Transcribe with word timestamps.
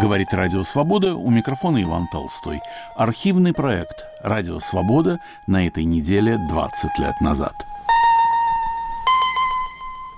Говорит 0.00 0.32
Радио 0.32 0.62
Свобода, 0.62 1.16
у 1.16 1.28
микрофона 1.28 1.82
Иван 1.82 2.06
Толстой. 2.06 2.60
Архивный 2.94 3.52
проект 3.52 4.04
«Радио 4.22 4.60
Свобода» 4.60 5.18
на 5.48 5.66
этой 5.66 5.82
неделе 5.82 6.38
20 6.48 6.98
лет 7.00 7.20
назад. 7.20 7.54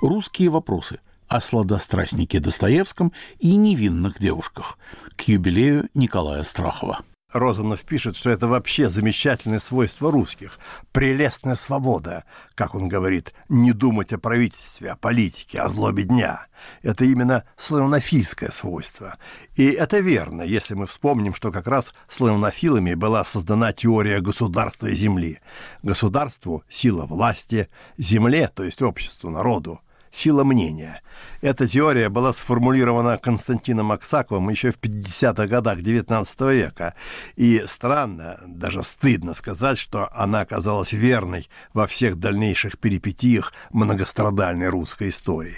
Русские 0.03 0.51
вопросы 0.51 0.99
о 1.29 1.41
сладострастнике 1.41 2.41
Достоевском 2.41 3.15
и 3.39 3.57
невинных 3.57 4.19
девушках 4.21 4.77
к 5.17 5.23
юбилею 5.23 5.89
Николая 5.95 6.43
Страхова. 6.43 7.01
Розанов 7.33 7.81
пишет, 7.83 8.17
что 8.17 8.31
это 8.31 8.49
вообще 8.49 8.89
замечательное 8.89 9.59
свойство 9.59 10.11
русских. 10.11 10.59
Прелестная 10.93 11.55
свобода, 11.55 12.25
как 12.55 12.75
он 12.75 12.89
говорит, 12.89 13.35
не 13.49 13.73
думать 13.73 14.13
о 14.13 14.19
правительстве, 14.19 14.93
о 14.93 14.97
политике, 14.97 15.61
о 15.61 15.69
злобе 15.69 16.05
дня. 16.05 16.47
Это 16.83 17.05
именно 17.05 17.45
славянофильское 17.57 18.51
свойство. 18.51 19.17
И 19.55 19.67
это 19.67 19.99
верно, 19.99 20.43
если 20.43 20.75
мы 20.75 20.87
вспомним, 20.87 21.35
что 21.35 21.53
как 21.53 21.67
раз 21.67 21.95
славянофилами 22.09 22.95
была 22.95 23.25
создана 23.25 23.73
теория 23.73 24.21
государства 24.21 24.89
и 24.89 24.95
земли. 24.95 25.39
Государству– 25.83 26.65
сила 26.69 27.07
власти, 27.07 27.69
земле, 27.97 28.51
то 28.55 28.65
есть 28.65 28.83
обществу, 28.83 29.31
народу– 29.31 29.81
сила 30.13 30.45
мнения. 30.45 31.03
Эта 31.41 31.67
теория 31.67 32.09
была 32.09 32.33
сформулирована 32.33 33.17
Константином 33.19 33.93
Аксаковым 33.93 34.49
еще 34.51 34.73
в 34.73 34.79
50-х 34.79 35.47
годах 35.47 35.79
XIX 35.79 36.55
века. 36.55 36.95
И 37.37 37.63
странно, 37.67 38.41
даже 38.47 38.83
стыдно 38.83 39.35
сказать, 39.35 39.79
что 39.79 40.09
она 40.13 40.41
оказалась 40.41 40.93
верной 40.93 41.49
во 41.73 41.87
всех 41.87 42.17
дальнейших 42.17 42.79
перипетиях 42.79 43.53
многострадальной 43.71 44.69
русской 44.69 45.09
истории. 45.09 45.57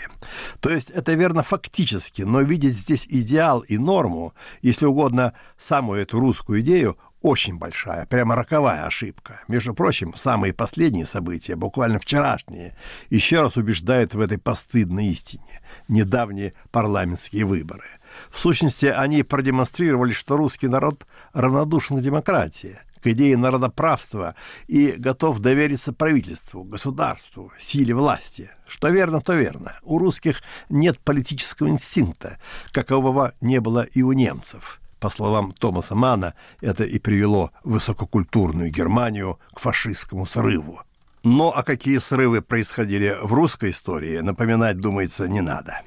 То 0.61 0.71
есть 0.71 0.91
это 0.91 1.15
верно 1.15 1.43
фактически, 1.43 2.23
но 2.23 2.43
видеть 2.43 2.77
здесь 2.77 3.07
идеал 3.09 3.61
и 3.61 3.77
норму, 3.79 4.35
если 4.61 4.87
угодно, 4.87 5.33
самую 5.59 6.03
эту 6.03 6.21
русскую 6.21 6.61
идею, 6.61 6.97
очень 7.23 7.57
большая, 7.57 8.07
прямо 8.07 8.35
роковая 8.35 8.85
ошибка. 8.85 9.41
Между 9.49 9.75
прочим, 9.75 10.15
самые 10.15 10.53
последние 10.53 11.07
события, 11.07 11.57
буквально 11.57 11.99
вчерашние, 11.99 12.77
еще 13.11 13.43
раз 13.43 13.57
убеждают 13.57 14.15
в 14.15 14.21
этой 14.21 14.39
постыдной 14.39 15.07
истине. 15.07 15.61
Недавние 15.89 16.53
парламентские 16.71 17.45
выборы. 17.45 17.85
В 18.31 18.39
сущности, 18.39 18.87
они 18.87 19.23
продемонстрировали, 19.23 20.13
что 20.13 20.37
русский 20.37 20.69
народ 20.69 21.07
равнодушен 21.33 21.99
к 21.99 22.03
демократии, 22.03 22.79
к 23.01 23.07
идее 23.07 23.37
народоправства 23.37 24.35
и 24.67 24.93
готов 24.99 25.39
довериться 25.39 25.93
правительству, 25.93 26.65
государству, 26.65 27.53
силе 27.59 27.95
власти. 27.95 28.51
Что 28.67 28.89
верно, 28.89 29.21
то 29.21 29.35
верно. 29.35 29.77
У 29.83 29.99
русских 29.99 30.43
нет 30.69 30.99
политического 30.99 31.69
инстинкта, 31.69 32.39
какового 32.73 33.33
не 33.41 33.61
было 33.61 33.83
и 33.83 34.03
у 34.03 34.13
немцев– 34.13 34.81
по 35.03 35.11
словам 35.11 35.51
Томаса 35.51 35.97
Мана, 35.97 36.35
это 36.61 36.85
и 36.85 37.01
привело 37.01 37.51
высококультурную 37.65 38.71
Германию 38.71 39.41
к 39.53 39.59
фашистскому 39.59 40.27
срыву. 40.27 40.81
Но 41.25 41.53
а 41.55 41.65
какие 41.65 41.99
срывы 41.99 42.41
происходили 42.41 43.17
в 43.21 43.33
русской 43.33 43.73
истории, 43.73 44.21
напоминать, 44.21 44.79
думается, 44.79 45.27
не 45.27 45.41
надо. 45.41 45.81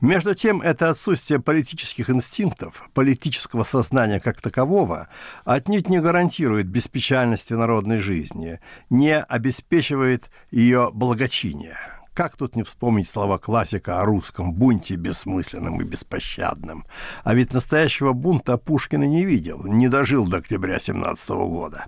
Между 0.00 0.34
тем, 0.34 0.62
это 0.62 0.88
отсутствие 0.88 1.40
политических 1.40 2.08
инстинктов, 2.08 2.88
политического 2.94 3.64
сознания 3.64 4.18
как 4.18 4.40
такового, 4.40 5.08
отнюдь 5.44 5.90
не 5.90 6.00
гарантирует 6.00 6.66
беспечальности 6.66 7.52
народной 7.52 7.98
жизни, 7.98 8.60
не 8.88 9.20
обеспечивает 9.20 10.30
ее 10.50 10.90
благочиния. 10.92 11.91
Как 12.14 12.36
тут 12.36 12.56
не 12.56 12.62
вспомнить 12.62 13.08
слова 13.08 13.38
классика 13.38 14.02
о 14.02 14.04
русском 14.04 14.52
бунте 14.52 14.96
бессмысленном 14.96 15.80
и 15.80 15.84
беспощадном? 15.84 16.84
А 17.24 17.34
ведь 17.34 17.54
настоящего 17.54 18.12
бунта 18.12 18.58
Пушкина 18.58 19.04
не 19.04 19.24
видел, 19.24 19.64
не 19.64 19.88
дожил 19.88 20.28
до 20.28 20.36
октября 20.36 20.78
17 20.78 21.30
года. 21.30 21.86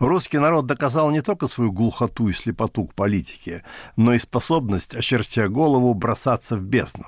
Русский 0.00 0.38
народ 0.38 0.66
доказал 0.66 1.12
не 1.12 1.20
только 1.22 1.46
свою 1.46 1.70
глухоту 1.70 2.28
и 2.28 2.32
слепоту 2.32 2.86
к 2.86 2.94
политике, 2.94 3.62
но 3.94 4.12
и 4.12 4.18
способность, 4.18 4.96
очертя 4.96 5.46
голову, 5.46 5.94
бросаться 5.94 6.56
в 6.56 6.62
бездну. 6.62 7.06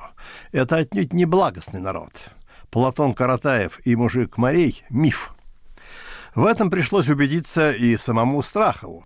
Это 0.53 0.77
отнюдь 0.77 1.13
не 1.13 1.25
благостный 1.25 1.81
народ. 1.81 2.13
Платон 2.71 3.13
Каратаев 3.13 3.81
и 3.85 3.97
мужик 3.97 4.39
Морей– 4.39 4.85
миф. 4.89 5.35
В 6.37 6.47
этом 6.47 6.71
пришлось 6.71 7.09
убедиться 7.09 7.73
и 7.73 7.97
самому 7.97 8.41
Страхову. 8.45 9.05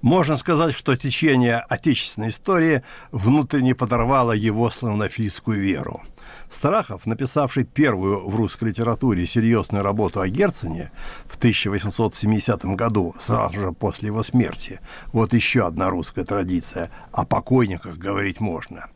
Можно 0.00 0.36
сказать, 0.36 0.76
что 0.76 0.94
течение 0.94 1.58
отечественной 1.58 2.28
истории 2.28 2.82
внутренне 3.10 3.74
подорвало 3.74 4.30
его 4.30 4.70
славянофильскую 4.70 5.60
веру. 5.60 6.02
Страхов, 6.50 7.04
написавший 7.04 7.64
первую 7.64 8.26
в 8.28 8.34
русской 8.36 8.68
литературе 8.68 9.26
серьезную 9.26 9.82
работу 9.82 10.20
о 10.20 10.28
Герцене 10.28 10.92
в 11.26 11.36
1870 11.36 12.64
году, 12.76 13.14
сразу 13.20 13.60
же 13.60 13.72
после 13.72 14.06
его 14.06 14.22
смерти, 14.22 14.80
вот 15.12 15.32
еще 15.32 15.66
одна 15.66 15.90
русская 15.90 16.24
традиция, 16.24 16.90
о 17.12 17.26
покойниках 17.26 17.96
говорить 17.96 18.40
можно, 18.40 18.86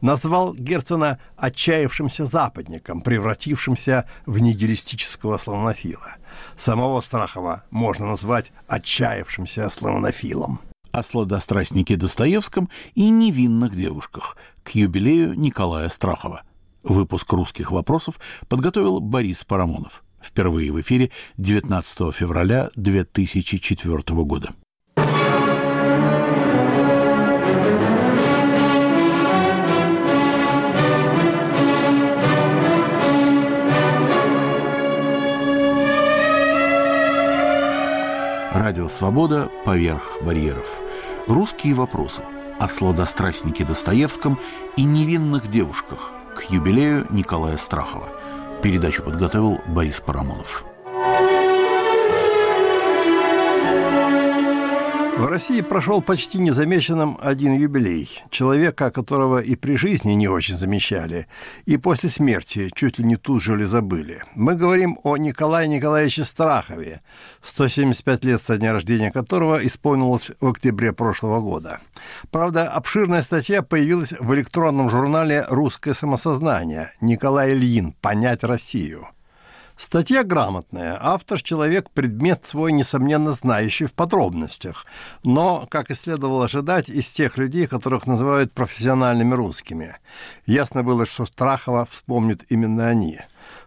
назвал 0.00 0.54
Герцена 0.54 1.18
отчаявшимся 1.36 2.26
западником, 2.26 3.00
превратившимся 3.00 4.06
в 4.26 4.38
нигилистического 4.38 5.38
славянофила. 5.38 6.17
Самого 6.58 7.00
Страхова 7.00 7.62
можно 7.70 8.06
назвать 8.06 8.50
отчаявшимся 8.66 9.70
славянофилом 9.70 10.60
о 10.90 11.04
сладострастнике 11.04 11.94
Достоевском 11.94 12.68
и 12.96 13.10
невинных 13.10 13.76
девушках 13.76 14.36
к 14.64 14.70
юбилею 14.70 15.38
Николая 15.38 15.88
Страхова. 15.88 16.42
Выпуск 16.82 17.32
«Русских 17.32 17.70
вопросов» 17.70 18.18
подготовил 18.48 18.98
Борис 18.98 19.44
Парамонов. 19.44 20.02
Впервые 20.20 20.72
в 20.72 20.80
эфире 20.80 21.12
19 21.36 22.12
февраля 22.12 22.70
2004 22.74 24.02
года. 24.24 24.54
Радио 38.58 38.88
«Свобода» 38.88 39.52
поверх 39.64 40.20
барьеров. 40.20 40.66
Русские 41.28 41.74
вопросы 41.74 42.22
о 42.58 42.66
сладострастнике 42.66 43.64
Достоевском 43.64 44.36
и 44.76 44.82
невинных 44.82 45.46
девушках 45.46 46.10
к 46.34 46.42
юбилею 46.50 47.06
Николая 47.10 47.56
Страхова. 47.56 48.08
Передачу 48.60 49.04
подготовил 49.04 49.60
Борис 49.68 50.00
Парамонов. 50.00 50.64
В 55.18 55.26
России 55.26 55.62
прошел 55.62 56.00
почти 56.00 56.38
незамеченным 56.38 57.18
один 57.20 57.52
юбилей. 57.52 58.22
Человека, 58.30 58.92
которого 58.92 59.40
и 59.40 59.56
при 59.56 59.74
жизни 59.74 60.12
не 60.12 60.28
очень 60.28 60.56
замечали, 60.56 61.26
и 61.66 61.76
после 61.76 62.08
смерти 62.08 62.70
чуть 62.72 63.00
ли 63.00 63.04
не 63.04 63.16
тут 63.16 63.42
же 63.42 63.56
ли 63.56 63.64
забыли. 63.64 64.22
Мы 64.36 64.54
говорим 64.54 64.96
о 65.02 65.16
Николае 65.16 65.66
Николаевиче 65.66 66.22
Страхове, 66.22 67.00
175 67.42 68.24
лет 68.24 68.40
со 68.40 68.58
дня 68.58 68.72
рождения 68.72 69.10
которого 69.10 69.58
исполнилось 69.66 70.30
в 70.40 70.46
октябре 70.46 70.92
прошлого 70.92 71.40
года. 71.40 71.80
Правда, 72.30 72.70
обширная 72.70 73.22
статья 73.22 73.62
появилась 73.62 74.12
в 74.12 74.32
электронном 74.36 74.88
журнале 74.88 75.44
«Русское 75.48 75.94
самосознание» 75.94 76.92
Николай 77.00 77.54
Ильин 77.54 77.92
«Понять 78.00 78.44
Россию». 78.44 79.08
Статья 79.78 80.24
грамотная, 80.24 80.98
автор 81.00 81.40
человек 81.40 81.88
предмет 81.90 82.44
свой, 82.44 82.72
несомненно, 82.72 83.30
знающий 83.30 83.86
в 83.86 83.92
подробностях, 83.92 84.84
но, 85.22 85.68
как 85.70 85.92
и 85.92 85.94
следовало 85.94 86.46
ожидать, 86.46 86.88
из 86.88 87.08
тех 87.08 87.38
людей, 87.38 87.68
которых 87.68 88.04
называют 88.04 88.52
профессиональными 88.52 89.34
русскими. 89.34 89.96
Ясно 90.46 90.82
было, 90.82 91.06
что 91.06 91.26
Страхова 91.26 91.86
вспомнят 91.88 92.42
именно 92.48 92.88
они. 92.88 93.20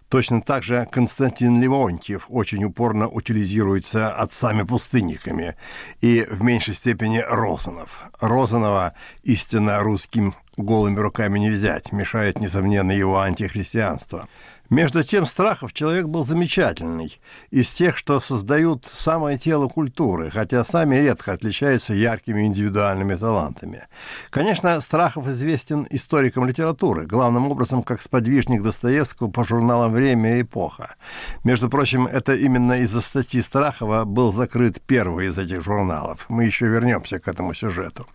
Точно 0.09 0.41
так 0.41 0.63
же 0.63 0.85
Константин 0.91 1.61
Леонтьев 1.61 2.25
очень 2.27 2.65
упорно 2.65 3.07
утилизируется 3.07 4.13
отцами-пустынниками 4.13 5.55
и 6.01 6.27
в 6.29 6.43
меньшей 6.43 6.73
степени 6.73 7.23
Розанов. 7.25 8.01
Розанова 8.19 8.95
истинно 9.23 9.79
русским 9.79 10.35
голыми 10.57 10.99
руками 10.99 11.39
не 11.39 11.49
взять, 11.49 11.93
мешает, 11.93 12.41
несомненно, 12.41 12.91
его 12.91 13.21
антихристианство. 13.21 14.27
Между 14.71 15.03
тем, 15.03 15.25
Страхов 15.25 15.73
человек 15.73 16.05
был 16.05 16.23
замечательный, 16.23 17.19
из 17.49 17.69
тех, 17.69 17.97
что 17.97 18.21
создают 18.21 18.85
самое 18.85 19.37
тело 19.37 19.67
культуры, 19.67 20.31
хотя 20.31 20.63
сами 20.63 20.95
редко 20.95 21.33
отличаются 21.33 21.93
яркими 21.93 22.45
индивидуальными 22.45 23.15
талантами. 23.15 23.87
Конечно, 24.29 24.79
Страхов 24.79 25.27
известен 25.27 25.85
историкам 25.89 26.45
литературы, 26.45 27.05
главным 27.05 27.51
образом 27.51 27.83
как 27.83 28.01
сподвижник 28.01 28.63
Достоевского 28.63 29.29
по 29.29 29.43
журналам 29.43 29.91
«Время» 29.91 30.37
и 30.37 30.43
«Эпоха». 30.43 30.95
Между 31.43 31.69
прочим, 31.69 32.07
это 32.07 32.33
именно 32.33 32.79
из-за 32.79 33.01
статьи 33.01 33.41
Страхова 33.41 34.05
был 34.05 34.31
закрыт 34.31 34.81
первый 34.87 35.27
из 35.27 35.37
этих 35.37 35.61
журналов. 35.65 36.27
Мы 36.29 36.45
еще 36.45 36.67
вернемся 36.67 37.19
к 37.19 37.27
этому 37.27 37.53
сюжету. 37.53 38.07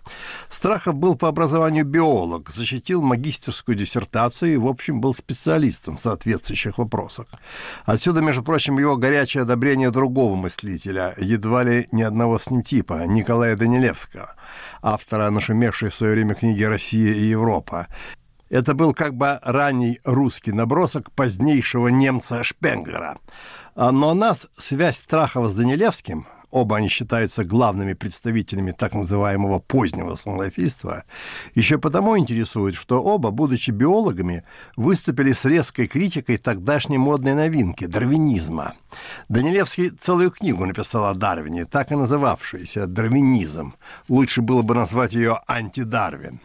Страхов 0.48 0.94
был 0.94 1.16
по 1.16 1.28
образованию 1.28 1.84
биолог, 1.84 2.48
защитил 2.48 3.02
магистерскую 3.02 3.76
диссертацию 3.76 4.54
и, 4.54 4.56
в 4.56 4.66
общем, 4.66 5.02
был 5.02 5.12
специалистом 5.12 5.98
в 5.98 6.00
соответствующих 6.46 6.78
вопросах. 6.78 7.26
Отсюда, 7.84 8.20
между 8.20 8.42
прочим, 8.42 8.78
его 8.78 8.96
горячее 8.96 9.42
одобрение 9.42 9.90
другого 9.90 10.34
мыслителя, 10.36 11.14
едва 11.18 11.64
ли 11.64 11.88
ни 11.92 12.02
одного 12.02 12.38
с 12.38 12.50
ним 12.50 12.62
типа, 12.62 13.06
Николая 13.06 13.56
Данилевского, 13.56 14.34
автора 14.82 15.30
нашумевшей 15.30 15.90
в 15.90 15.94
свое 15.94 16.12
время 16.12 16.34
книги 16.34 16.62
«Россия 16.64 17.12
и 17.14 17.30
Европа». 17.30 17.86
Это 18.48 18.74
был 18.74 18.94
как 18.94 19.14
бы 19.14 19.40
ранний 19.42 19.98
русский 20.04 20.52
набросок 20.52 21.10
позднейшего 21.10 21.88
немца 21.88 22.44
Шпенглера. 22.44 23.18
А, 23.74 23.90
но 23.90 24.14
нас 24.14 24.46
связь 24.56 24.98
Страхова 24.98 25.48
с 25.48 25.54
Данилевским 25.54 26.26
оба 26.50 26.76
они 26.76 26.88
считаются 26.88 27.44
главными 27.44 27.94
представителями 27.94 28.72
так 28.72 28.94
называемого 28.94 29.58
позднего 29.58 30.14
славянофильства, 30.16 31.04
еще 31.54 31.78
потому 31.78 32.18
интересует, 32.18 32.74
что 32.74 33.02
оба, 33.02 33.30
будучи 33.30 33.70
биологами, 33.70 34.44
выступили 34.76 35.32
с 35.32 35.44
резкой 35.44 35.86
критикой 35.86 36.38
тогдашней 36.38 36.98
модной 36.98 37.34
новинки– 37.34 37.86
дарвинизма. 37.86 38.74
Данилевский 39.28 39.90
целую 39.90 40.30
книгу 40.30 40.64
написал 40.64 41.06
о 41.06 41.14
Дарвине, 41.14 41.64
так 41.64 41.92
и 41.92 41.96
называвшуюся 41.96 42.86
«Дарвинизм». 42.86 43.74
Лучше 44.08 44.42
было 44.42 44.62
бы 44.62 44.74
назвать 44.74 45.14
ее 45.14 45.40
«Антидарвин». 45.46 46.40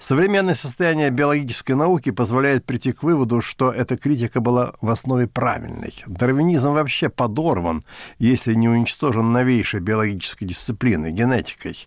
Современное 0.00 0.54
состояние 0.54 1.10
биологической 1.10 1.72
науки 1.72 2.10
позволяет 2.10 2.64
прийти 2.64 2.92
к 2.92 3.02
выводу, 3.02 3.42
что 3.42 3.70
эта 3.70 3.98
критика 3.98 4.40
была 4.40 4.72
в 4.80 4.88
основе 4.88 5.28
правильной. 5.28 5.94
Дарвинизм 6.06 6.72
вообще 6.72 7.10
подорван, 7.10 7.84
если 8.18 8.54
не 8.54 8.68
уничтожен 8.68 9.30
новейшей 9.30 9.80
биологической 9.80 10.46
дисциплиной, 10.46 11.12
генетикой. 11.12 11.86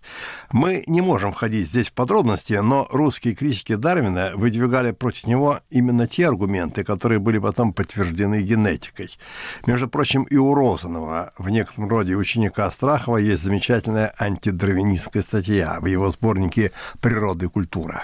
Мы 0.52 0.84
не 0.86 1.00
можем 1.00 1.32
входить 1.32 1.68
здесь 1.68 1.88
в 1.88 1.92
подробности, 1.92 2.52
но 2.54 2.86
русские 2.92 3.34
критики 3.34 3.74
Дарвина 3.74 4.32
выдвигали 4.36 4.92
против 4.92 5.26
него 5.26 5.58
именно 5.68 6.06
те 6.06 6.28
аргументы, 6.28 6.84
которые 6.84 7.18
были 7.18 7.38
потом 7.38 7.72
подтверждены 7.72 8.42
генетикой. 8.42 9.10
Между 9.66 9.88
прочим, 9.88 10.22
и 10.22 10.36
у 10.36 10.54
Розанова, 10.54 11.32
в 11.36 11.50
некотором 11.50 11.88
роде 11.88 12.14
ученика 12.14 12.70
Страхова, 12.70 13.16
есть 13.16 13.42
замечательная 13.42 14.14
антидарвинистская 14.16 15.22
статья 15.24 15.78
в 15.80 15.86
его 15.86 16.10
сборнике 16.12 16.70
«Природа 17.00 17.46
и 17.46 17.48
культура». 17.48 18.03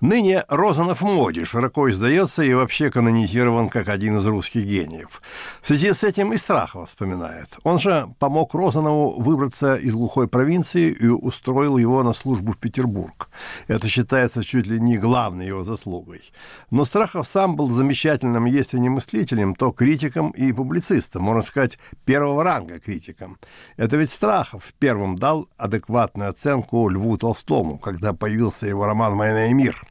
Ныне 0.00 0.44
Розанов 0.48 1.02
в 1.02 1.04
моде, 1.04 1.44
широко 1.44 1.90
издается 1.90 2.42
и 2.42 2.54
вообще 2.54 2.90
канонизирован 2.90 3.68
как 3.68 3.88
один 3.88 4.16
из 4.16 4.24
русских 4.24 4.64
гениев. 4.64 5.20
В 5.60 5.66
связи 5.66 5.92
с 5.92 6.02
этим 6.02 6.32
и 6.32 6.38
Страхова 6.38 6.86
вспоминает. 6.86 7.58
Он 7.64 7.78
же 7.78 8.08
помог 8.18 8.54
Розанову 8.54 9.20
выбраться 9.20 9.76
из 9.76 9.92
глухой 9.92 10.26
провинции 10.26 10.90
и 10.90 11.06
устроил 11.06 11.76
его 11.76 12.02
на 12.02 12.14
службу 12.14 12.52
в 12.52 12.56
Петербург. 12.56 13.28
Это 13.68 13.88
считается 13.88 14.42
чуть 14.42 14.66
ли 14.66 14.80
не 14.80 14.96
главной 14.96 15.46
его 15.46 15.64
заслугой. 15.64 16.32
Но 16.70 16.86
Страхов 16.86 17.28
сам 17.28 17.54
был 17.54 17.70
замечательным, 17.70 18.46
если 18.46 18.78
не 18.78 18.88
мыслителем, 18.88 19.54
то 19.54 19.70
критиком 19.70 20.30
и 20.30 20.50
публицистом, 20.52 21.24
можно 21.24 21.42
сказать, 21.42 21.78
первого 22.06 22.42
ранга 22.42 22.80
критиком. 22.80 23.36
Это 23.76 23.96
ведь 23.96 24.08
Страхов 24.08 24.72
первым 24.78 25.18
дал 25.18 25.50
адекватную 25.58 26.30
оценку 26.30 26.88
Льву 26.88 27.18
Толстому, 27.18 27.76
когда 27.76 28.14
появился 28.14 28.66
его 28.66 28.86
роман 28.86 29.14
«Война 29.18 29.48
и 29.48 29.52
мир». 29.52 29.89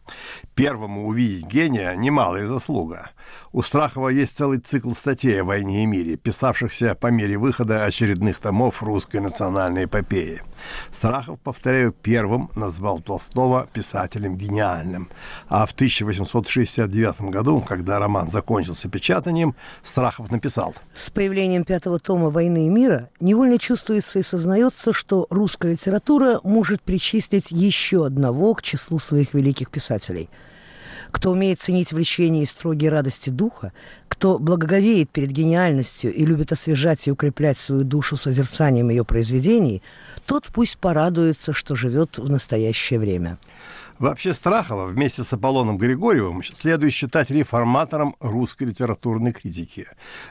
Первому 0.56 1.08
увидеть 1.08 1.46
гения– 1.46 1.96
немалая 1.96 2.46
заслуга. 2.46 3.12
У 3.52 3.62
Страхова 3.62 4.10
есть 4.10 4.36
целый 4.36 4.60
цикл 4.60 4.92
статей 4.94 5.42
о 5.42 5.46
войне 5.46 5.84
и 5.84 5.86
мире, 5.86 6.18
писавшихся 6.18 6.96
по 6.96 7.08
мере 7.08 7.38
выхода 7.38 7.86
очередных 7.86 8.40
томов 8.40 8.84
русской 8.84 9.22
национальной 9.22 9.86
эпопеи. 9.86 10.42
Страхов, 10.92 11.40
повторяю, 11.40 11.94
первым 11.94 12.52
назвал 12.56 13.00
Толстого 13.00 13.68
писателем 13.72 14.36
гениальным. 14.36 15.10
А 15.48 15.66
в 15.66 15.72
1869 15.72 17.22
году, 17.22 17.62
когда 17.62 17.98
роман 18.00 18.30
закончился 18.30 18.90
печатанием, 18.90 19.56
Страхов 19.82 20.30
написал 20.32 20.76
«С 20.94 21.10
появлением 21.10 21.64
пятого 21.64 22.00
тома 22.00 22.30
«Войны 22.30 22.68
и 22.68 22.70
мира» 22.70 23.10
невольно 23.20 23.58
чувствуется 23.58 24.20
и 24.20 24.24
сознается, 24.24 24.92
что 24.92 25.26
русская 25.30 25.72
литература 25.72 26.42
может 26.44 26.82
причислить 26.82 27.52
еще 27.52 28.06
одного 28.06 28.54
к 28.54 28.62
числу 28.62 29.00
своих 29.00 29.34
великих 29.34 29.70
писателей– 29.70 29.90
кто 31.12 31.32
умеет 31.32 31.60
ценить 31.60 31.92
влечение 31.92 32.44
и 32.44 32.48
строгие 32.48 32.92
радости 32.92 33.30
духа, 33.30 33.74
кто 34.08 34.38
благоговеет 34.38 35.10
перед 35.10 35.32
гениальностью 35.32 36.14
и 36.14 36.26
любит 36.26 36.52
освежать 36.52 37.08
и 37.08 37.12
укреплять 37.12 37.58
свою 37.58 37.84
душу 37.84 38.18
созерцанием 38.18 38.90
ее 38.90 39.04
произведений, 39.04 39.82
тот 40.26 40.46
пусть 40.54 40.78
порадуется, 40.78 41.54
что 41.54 41.76
живет 41.76 42.18
в 42.18 42.30
настоящее 42.30 43.00
время. 43.00 43.38
Вообще 44.00 44.34
Страхова 44.34 44.86
вместе 44.86 45.26
с 45.26 45.34
Аполлоном 45.34 45.78
Григорьевым 45.78 46.42
следует 46.42 46.94
считать 46.94 47.30
реформатором 47.30 48.16
русской 48.22 48.64
литературной 48.64 49.34
критики. 49.34 49.88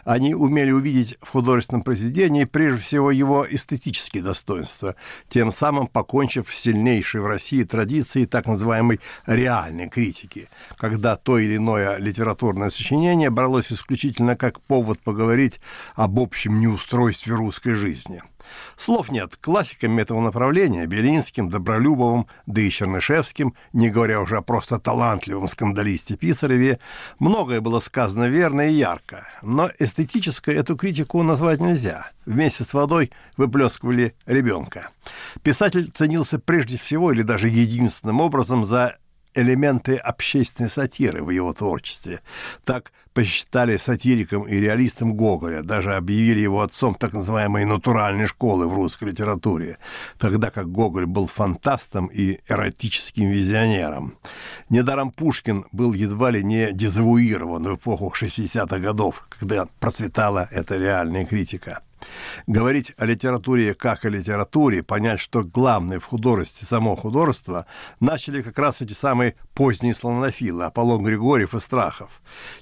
Они 0.06 0.34
умели 0.34 0.70
увидеть 0.70 1.18
в 1.20 1.28
художественном 1.28 1.82
произведении 1.82 2.44
прежде 2.44 2.80
всего 2.80 3.10
его 3.10 3.46
эстетические 3.48 4.22
достоинства, 4.22 4.94
тем 5.28 5.52
самым 5.52 5.86
покончив 5.86 6.48
с 6.50 6.58
сильнейшей 6.58 7.20
в 7.20 7.26
России 7.26 7.62
традицией 7.62 8.24
так 8.24 8.46
называемой 8.46 9.00
реальной 9.26 9.90
критики, 9.90 10.48
когда 10.78 11.16
то 11.16 11.38
или 11.38 11.56
иное 11.56 11.98
литературное 11.98 12.70
сочинение 12.70 13.28
бралось 13.28 13.70
исключительно 13.70 14.34
как 14.34 14.62
повод 14.62 14.98
поговорить 15.00 15.60
об 15.94 16.18
общем 16.18 16.58
неустройстве 16.58 17.34
русской 17.34 17.74
жизни– 17.74 18.22
Слов 18.76 19.10
нет. 19.10 19.36
Классиками 19.36 20.02
этого 20.02 20.20
направления, 20.20 20.86
Белинским, 20.86 21.50
Добролюбовым, 21.50 22.26
да 22.46 22.60
и 22.60 22.70
Чернышевским, 22.70 23.54
не 23.72 23.90
говоря 23.90 24.20
уже 24.20 24.36
о 24.36 24.42
просто 24.42 24.78
талантливом 24.78 25.46
скандалисте 25.46 26.16
Писареве, 26.16 26.78
многое 27.18 27.60
было 27.60 27.80
сказано 27.80 28.28
верно 28.28 28.68
и 28.68 28.72
ярко. 28.72 29.26
Но 29.42 29.70
эстетической 29.78 30.54
эту 30.54 30.76
критику 30.76 31.22
назвать 31.22 31.60
нельзя. 31.60 32.10
Вместе 32.26 32.64
с 32.64 32.74
водой 32.74 33.10
выплескивали 33.36 34.14
ребенка. 34.26 34.90
Писатель 35.42 35.90
ценился 35.92 36.38
прежде 36.38 36.78
всего 36.78 37.12
или 37.12 37.22
даже 37.22 37.48
единственным 37.48 38.20
образом 38.20 38.64
за 38.64 38.98
элементы 39.40 39.96
общественной 39.96 40.68
сатиры 40.68 41.22
в 41.22 41.30
его 41.30 41.52
творчестве. 41.52 42.20
Так 42.64 42.92
посчитали 43.14 43.76
сатириком 43.76 44.44
и 44.44 44.56
реалистом 44.58 45.14
Гоголя, 45.14 45.62
даже 45.62 45.96
объявили 45.96 46.40
его 46.40 46.60
отцом 46.60 46.94
так 46.94 47.12
называемой 47.12 47.64
натуральной 47.64 48.26
школы 48.26 48.68
в 48.68 48.74
русской 48.74 49.08
литературе, 49.08 49.78
тогда 50.18 50.50
как 50.50 50.70
Гоголь 50.70 51.06
был 51.06 51.26
фантастом 51.26 52.06
и 52.06 52.38
эротическим 52.48 53.28
визионером. 53.28 54.18
Недаром 54.68 55.10
Пушкин 55.10 55.66
был 55.72 55.94
едва 55.94 56.30
ли 56.30 56.44
не 56.44 56.72
дезавуирован 56.72 57.64
в 57.64 57.76
эпоху 57.76 58.12
60-х 58.16 58.78
годов, 58.78 59.26
когда 59.38 59.66
процветала 59.80 60.48
эта 60.52 60.76
реальная 60.76 61.24
критика. 61.24 61.82
Говорить 62.46 62.92
о 62.96 63.06
литературе 63.06 63.74
как 63.74 64.04
о 64.04 64.08
литературе, 64.08 64.82
понять, 64.82 65.20
что 65.20 65.42
главное 65.42 66.00
в 66.00 66.04
художестве 66.04 66.66
само 66.66 66.96
художество, 66.96 67.66
начали 68.00 68.42
как 68.42 68.58
раз 68.58 68.80
эти 68.80 68.92
самые 68.92 69.34
поздние 69.54 69.94
славянофилы, 69.94 70.64
Аполлон 70.64 71.02
Григорьев 71.02 71.54
и 71.54 71.60
Страхов. 71.60 72.10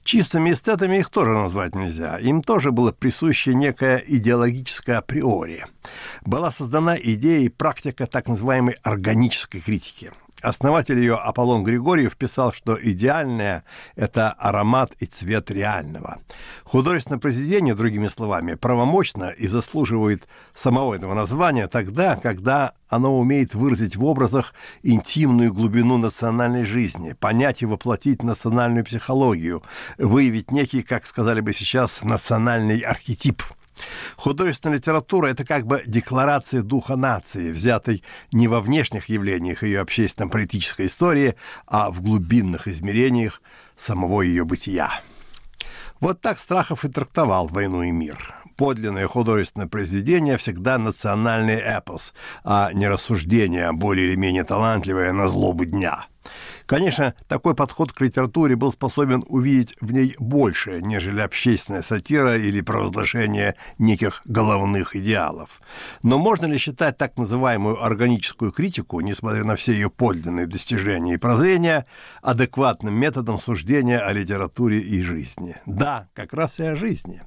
Чистыми 0.02 0.52
эстетами 0.52 0.98
их 0.98 1.10
тоже 1.10 1.32
назвать 1.32 1.74
нельзя. 1.74 2.18
Им 2.18 2.42
тоже 2.42 2.72
было 2.72 2.92
присуще 2.92 3.54
некое 3.54 4.02
идеологическое 4.06 4.98
априори. 4.98 5.66
Была 6.24 6.50
создана 6.50 6.96
идея 6.96 7.40
и 7.40 7.48
практика 7.48 8.06
так 8.06 8.28
называемой 8.28 8.76
органической 8.82 9.60
критики– 9.60 10.12
Основатель 10.42 10.98
ее 10.98 11.14
Аполлон 11.16 11.64
Григорьев 11.64 12.16
писал, 12.16 12.52
что 12.52 12.78
идеальное– 12.80 13.64
это 13.96 14.32
аромат 14.32 14.92
и 14.98 15.06
цвет 15.06 15.50
реального. 15.50 16.18
Художественное 16.64 17.18
произведение, 17.18 17.74
другими 17.74 18.06
словами, 18.06 18.54
правомочно 18.54 19.30
и 19.30 19.46
заслуживает 19.46 20.28
самого 20.54 20.94
этого 20.94 21.14
названия 21.14 21.68
тогда, 21.68 22.16
когда 22.16 22.74
оно 22.88 23.18
умеет 23.18 23.54
выразить 23.54 23.96
в 23.96 24.04
образах 24.04 24.52
интимную 24.82 25.52
глубину 25.54 25.96
национальной 25.96 26.64
жизни, 26.64 27.14
понять 27.14 27.62
и 27.62 27.66
воплотить 27.66 28.22
национальную 28.22 28.84
психологию, 28.84 29.62
выявить 29.96 30.50
некий, 30.50 30.82
как 30.82 31.06
сказали 31.06 31.40
бы 31.40 31.54
сейчас, 31.54 32.02
национальный 32.02 32.80
архетип– 32.80 33.42
Художественная 34.16 34.76
литература– 34.76 35.26
это 35.28 35.44
как 35.44 35.66
бы 35.66 35.82
декларация 35.86 36.62
духа 36.62 36.96
нации, 36.96 37.52
взятой 37.52 38.02
не 38.32 38.48
во 38.48 38.60
внешних 38.60 39.08
явлениях 39.08 39.62
ее 39.62 39.80
общественно-политической 39.80 40.86
истории, 40.86 41.34
а 41.66 41.90
в 41.90 42.00
глубинных 42.00 42.68
измерениях 42.68 43.42
самого 43.76 44.22
ее 44.22 44.44
бытия. 44.44 45.00
Вот 46.00 46.20
так 46.20 46.38
Страхов 46.38 46.84
и 46.84 46.88
трактовал 46.88 47.48
«Войну 47.48 47.82
и 47.82 47.90
мир». 47.90 48.34
Подлинное 48.56 49.06
художественное 49.06 49.66
произведение 49.66 50.38
всегда 50.38 50.78
национальный 50.78 51.56
эпос, 51.56 52.14
а 52.42 52.72
не 52.72 52.88
рассуждение, 52.88 53.70
более 53.72 54.08
или 54.08 54.16
менее 54.16 54.44
талантливое 54.44 55.12
на 55.12 55.28
злобу 55.28 55.66
дня– 55.66 56.06
Конечно, 56.66 57.14
такой 57.28 57.54
подход 57.54 57.92
к 57.92 58.00
литературе 58.00 58.56
был 58.56 58.72
способен 58.72 59.24
увидеть 59.28 59.76
в 59.80 59.92
ней 59.92 60.16
больше, 60.18 60.80
нежели 60.82 61.20
общественная 61.20 61.82
сатира 61.82 62.36
или 62.36 62.60
провозглашение 62.60 63.54
неких 63.78 64.22
головных 64.24 64.96
идеалов. 64.96 65.60
Но 66.02 66.18
можно 66.18 66.46
ли 66.46 66.58
считать 66.58 66.96
так 66.96 67.16
называемую 67.16 67.82
органическую 67.82 68.50
критику, 68.50 69.00
несмотря 69.00 69.44
на 69.44 69.54
все 69.54 69.72
ее 69.72 69.90
подлинные 69.90 70.46
достижения 70.48 71.14
и 71.14 71.18
прозрения, 71.18 71.86
адекватным 72.20 72.94
методом 72.94 73.38
суждения 73.38 74.00
о 74.00 74.12
литературе 74.12 74.80
и 74.80 75.02
жизни? 75.02 75.56
Да, 75.66 76.08
как 76.14 76.32
раз 76.32 76.58
и 76.58 76.64
о 76.64 76.74
жизни. 76.74 77.22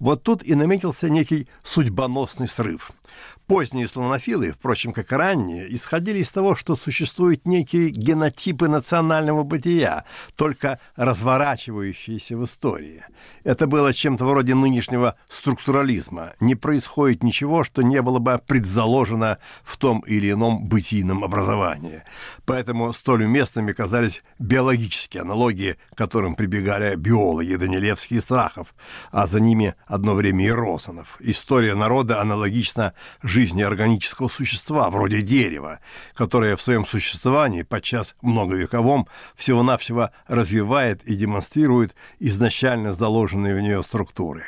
Вот 0.00 0.22
тут 0.22 0.42
и 0.42 0.54
наметился 0.54 1.08
некий 1.08 1.48
судьбоносный 1.62 2.48
срыв– 2.48 2.90
Поздние 3.52 3.86
слонофилы, 3.86 4.52
впрочем, 4.52 4.94
как 4.94 5.12
и 5.12 5.14
ранние, 5.14 5.74
исходили 5.74 6.20
из 6.20 6.30
того, 6.30 6.56
что 6.56 6.74
существуют 6.74 7.46
некие 7.46 7.90
генотипы 7.90 8.66
национального 8.66 9.42
бытия, 9.42 10.06
только 10.36 10.78
разворачивающиеся 10.96 12.38
в 12.38 12.46
истории. 12.46 13.04
Это 13.44 13.66
было 13.66 13.92
чем-то 13.92 14.24
вроде 14.24 14.54
нынешнего 14.54 15.16
структурализма. 15.28 16.32
Не 16.40 16.54
происходит 16.54 17.22
ничего, 17.22 17.62
что 17.62 17.82
не 17.82 18.00
было 18.00 18.20
бы 18.20 18.40
предзаложено 18.46 19.36
в 19.64 19.76
том 19.76 20.00
или 20.06 20.32
ином 20.32 20.64
бытийном 20.64 21.22
образовании. 21.22 22.04
Поэтому 22.46 22.90
столь 22.94 23.24
уместными 23.24 23.72
казались 23.72 24.22
биологические 24.38 25.20
аналогии, 25.20 25.76
к 25.92 25.98
которым 25.98 26.36
прибегали 26.36 26.94
биологи 26.94 27.56
Данилевский 27.56 28.16
и 28.16 28.20
Страхов, 28.22 28.74
а 29.10 29.26
за 29.26 29.40
ними 29.40 29.74
одно 29.84 30.14
время 30.14 30.46
и 30.46 30.50
Розанов. 30.50 31.18
История 31.20 31.74
народа 31.74 32.18
аналогична 32.18 32.94
жизни 33.22 33.41
органического 33.62 34.28
существа, 34.28 34.88
вроде 34.90 35.22
дерева, 35.22 35.80
которое 36.14 36.56
в 36.56 36.62
своем 36.62 36.86
существовании, 36.86 37.62
подчас 37.62 38.14
многовековом, 38.22 39.08
всего-навсего 39.36 40.10
развивает 40.28 41.02
и 41.04 41.14
демонстрирует 41.14 41.94
изначально 42.20 42.92
заложенные 42.92 43.54
в 43.54 43.60
нее 43.60 43.82
структуры. 43.82 44.44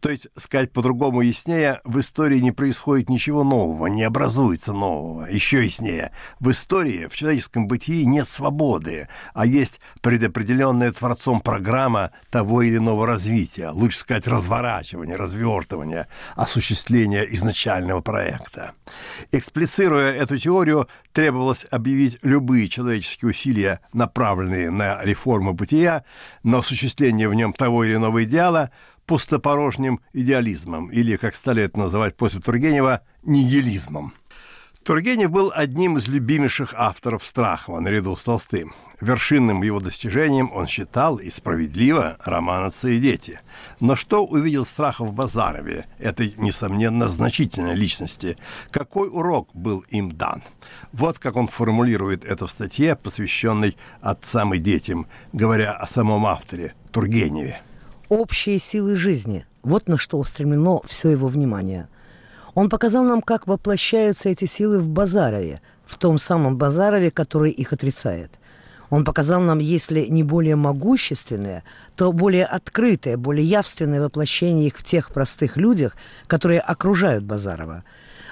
То 0.00 0.10
есть, 0.10 0.28
сказать 0.36 0.72
по-другому 0.72 1.22
яснее, 1.22 1.80
в 1.84 1.98
истории 2.00 2.38
не 2.38 2.52
происходит 2.52 3.08
ничего 3.08 3.44
нового, 3.44 3.86
не 3.86 4.02
образуется 4.04 4.72
нового. 4.72 5.26
Еще 5.26 5.64
яснее, 5.64 6.12
в 6.40 6.50
истории, 6.50 7.06
в 7.06 7.16
человеческом 7.16 7.66
бытии 7.66 8.04
нет 8.04 8.28
свободы, 8.28 9.08
а 9.34 9.46
есть 9.46 9.80
предопределенная 10.00 10.92
Творцом 10.92 11.40
программа 11.40 12.10
того 12.30 12.62
или 12.62 12.76
иного 12.76 13.06
развития, 13.06 13.70
лучше 13.70 13.98
сказать, 13.98 14.26
разворачивания, 14.26 15.16
развертывания, 15.16 16.08
осуществления 16.36 17.24
изначального 17.30 18.00
проекта. 18.00 18.72
Эксплицируя 19.32 20.12
эту 20.12 20.38
теорию, 20.38 20.88
требовалось 21.12 21.66
объявить 21.70 22.18
любые 22.22 22.68
человеческие 22.68 23.30
усилия, 23.30 23.80
направленные 23.92 24.70
на 24.70 25.02
реформу 25.02 25.52
бытия, 25.52 26.04
на 26.42 26.58
осуществление 26.58 27.28
в 27.28 27.34
нем 27.34 27.52
того 27.52 27.84
или 27.84 27.96
иного 27.96 28.24
идеала, 28.24 28.70
пустопорожним 29.08 30.00
идеализмом, 30.12 30.90
или, 30.92 31.16
как 31.16 31.34
стали 31.34 31.62
это 31.62 31.78
называть 31.78 32.14
после 32.14 32.40
Тургенева, 32.40 33.00
нигилизмом. 33.22 34.12
Тургенев 34.84 35.30
был 35.30 35.50
одним 35.54 35.96
из 35.96 36.08
любимейших 36.08 36.74
авторов 36.74 37.24
Страхова 37.24 37.80
наряду 37.80 38.16
с 38.16 38.22
Толстым. 38.22 38.74
Вершинным 39.00 39.62
его 39.62 39.80
достижением 39.80 40.50
он 40.52 40.66
считал, 40.66 41.16
и 41.16 41.30
справедливо, 41.30 42.18
роман 42.24 42.64
«Отцы 42.64 42.96
и 42.96 43.00
дети». 43.00 43.40
Но 43.80 43.96
что 43.96 44.26
увидел 44.26 44.66
Страхов 44.66 45.08
в 45.08 45.12
Базарове, 45.12 45.86
этой, 45.98 46.34
несомненно, 46.36 47.08
значительной 47.08 47.76
личности? 47.76 48.36
Какой 48.70 49.08
урок 49.08 49.48
был 49.54 49.84
им 49.88 50.12
дан? 50.12 50.42
Вот 50.92 51.18
как 51.18 51.36
он 51.36 51.48
формулирует 51.48 52.24
это 52.24 52.46
в 52.46 52.50
статье, 52.50 52.94
посвященной 52.94 53.76
«Отцам 54.00 54.52
и 54.52 54.58
детям», 54.58 55.06
говоря 55.32 55.72
о 55.72 55.86
самом 55.86 56.26
авторе, 56.26 56.74
Тургеневе 56.92 57.62
общие 58.08 58.58
силы 58.58 58.94
жизни. 58.94 59.46
Вот 59.62 59.88
на 59.88 59.98
что 59.98 60.18
устремлено 60.18 60.80
все 60.84 61.10
его 61.10 61.28
внимание. 61.28 61.88
Он 62.54 62.68
показал 62.68 63.04
нам, 63.04 63.22
как 63.22 63.46
воплощаются 63.46 64.28
эти 64.28 64.44
силы 64.46 64.78
в 64.78 64.88
Базарове, 64.88 65.60
в 65.84 65.98
том 65.98 66.18
самом 66.18 66.56
Базарове, 66.56 67.10
который 67.10 67.50
их 67.50 67.72
отрицает. 67.72 68.32
Он 68.90 69.04
показал 69.04 69.40
нам, 69.40 69.58
если 69.58 70.06
не 70.06 70.22
более 70.22 70.56
могущественное, 70.56 71.62
то 71.94 72.12
более 72.12 72.46
открытое, 72.46 73.16
более 73.16 73.44
явственное 73.44 74.02
воплощение 74.02 74.68
их 74.68 74.78
в 74.78 74.84
тех 74.84 75.10
простых 75.12 75.56
людях, 75.56 75.94
которые 76.26 76.60
окружают 76.60 77.24
Базарова. 77.24 77.84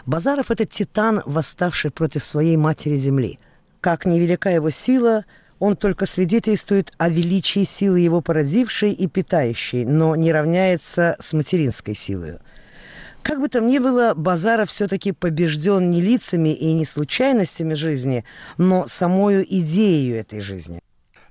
Базаров– 0.07 0.47
это 0.51 0.65
титан, 0.65 1.23
восставший 1.27 1.91
против 1.91 2.25
своей 2.25 2.57
матери 2.57 2.97
Земли. 2.97 3.39
Как 3.81 4.07
невелика 4.07 4.49
его 4.49 4.71
сила– 4.71 5.25
он 5.59 5.77
только 5.77 6.07
свидетельствует 6.07 6.93
о 6.99 7.09
величии 7.09 7.65
силы 7.65 8.01
его 8.01 8.21
породившей 8.21 8.93
и 8.93 9.07
питающей, 9.07 9.85
но 9.85 10.17
не 10.17 10.33
равняется 10.33 11.17
с 11.19 11.33
материнской 11.33 11.95
силой. 11.95 12.39
Как 13.23 13.41
бы 13.41 13.49
там 13.49 13.67
ни 13.67 13.79
было, 13.79 14.15
Базаров 14.15 14.71
все-таки 14.71 15.11
побежден 15.11 15.91
не 15.91 16.01
лицами 16.01 16.55
и 16.55 16.73
не 16.73 16.85
случайностями 16.85 17.75
жизни, 17.75 18.25
но 18.57 18.87
самою 18.87 19.45
идеей 19.45 20.13
этой 20.13 20.41
жизни. 20.41 20.81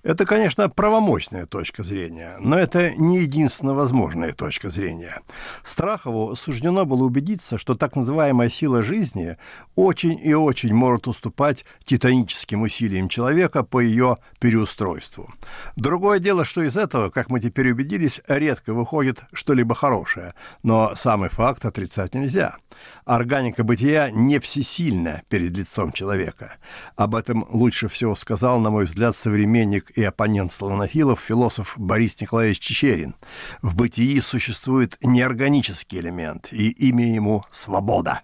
Это, 0.06 0.28
конечно, 0.28 0.70
правомочная 0.70 1.48
точка 1.48 1.84
зрения, 1.84 2.38
но 2.40 2.60
это 2.60 2.92
не 2.92 3.22
единственно 3.22 3.74
возможная 3.74 4.34
точка 4.34 4.70
зрения. 4.70 5.22
Страхову 5.64 6.36
суждено 6.36 6.86
было 6.86 7.04
убедиться, 7.06 7.58
что 7.58 7.74
так 7.74 7.96
называемая 7.96 8.52
сила 8.52 8.84
жизни 8.84 9.38
очень 9.74 10.20
и 10.24 10.36
очень 10.36 10.76
может 10.76 11.08
уступать 11.08 11.66
титаническим 11.86 12.62
усилиям 12.62 13.10
человека 13.10 13.64
по 13.64 13.80
ее 13.80 14.18
переустройству. 14.40 15.34
Другое 15.76 16.20
дело, 16.20 16.46
что 16.46 16.62
из 16.62 16.78
этого, 16.78 17.10
как 17.10 17.32
мы 17.32 17.40
теперь 17.40 17.72
убедились, 17.72 18.22
редко 18.28 18.76
выходит 18.76 19.24
что-либо 19.34 19.74
хорошее, 19.74 20.36
но 20.62 20.94
самый 20.94 21.30
факт 21.30 21.66
отрицать 21.66 22.14
нельзя. 22.14 22.58
Органика 23.06 23.64
бытия 23.64 24.10
не 24.12 24.40
всесильна 24.40 25.24
перед 25.30 25.58
лицом 25.58 25.92
человека. 25.92 26.58
Об 26.96 27.16
этом 27.16 27.46
лучше 27.50 27.88
всего 27.88 28.16
сказал, 28.16 28.60
на 28.60 28.72
мой 28.72 28.86
взгляд, 28.86 29.16
современник 29.16 29.92
и 29.92 30.04
оппонент 30.04 30.54
славянофилов, 30.54 31.20
философ 31.20 31.74
Борис 31.78 32.20
Николаевич 32.22 32.60
Чечерин. 32.60 33.16
В 33.62 33.76
бытии 33.76 34.20
существует 34.20 34.98
неорганический 35.02 36.00
элемент, 36.00 36.48
и 36.52 36.70
имя 36.70 37.14
ему– 37.14 37.44
свобода. 37.52 38.22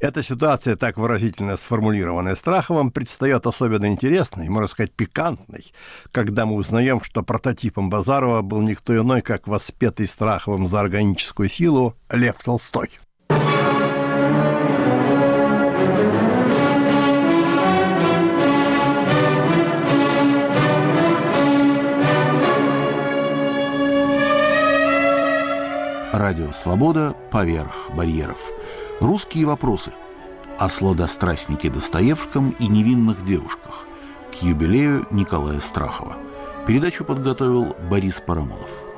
Эта 0.00 0.22
ситуация, 0.22 0.76
так 0.76 0.96
выразительно 0.96 1.58
сформулированная 1.58 2.34
Страховым, 2.34 2.90
предстает 2.90 3.46
особенно 3.46 3.84
интересной, 3.84 4.48
можно 4.48 4.66
сказать, 4.66 4.92
пикантной, 4.92 5.66
когда 6.10 6.46
мы 6.46 6.54
узнаем, 6.54 7.02
что 7.02 7.22
прототипом 7.22 7.90
Базарова 7.90 8.40
был 8.40 8.62
никто 8.62 8.96
иной, 8.96 9.20
как 9.20 9.46
воспетый 9.46 10.06
Страховым 10.06 10.66
за 10.66 10.80
органическую 10.80 11.50
силу 11.50 11.96
Лев 12.10 12.36
Толстой. 12.42 12.88
Радио 26.12 26.50
«Свобода» 26.50 27.14
поверх 27.30 27.92
барьеров. 27.94 28.40
Русские 28.98 29.46
вопросы. 29.46 29.92
О 30.58 30.68
сладострастнике 30.68 31.70
Достоевском 31.70 32.50
и 32.58 32.66
невинных 32.66 33.24
девушках. 33.24 33.86
К 34.32 34.42
юбилею 34.42 35.06
Николая 35.12 35.60
Страхова. 35.60 36.16
Передачу 36.66 37.04
подготовил 37.04 37.76
Борис 37.88 38.20
Парамонов. 38.20 38.89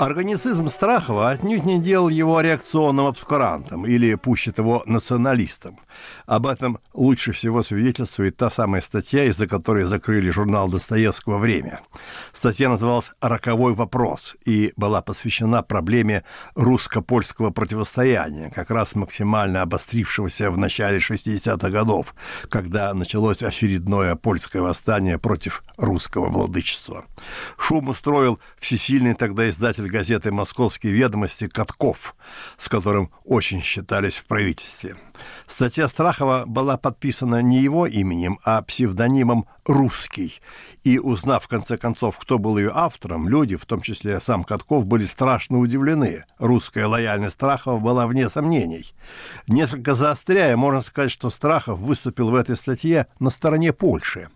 Органицизм 0.00 0.68
Страхова 0.68 1.28
отнюдь 1.28 1.66
не 1.66 1.78
делал 1.78 2.08
его 2.08 2.40
реакционным 2.40 3.04
обскурантом 3.04 3.84
или, 3.84 4.14
пуще 4.14 4.50
того, 4.50 4.82
националистом. 4.86 5.78
Об 6.26 6.46
этом 6.46 6.78
лучше 6.92 7.32
всего 7.32 7.62
свидетельствует 7.62 8.36
та 8.36 8.50
самая 8.50 8.80
статья, 8.80 9.24
из-за 9.24 9.46
которой 9.46 9.84
закрыли 9.84 10.30
журнал 10.30 10.68
Достоевского 10.68 11.38
«Время». 11.38 11.80
Статья 12.32 12.68
называлась 12.68 13.12
«Роковой 13.20 13.74
вопрос» 13.74 14.36
и 14.44 14.72
была 14.76 15.02
посвящена 15.02 15.62
проблеме 15.62 16.24
русско-польского 16.54 17.50
противостояния, 17.50 18.50
как 18.50 18.70
раз 18.70 18.94
максимально 18.94 19.62
обострившегося 19.62 20.50
в 20.50 20.58
начале 20.58 20.98
60-х 20.98 21.70
годов, 21.70 22.14
когда 22.48 22.92
началось 22.94 23.42
очередное 23.42 24.16
польское 24.16 24.62
восстание 24.62 25.18
против 25.18 25.62
русского 25.76 26.28
владычества. 26.28 27.04
Шум 27.58 27.88
устроил 27.88 28.38
всесильный 28.58 29.14
тогда 29.14 29.48
издатель 29.48 29.88
газеты 29.88 30.30
«Московские 30.30 30.92
ведомости» 30.92 31.48
Катков, 31.48 32.14
с 32.56 32.68
которым 32.68 33.10
очень 33.24 33.62
считались 33.62 34.16
в 34.16 34.26
правительстве. 34.26 34.96
Статья 35.46 35.79
Страхова 35.88 36.44
была 36.46 36.76
подписана 36.76 37.42
не 37.42 37.60
его 37.60 37.86
именем, 37.86 38.38
а 38.44 38.62
псевдонимом 38.62 39.46
«Русский». 39.64 40.40
И 40.82 40.98
узнав, 40.98 41.44
в 41.44 41.48
конце 41.48 41.76
концов, 41.76 42.18
кто 42.18 42.38
был 42.38 42.56
ее 42.56 42.72
автором, 42.74 43.28
люди, 43.28 43.56
в 43.56 43.66
том 43.66 43.82
числе 43.82 44.18
сам 44.20 44.44
Катков, 44.44 44.86
были 44.86 45.04
страшно 45.04 45.58
удивлены. 45.58 46.24
Русская 46.38 46.86
лояльность 46.86 47.34
Страхова 47.34 47.78
была 47.78 48.06
вне 48.06 48.28
сомнений. 48.28 48.94
Несколько 49.46 49.94
заостряя, 49.94 50.56
можно 50.56 50.80
сказать, 50.80 51.10
что 51.10 51.30
Страхов 51.30 51.78
выступил 51.78 52.30
в 52.30 52.34
этой 52.34 52.56
статье 52.56 53.06
на 53.18 53.30
стороне 53.30 53.72
Польши. 53.72 54.28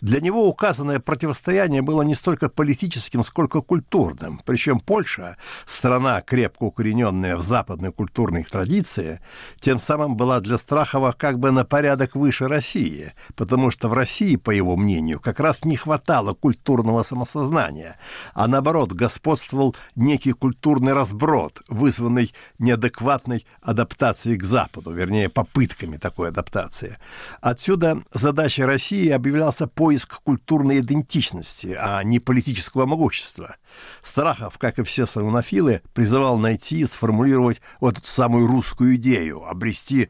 Для 0.00 0.20
него 0.20 0.48
указанное 0.48 1.00
противостояние 1.00 1.82
было 1.82 2.02
не 2.02 2.14
столько 2.14 2.48
политическим, 2.48 3.24
сколько 3.24 3.60
культурным. 3.60 4.40
Причем 4.44 4.80
Польша, 4.80 5.36
страна, 5.66 6.20
крепко 6.22 6.64
укорененная 6.64 7.36
в 7.36 7.42
западной 7.42 7.92
культурной 7.92 8.44
традиции, 8.44 9.20
тем 9.60 9.78
самым 9.78 10.16
была 10.16 10.40
для 10.40 10.58
Страхова 10.58 10.87
как 11.16 11.38
бы 11.38 11.50
на 11.50 11.64
порядок 11.64 12.14
выше 12.14 12.48
России, 12.48 13.12
потому 13.36 13.70
что 13.70 13.88
в 13.88 13.92
России, 13.92 14.36
по 14.36 14.50
его 14.50 14.76
мнению, 14.76 15.20
как 15.20 15.40
раз 15.40 15.64
не 15.64 15.76
хватало 15.76 16.34
культурного 16.34 17.02
самосознания, 17.02 17.98
а 18.34 18.46
наоборот 18.48 18.92
господствовал 18.92 19.76
некий 19.96 20.32
культурный 20.32 20.92
разброд, 20.92 21.62
вызванный 21.68 22.32
неадекватной 22.58 23.46
адаптацией 23.60 24.38
к 24.38 24.44
Западу, 24.44 24.92
вернее, 24.92 25.28
попытками 25.28 25.96
такой 25.96 26.28
адаптации. 26.28 26.98
Отсюда 27.40 28.02
задача 28.12 28.66
России 28.66 29.08
объявлялся 29.10 29.66
поиск 29.66 30.20
культурной 30.22 30.78
идентичности, 30.78 31.76
а 31.78 32.02
не 32.02 32.18
политического 32.18 32.86
могущества. 32.86 33.56
Страхов, 34.02 34.58
как 34.58 34.78
и 34.78 34.82
все 34.82 35.06
славянофилы, 35.06 35.82
призывал 35.92 36.38
найти 36.38 36.80
и 36.80 36.86
сформулировать 36.86 37.60
вот 37.80 37.98
эту 37.98 38.06
самую 38.06 38.46
русскую 38.46 38.96
идею, 38.96 39.44
обрести 39.44 40.08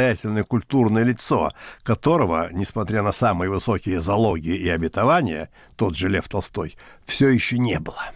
самостоятельное 0.00 0.44
культурное 0.44 1.04
лицо, 1.04 1.52
которого, 1.82 2.48
несмотря 2.52 3.02
на 3.02 3.12
самые 3.12 3.50
высокие 3.50 4.00
залоги 4.00 4.56
и 4.56 4.68
обетования, 4.68 5.50
тот 5.76 5.96
же 5.96 6.08
Лев 6.08 6.28
Толстой, 6.28 6.76
все 7.04 7.28
еще 7.28 7.58
не 7.58 7.78
было. 7.78 8.12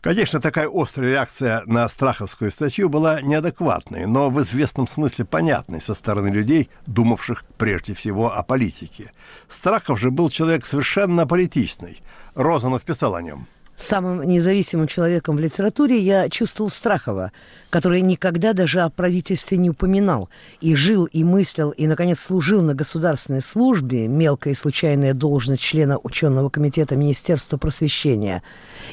Конечно, 0.00 0.40
такая 0.40 0.68
острая 0.70 1.12
реакция 1.12 1.62
на 1.66 1.88
страховскую 1.88 2.50
статью 2.50 2.88
была 2.88 3.22
неадекватной, 3.22 4.06
но 4.06 4.30
в 4.30 4.40
известном 4.42 4.86
смысле 4.86 5.24
понятной 5.24 5.80
со 5.80 5.94
стороны 5.94 6.28
людей, 6.28 6.68
думавших 6.86 7.44
прежде 7.56 7.94
всего 7.94 8.34
о 8.34 8.42
политике. 8.42 9.12
Страхов 9.48 9.98
же 9.98 10.10
был 10.10 10.28
человек 10.28 10.66
совершенно 10.66 11.26
политичный. 11.26 12.02
Розанов 12.34 12.82
писал 12.82 13.14
о 13.14 13.22
нем– 13.22 13.46
Самым 13.76 14.22
независимым 14.22 14.86
человеком 14.86 15.36
в 15.36 15.40
литературе 15.40 15.98
я 15.98 16.28
чувствовал 16.28 16.70
Страхова, 16.70 17.32
который 17.70 18.02
никогда 18.02 18.52
даже 18.52 18.82
о 18.82 18.88
правительстве 18.88 19.58
не 19.58 19.70
упоминал, 19.70 20.28
и 20.60 20.76
жил, 20.76 21.06
и 21.06 21.24
мыслил, 21.24 21.70
и, 21.70 21.88
наконец, 21.88 22.20
служил 22.20 22.62
на 22.62 22.74
государственной 22.74 23.40
службе, 23.40 24.06
мелкая 24.06 24.52
и 24.52 24.56
случайная 24.56 25.12
должность 25.12 25.62
члена 25.62 25.98
ученого 25.98 26.50
комитета 26.50 26.94
Министерства 26.94 27.56
просвещения, 27.56 28.44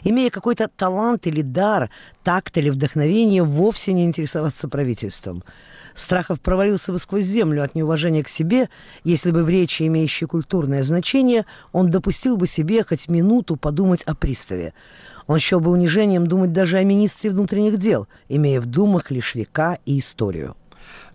имея 0.04 0.32
какой-то 0.32 0.68
талант 0.68 1.28
или 1.28 1.44
дар, 1.44 1.92
такт 2.24 2.58
или 2.58 2.72
вдохновение 2.72 3.44
вовсе 3.44 3.94
не 3.94 4.06
интересоваться 4.06 4.68
правительством– 4.68 5.44
Страхов 5.94 6.40
провалился 6.42 6.92
бы 6.92 7.00
сквозь 7.00 7.26
землю 7.26 7.64
от 7.64 7.76
неуважения 7.76 8.24
к 8.24 8.30
себе, 8.30 8.70
если 9.04 9.32
бы 9.32 9.44
в 9.44 9.50
речи, 9.50 9.84
имеющей 9.84 10.26
культурное 10.26 10.84
значение, 10.84 11.46
он 11.72 11.90
допустил 11.90 12.38
бы 12.38 12.48
себе 12.48 12.84
хоть 12.84 13.10
минуту 13.10 13.56
подумать 13.56 14.04
о 14.04 14.16
приставе. 14.16 14.74
Он 15.28 15.40
счел 15.40 15.60
бы 15.60 15.72
унижением 15.72 16.28
думать 16.28 16.54
даже 16.54 16.78
о 16.78 16.84
министре 16.84 17.30
внутренних 17.30 17.78
дел, 17.78 18.08
имея 18.28 18.60
в 18.60 18.66
думах 18.66 19.12
лишь 19.12 19.36
века 19.36 19.78
и 19.86 20.00
историю. 20.00 20.56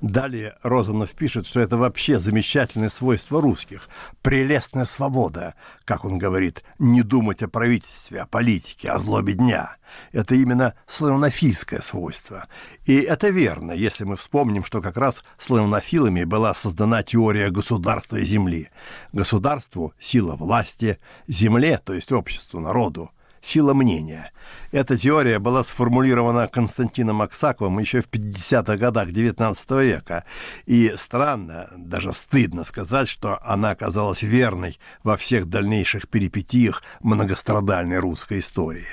Далее 0.00 0.56
Розанов 0.62 1.10
пишет, 1.12 1.46
что 1.46 1.60
это 1.60 1.76
вообще 1.76 2.18
замечательное 2.18 2.90
свойство 2.90 3.40
русских. 3.40 3.88
Прелестная 4.22 4.84
свобода, 4.84 5.54
как 5.84 6.04
он 6.04 6.18
говорит, 6.18 6.64
не 6.78 7.02
думать 7.02 7.42
о 7.42 7.48
правительстве, 7.48 8.20
о 8.20 8.26
политике, 8.26 8.90
о 8.90 8.98
злобе 8.98 9.32
дня. 9.32 9.76
Это 10.12 10.34
именно 10.34 10.74
славянофильское 10.86 11.80
свойство. 11.80 12.46
И 12.84 12.96
это 12.96 13.28
верно, 13.28 13.72
если 13.72 14.04
мы 14.04 14.16
вспомним, 14.16 14.64
что 14.64 14.82
как 14.82 14.96
раз 14.96 15.24
славянофилами 15.38 16.24
была 16.24 16.54
создана 16.54 17.02
теория 17.02 17.50
государства 17.50 18.16
и 18.16 18.24
земли. 18.24 18.68
Государству– 19.12 19.94
сила 19.98 20.36
власти, 20.36 20.98
земле, 21.26 21.80
то 21.82 21.94
есть 21.94 22.12
обществу, 22.12 22.60
народу, 22.60 23.10
сила 23.46 23.74
мнения. 23.74 24.32
Эта 24.72 24.98
теория 24.98 25.38
была 25.38 25.62
сформулирована 25.62 26.48
Константином 26.48 27.22
Аксаковым 27.22 27.78
еще 27.78 28.02
в 28.02 28.08
50-х 28.08 28.76
годах 28.76 29.08
XIX 29.08 29.84
века. 29.84 30.24
И 30.66 30.92
странно, 30.96 31.70
даже 31.76 32.12
стыдно 32.12 32.64
сказать, 32.64 33.08
что 33.08 33.38
она 33.42 33.70
оказалась 33.70 34.22
верной 34.22 34.78
во 35.02 35.16
всех 35.16 35.46
дальнейших 35.46 36.08
перипетиях 36.08 36.82
многострадальной 37.00 37.98
русской 37.98 38.40
истории. 38.40 38.86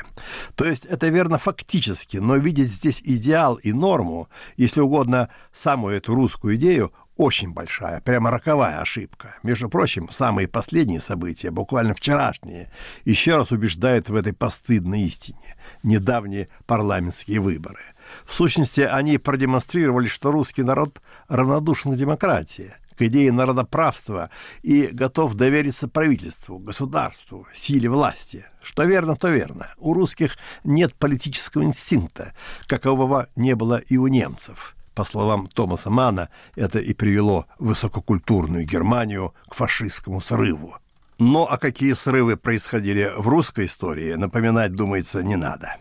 То 0.56 0.66
есть 0.66 0.86
это 0.86 1.08
верно 1.08 1.38
фактически, 1.38 2.18
но 2.18 2.38
видеть 2.38 2.70
здесь 2.70 3.02
идеал 3.04 3.56
и 3.56 3.74
норму, 3.74 4.30
если 4.58 4.82
угодно, 4.82 5.30
самую 5.54 5.98
эту 5.98 6.14
русскую 6.14 6.56
идею, 6.56 6.94
очень 7.16 7.54
большая, 7.54 8.02
прямо 8.02 8.32
роковая 8.32 8.80
ошибка. 8.82 9.36
Между 9.44 9.70
прочим, 9.70 10.10
самые 10.10 10.48
последние 10.48 11.00
события, 11.00 11.52
буквально 11.52 11.94
вчерашние, 11.94 12.72
еще 13.06 13.38
раз 13.38 13.52
убеждают 13.52 14.10
в 14.10 14.16
этой 14.16 14.34
постыдной 14.34 15.02
истине. 15.04 15.56
Недавние 15.84 16.50
парламентские 16.66 17.40
выборы. 17.40 17.82
В 18.26 18.34
сущности, 18.34 18.82
они 18.82 19.18
продемонстрировали, 19.18 20.08
что 20.08 20.32
русский 20.32 20.64
народ 20.64 21.02
равнодушен 21.30 21.94
к 21.94 21.98
демократии, 21.98 22.74
к 22.98 23.02
идее 23.04 23.32
народоправства 23.32 24.30
и 24.62 24.88
готов 24.92 25.36
довериться 25.36 25.88
правительству, 25.88 26.60
государству, 26.60 27.48
силе 27.54 27.90
власти. 27.90 28.46
Что 28.62 28.84
верно, 28.84 29.16
то 29.16 29.30
верно. 29.30 29.74
У 29.78 29.94
русских 29.94 30.38
нет 30.64 30.96
политического 30.96 31.64
инстинкта, 31.64 32.34
какового 32.68 33.28
не 33.36 33.56
было 33.56 33.78
и 33.78 33.98
у 33.98 34.08
немцев. 34.08 34.76
По 34.94 35.04
словам 35.04 35.48
Томаса 35.48 35.90
Мана, 35.90 36.30
это 36.56 36.80
и 36.80 36.94
привело 36.94 37.48
высококультурную 37.58 38.66
Германию 38.66 39.34
к 39.50 39.56
фашистскому 39.56 40.22
срыву. 40.22 40.76
Но 41.20 41.48
а 41.50 41.58
какие 41.58 41.94
срывы 41.94 42.38
происходили 42.38 43.12
в 43.18 43.28
русской 43.28 43.66
истории, 43.66 44.14
напоминать, 44.14 44.74
думается, 44.74 45.24
не 45.24 45.36
надо. 45.36 45.78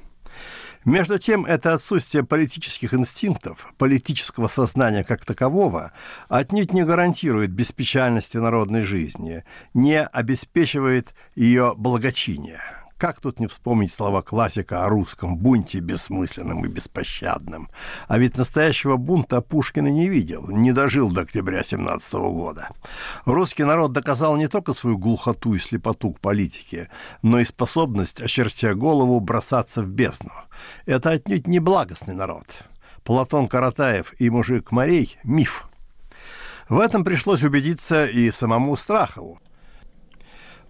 Между 0.85 1.19
тем, 1.19 1.45
это 1.45 1.75
отсутствие 1.75 2.25
политических 2.25 2.93
инстинктов, 2.93 3.73
политического 3.79 4.49
сознания 4.49 5.05
как 5.05 5.25
такового, 5.25 5.93
отнюдь 6.29 6.73
не 6.73 6.85
гарантирует 6.85 7.51
беспечальности 7.51 8.39
народной 8.39 8.83
жизни, 8.83 9.45
не 9.75 10.03
обеспечивает 10.03 11.15
ее 11.37 11.75
благочиния. 11.77 12.82
Как 13.03 13.21
тут 13.21 13.41
не 13.41 13.49
вспомнить 13.49 13.91
слова 13.91 14.23
классика 14.23 14.85
о 14.85 14.89
русском 14.89 15.37
бунте 15.37 15.81
бессмысленном 15.81 16.65
и 16.65 16.69
беспощадном? 16.69 17.69
А 18.07 18.17
ведь 18.17 18.39
настоящего 18.39 18.97
бунта 18.97 19.41
Пушкина 19.41 19.89
не 19.89 20.09
видел, 20.09 20.47
не 20.49 20.71
дожил 20.71 21.11
до 21.11 21.23
октября 21.23 21.65
17 21.65 22.13
года. 22.13 22.69
Русский 23.25 23.65
народ 23.65 23.91
доказал 23.91 24.37
не 24.37 24.47
только 24.47 24.73
свою 24.73 24.99
глухоту 24.99 25.55
и 25.55 25.59
слепоту 25.59 26.13
к 26.13 26.21
политике, 26.21 26.91
но 27.23 27.41
и 27.41 27.45
способность, 27.45 28.23
очертя 28.23 28.75
голову, 28.75 29.19
бросаться 29.19 29.83
в 29.83 29.89
бездну. 29.89 30.31
Это 30.87 31.11
отнюдь 31.11 31.49
не 31.49 31.59
благостный 31.59 32.15
народ. 32.15 32.47
Платон 33.03 33.49
Каратаев 33.49 34.15
и 34.21 34.31
мужик 34.31 34.71
Морей– 34.71 35.19
миф. 35.25 35.67
В 36.69 36.79
этом 36.79 37.03
пришлось 37.03 37.43
убедиться 37.43 38.07
и 38.07 38.31
самому 38.31 38.77
Страхову. 38.77 39.41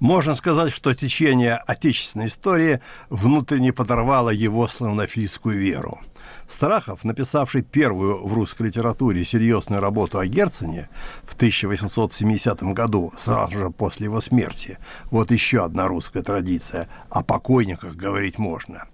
Можно 0.02 0.34
сказать, 0.34 0.72
что 0.72 0.92
течение 0.94 1.54
отечественной 1.54 2.26
истории 2.26 2.80
внутренне 3.08 3.72
подорвало 3.72 4.30
его 4.30 4.66
славянофильскую 4.66 5.56
веру. 5.56 6.00
Страхов, 6.48 7.04
написавший 7.04 7.62
первую 7.62 8.26
в 8.26 8.32
русской 8.32 8.64
литературе 8.64 9.24
серьезную 9.24 9.80
работу 9.80 10.18
о 10.18 10.26
Герцене 10.26 10.88
в 11.24 11.34
1870 11.34 12.62
году, 12.62 13.12
сразу 13.18 13.58
же 13.58 13.70
после 13.70 14.04
его 14.04 14.20
смерти, 14.20 14.78
вот 15.10 15.30
еще 15.30 15.64
одна 15.64 15.88
русская 15.88 16.22
традиция, 16.22 16.88
о 17.10 17.22
покойниках 17.22 17.94
говорить 17.94 18.38
можно, 18.38 18.84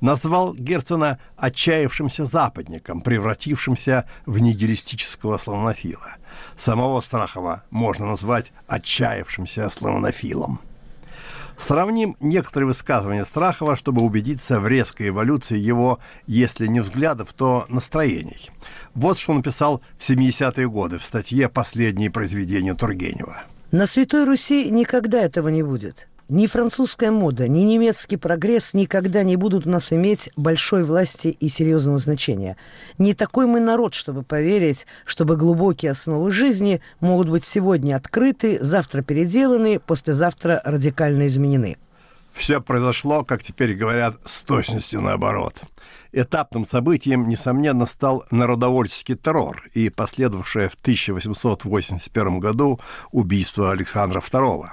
назвал 0.00 0.54
Герцена 0.54 1.18
отчаявшимся 1.36 2.24
западником, 2.24 3.00
превратившимся 3.00 4.08
в 4.26 4.38
нигилистического 4.38 5.38
славянофила– 5.38 6.16
Самого 6.56 7.00
Страхова 7.00 7.62
можно 7.70 8.06
назвать 8.06 8.52
отчаявшимся 8.66 9.68
славянофилом. 9.68 10.60
Сравним 11.58 12.16
некоторые 12.20 12.66
высказывания 12.66 13.24
Страхова, 13.24 13.76
чтобы 13.76 14.02
убедиться 14.02 14.60
в 14.60 14.66
резкой 14.66 15.08
эволюции 15.08 15.56
его, 15.56 15.98
если 16.26 16.66
не 16.66 16.80
взглядов, 16.80 17.32
то 17.32 17.64
настроений. 17.68 18.50
Вот 18.94 19.18
что 19.18 19.32
он 19.32 19.42
писал 19.42 19.80
в 19.98 20.08
70-е 20.08 20.68
годы 20.68 20.98
в 20.98 21.04
статье 21.04 21.48
«Последние 21.48 22.10
произведения 22.10 22.74
Тургенева». 22.74 23.44
На 23.70 23.86
Святой 23.86 24.24
Руси 24.24 24.70
никогда 24.70 25.20
этого 25.20 25.48
не 25.48 25.62
будет. 25.62 26.08
Ни 26.30 26.46
французская 26.46 27.10
мода, 27.10 27.48
ни 27.48 27.60
немецкий 27.60 28.16
прогресс 28.16 28.72
никогда 28.72 29.22
не 29.22 29.36
будут 29.36 29.66
у 29.66 29.70
нас 29.70 29.92
иметь 29.92 30.30
большой 30.36 30.82
власти 30.82 31.28
и 31.28 31.50
серьезного 31.50 31.98
значения. 31.98 32.56
Не 32.96 33.12
такой 33.12 33.46
мы 33.46 33.60
народ, 33.60 33.92
чтобы 33.92 34.22
поверить, 34.22 34.86
чтобы 35.04 35.36
глубокие 35.36 35.90
основы 35.90 36.30
жизни 36.32 36.80
могут 37.00 37.28
быть 37.28 37.44
сегодня 37.44 37.96
открыты, 37.96 38.56
завтра 38.62 39.02
переделаны, 39.02 39.78
послезавтра 39.78 40.62
радикально 40.64 41.26
изменены. 41.26 41.76
Все 42.32 42.60
произошло, 42.62 43.22
как 43.22 43.42
теперь 43.42 43.74
говорят, 43.74 44.16
с 44.24 44.40
точностью 44.40 45.02
наоборот– 45.02 45.60
Этапным 46.12 46.64
событием, 46.64 47.28
несомненно, 47.28 47.86
стал 47.86 48.24
народовольческий 48.30 49.16
террор 49.16 49.64
и 49.72 49.88
последовавшее 49.90 50.68
в 50.68 50.74
1881 50.74 52.38
году 52.38 52.80
убийство 53.10 53.72
Александра 53.72 54.20
II. 54.20 54.68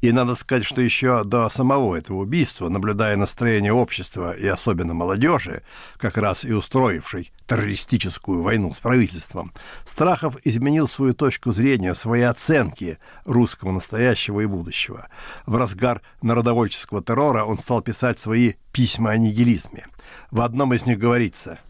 И 0.00 0.12
надо 0.12 0.34
сказать, 0.34 0.64
что 0.64 0.80
еще 0.80 1.24
до 1.24 1.48
самого 1.48 1.96
этого 1.96 2.18
убийства, 2.18 2.68
наблюдая 2.68 3.16
настроение 3.16 3.72
общества 3.72 4.36
и 4.36 4.46
особенно 4.46 4.94
молодежи, 4.94 5.62
как 5.96 6.18
раз 6.18 6.44
и 6.44 6.52
устроившей 6.52 7.32
террористическую 7.46 8.42
войну 8.42 8.72
с 8.74 8.78
правительством, 8.78 9.52
Страхов 9.86 10.36
изменил 10.44 10.88
свою 10.88 11.14
точку 11.14 11.52
зрения, 11.52 11.94
свои 11.94 12.22
оценки 12.22 12.98
русского 13.24 13.72
настоящего 13.72 14.40
и 14.40 14.46
будущего. 14.46 15.08
В 15.46 15.56
разгар 15.56 16.02
народовольческого 16.22 17.02
террора 17.02 17.44
он 17.44 17.58
стал 17.58 17.80
писать 17.80 18.18
свои 18.18 18.54
письма 18.72 19.10
о 19.10 19.16
нигилизме. 19.16 19.86
В 20.30 20.40
одном 20.40 20.74
из 20.74 20.86
них 20.86 20.98
говорится– 20.98 21.58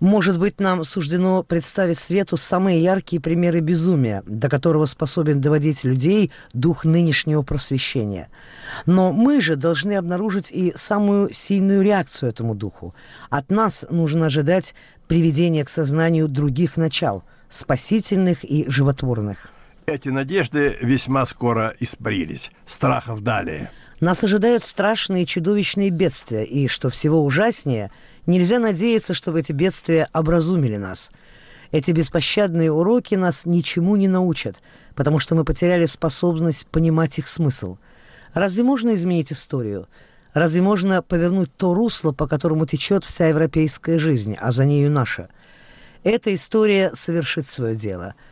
может 0.00 0.38
быть, 0.38 0.60
нам 0.60 0.82
суждено 0.82 1.42
представить 1.42 1.98
свету 1.98 2.38
самые 2.38 2.82
яркие 2.82 3.20
примеры 3.20 3.60
безумия, 3.60 4.22
до 4.26 4.48
которого 4.48 4.86
способен 4.86 5.42
доводить 5.42 5.84
людей 5.84 6.32
дух 6.54 6.86
нынешнего 6.86 7.42
просвещения. 7.42 8.30
Но 8.86 9.12
мы 9.12 9.42
же 9.42 9.56
должны 9.56 9.92
обнаружить 9.92 10.50
и 10.50 10.72
самую 10.74 11.34
сильную 11.34 11.82
реакцию 11.82 12.30
этому 12.30 12.54
духу. 12.54 12.94
От 13.28 13.50
нас 13.50 13.84
нужно 13.90 14.26
ожидать 14.26 14.74
приведения 15.06 15.66
к 15.66 15.68
сознанию 15.68 16.28
других 16.28 16.78
начал, 16.78 17.22
спасительных 17.50 18.42
и 18.42 18.64
животворных. 18.70 19.50
Эти 19.84 20.08
надежды 20.08 20.78
весьма 20.80 21.26
скоро 21.26 21.74
испарились. 21.78 22.50
Страхов 22.64 23.20
далее. 23.20 23.70
Нас 24.00 24.24
ожидают 24.24 24.62
страшные 24.62 25.26
чудовищные 25.26 25.90
бедствия, 25.90 26.44
и, 26.44 26.68
что 26.68 26.88
всего 26.88 27.22
ужаснее, 27.22 27.90
нельзя 28.26 28.58
надеяться, 28.58 29.12
чтобы 29.12 29.40
эти 29.40 29.52
бедствия 29.52 30.08
образумили 30.14 30.76
нас. 30.76 31.10
Эти 31.70 31.92
беспощадные 31.92 32.72
уроки 32.72 33.14
нас 33.14 33.44
ничему 33.44 33.96
не 33.96 34.08
научат, 34.08 34.62
потому 34.94 35.18
что 35.18 35.34
мы 35.34 35.44
потеряли 35.44 35.84
способность 35.84 36.66
понимать 36.68 37.18
их 37.18 37.28
смысл. 37.28 37.76
Разве 38.32 38.64
можно 38.64 38.94
изменить 38.94 39.32
историю? 39.32 39.86
Разве 40.32 40.62
можно 40.62 41.02
повернуть 41.02 41.54
то 41.54 41.74
русло, 41.74 42.12
по 42.12 42.26
которому 42.26 42.64
течет 42.64 43.04
вся 43.04 43.28
европейская 43.28 43.98
жизнь, 43.98 44.34
а 44.40 44.50
за 44.50 44.64
нею 44.64 44.90
наша? 44.90 45.28
Эта 46.04 46.34
история 46.34 46.92
совершит 46.94 47.46
свое 47.46 47.76
дело– 47.76 48.14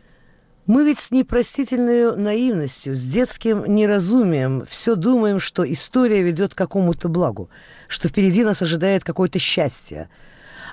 мы 0.69 0.85
ведь 0.85 0.99
с 0.99 1.09
непростительной 1.09 2.15
наивностью, 2.15 2.93
с 2.93 3.01
детским 3.01 3.65
неразумием 3.65 4.67
все 4.69 4.93
думаем, 4.93 5.39
что 5.39 5.69
история 5.69 6.21
ведет 6.21 6.53
к 6.53 6.57
какому-то 6.59 7.09
благу, 7.09 7.49
что 7.87 8.07
впереди 8.07 8.43
нас 8.43 8.61
ожидает 8.61 9.03
какое-то 9.03 9.39
счастье. 9.39 10.09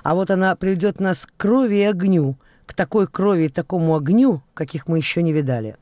А 0.03 0.13
вот 0.13 0.29
она 0.29 0.55
приведет 0.55 0.99
нас 0.99 1.25
к 1.25 1.31
крови 1.35 1.77
и 1.77 1.81
огню, 1.81 2.37
к 2.67 2.75
такой 2.75 3.07
крови 3.07 3.45
и 3.45 3.49
такому 3.49 3.95
огню, 3.95 4.43
каких 4.53 4.87
мы 4.87 4.99
еще 4.99 5.23
не 5.23 5.33
видали. 5.33 5.77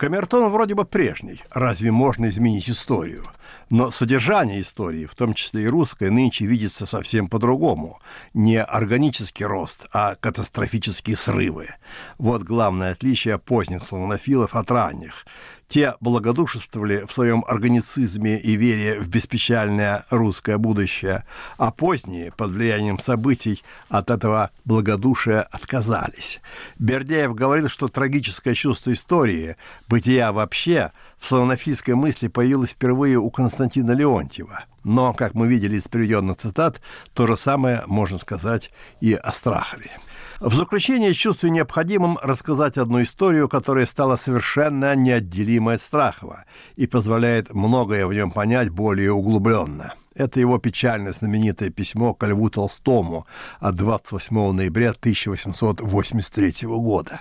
Камертон 0.00 0.50
вроде 0.50 0.74
бы 0.74 0.86
прежний. 0.86 1.42
Разве 1.50 1.90
можно 1.90 2.30
изменить 2.30 2.70
историю? 2.70 3.26
Но 3.68 3.90
содержание 3.90 4.62
истории, 4.62 5.04
в 5.04 5.14
том 5.14 5.34
числе 5.34 5.64
и 5.64 5.66
русской, 5.66 6.08
нынче 6.08 6.46
видится 6.46 6.86
совсем 6.86 7.28
по-другому. 7.28 8.00
Не 8.32 8.62
органический 8.62 9.44
рост, 9.44 9.84
а 9.92 10.14
катастрофические 10.14 11.16
срывы. 11.16 11.74
Вот 12.16 12.44
главное 12.44 12.92
отличие 12.92 13.38
поздних 13.38 13.84
славянофилов 13.84 14.54
от 14.54 14.70
ранних. 14.70 15.26
Те 15.70 15.94
благодушествовали 16.00 17.06
в 17.06 17.12
своем 17.12 17.44
органицизме 17.46 18.40
и 18.40 18.56
вере 18.56 18.98
в 18.98 19.08
беспечальное 19.08 20.04
русское 20.10 20.58
будущее, 20.58 21.24
а 21.58 21.70
поздние, 21.70 22.32
под 22.32 22.50
влиянием 22.50 22.98
событий, 22.98 23.62
от 23.88 24.10
этого 24.10 24.50
благодушия 24.64 25.42
отказались. 25.42 26.40
Бердяев 26.80 27.36
говорил, 27.36 27.68
что 27.68 27.86
трагическое 27.86 28.54
чувство 28.54 28.92
истории, 28.92 29.54
бытия 29.86 30.32
вообще, 30.32 30.90
в 31.20 31.28
славянофильской 31.28 31.94
мысли 31.94 32.26
появилось 32.26 32.70
впервые 32.70 33.18
у 33.18 33.30
Константина 33.30 33.92
Леонтьева. 33.92 34.64
Но, 34.82 35.14
как 35.14 35.34
мы 35.34 35.46
видели 35.46 35.76
из 35.76 35.86
приведенных 35.86 36.38
цитат, 36.38 36.80
то 37.14 37.28
же 37.28 37.36
самое 37.36 37.84
можно 37.86 38.18
сказать 38.18 38.72
и 39.00 39.14
о 39.14 39.32
Страхове. 39.32 39.92
В 40.40 40.54
заключение 40.54 41.12
чувствую 41.12 41.52
необходимым 41.52 42.18
рассказать 42.22 42.78
одну 42.78 43.02
историю, 43.02 43.46
которая 43.46 43.84
стала 43.84 44.16
совершенно 44.16 44.94
неотделимой 44.94 45.74
от 45.74 45.82
Страхова 45.82 46.46
и 46.76 46.86
позволяет 46.86 47.52
многое 47.52 48.06
в 48.06 48.14
нем 48.14 48.30
понять 48.30 48.70
более 48.70 49.12
углубленно. 49.12 49.92
Это 50.14 50.40
его 50.40 50.58
печально 50.58 51.12
знаменитое 51.12 51.68
письмо 51.68 52.14
к 52.14 52.26
Льву 52.26 52.48
Толстому 52.48 53.26
от 53.58 53.76
28 53.76 54.52
ноября 54.52 54.90
1883 54.90 56.68
года. 56.68 57.20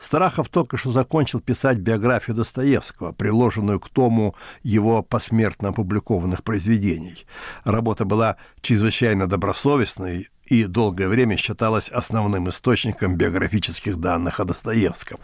Страхов 0.00 0.48
только 0.48 0.76
что 0.76 0.90
закончил 0.90 1.40
писать 1.40 1.78
биографию 1.78 2.34
Достоевского, 2.36 3.12
приложенную 3.12 3.78
к 3.78 3.88
тому 3.88 4.34
его 4.64 5.02
посмертно 5.02 5.68
опубликованных 5.68 6.42
произведений. 6.42 7.24
Работа 7.62 8.04
была 8.04 8.36
чрезвычайно 8.62 9.28
добросовестной, 9.28 10.28
и 10.48 10.64
долгое 10.64 11.08
время 11.08 11.36
считалась 11.36 11.88
основным 11.88 12.48
источником 12.48 13.16
биографических 13.16 13.98
данных 13.98 14.40
о 14.40 14.44
Достоевском. 14.44 15.18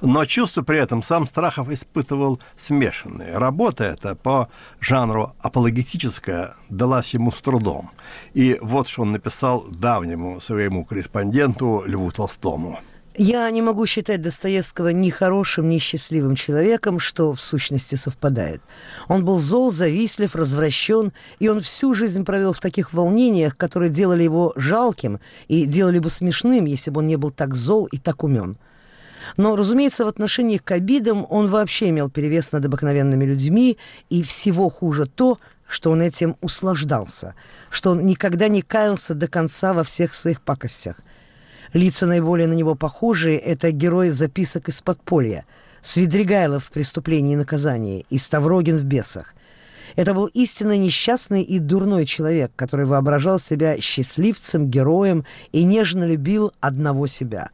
Но 0.00 0.24
чувство 0.26 0.62
при 0.62 0.78
этом 0.78 1.02
сам 1.02 1.26
Страхов 1.26 1.70
испытывал 1.70 2.40
смешанные. 2.56 3.38
Работа 3.38 3.84
эта 3.84 4.14
по 4.14 4.48
жанру 4.80 5.34
апологетическая 5.40 6.56
далась 6.68 7.14
ему 7.14 7.32
с 7.32 7.40
трудом. 7.40 7.90
И 8.34 8.58
вот 8.60 8.88
что 8.88 9.02
он 9.02 9.12
написал 9.12 9.64
давнему 9.70 10.40
своему 10.40 10.84
корреспонденту 10.84 11.82
Льву 11.86 12.10
Толстому– 12.10 12.80
я 13.16 13.48
не 13.50 13.62
могу 13.62 13.86
считать 13.86 14.20
Достоевского 14.22 14.88
ни 14.88 15.08
хорошим, 15.08 15.68
ни 15.68 15.78
счастливым 15.78 16.34
человеком, 16.34 16.98
что 16.98 17.32
в 17.32 17.40
сущности 17.40 17.94
совпадает. 17.94 18.60
Он 19.08 19.24
был 19.24 19.38
зол, 19.38 19.70
завистлив, 19.70 20.34
развращен, 20.34 21.12
и 21.38 21.48
он 21.48 21.60
всю 21.60 21.94
жизнь 21.94 22.24
провел 22.24 22.52
в 22.52 22.58
таких 22.58 22.92
волнениях, 22.92 23.56
которые 23.56 23.90
делали 23.90 24.24
его 24.24 24.52
жалким 24.56 25.20
и 25.46 25.64
делали 25.64 26.00
бы 26.00 26.10
смешным, 26.10 26.64
если 26.64 26.90
бы 26.90 27.00
он 27.00 27.06
не 27.06 27.16
был 27.16 27.30
так 27.30 27.54
зол 27.54 27.86
и 27.86 27.98
так 27.98 28.24
умен. 28.24 28.56
Но, 29.36 29.54
разумеется, 29.54 30.04
в 30.04 30.08
отношении 30.08 30.58
к 30.58 30.70
обидам 30.72 31.24
он 31.30 31.46
вообще 31.46 31.90
имел 31.90 32.10
перевес 32.10 32.50
над 32.50 32.64
обыкновенными 32.64 33.24
людьми, 33.24 33.78
и 34.10 34.22
всего 34.22 34.68
хуже 34.68 35.06
то, 35.06 35.38
что 35.68 35.92
он 35.92 36.02
этим 36.02 36.36
услаждался, 36.40 37.34
что 37.70 37.92
он 37.92 38.04
никогда 38.04 38.48
не 38.48 38.60
каялся 38.60 39.14
до 39.14 39.28
конца 39.28 39.72
во 39.72 39.84
всех 39.84 40.14
своих 40.14 40.40
пакостях– 40.42 40.96
Лица 41.74 42.06
наиболее 42.06 42.46
на 42.46 42.52
него 42.52 42.76
похожие– 42.76 43.36
это 43.40 43.72
герои 43.72 44.10
записок 44.10 44.68
из 44.68 44.80
подполья, 44.80 45.44
Свидригайлов 45.82 46.64
в 46.64 46.70
«Преступлении 46.70 47.32
и 47.32 47.36
наказании» 47.36 48.06
и 48.10 48.16
Ставрогин 48.16 48.78
в 48.78 48.84
«Бесах». 48.84 49.34
Это 49.96 50.14
был 50.14 50.26
истинно 50.26 50.76
несчастный 50.76 51.42
и 51.42 51.58
дурной 51.58 52.06
человек, 52.06 52.52
который 52.54 52.86
воображал 52.86 53.40
себя 53.40 53.80
счастливцем, 53.80 54.70
героем 54.70 55.26
и 55.50 55.64
нежно 55.64 56.04
любил 56.04 56.52
одного 56.60 57.08
себя. 57.08 57.50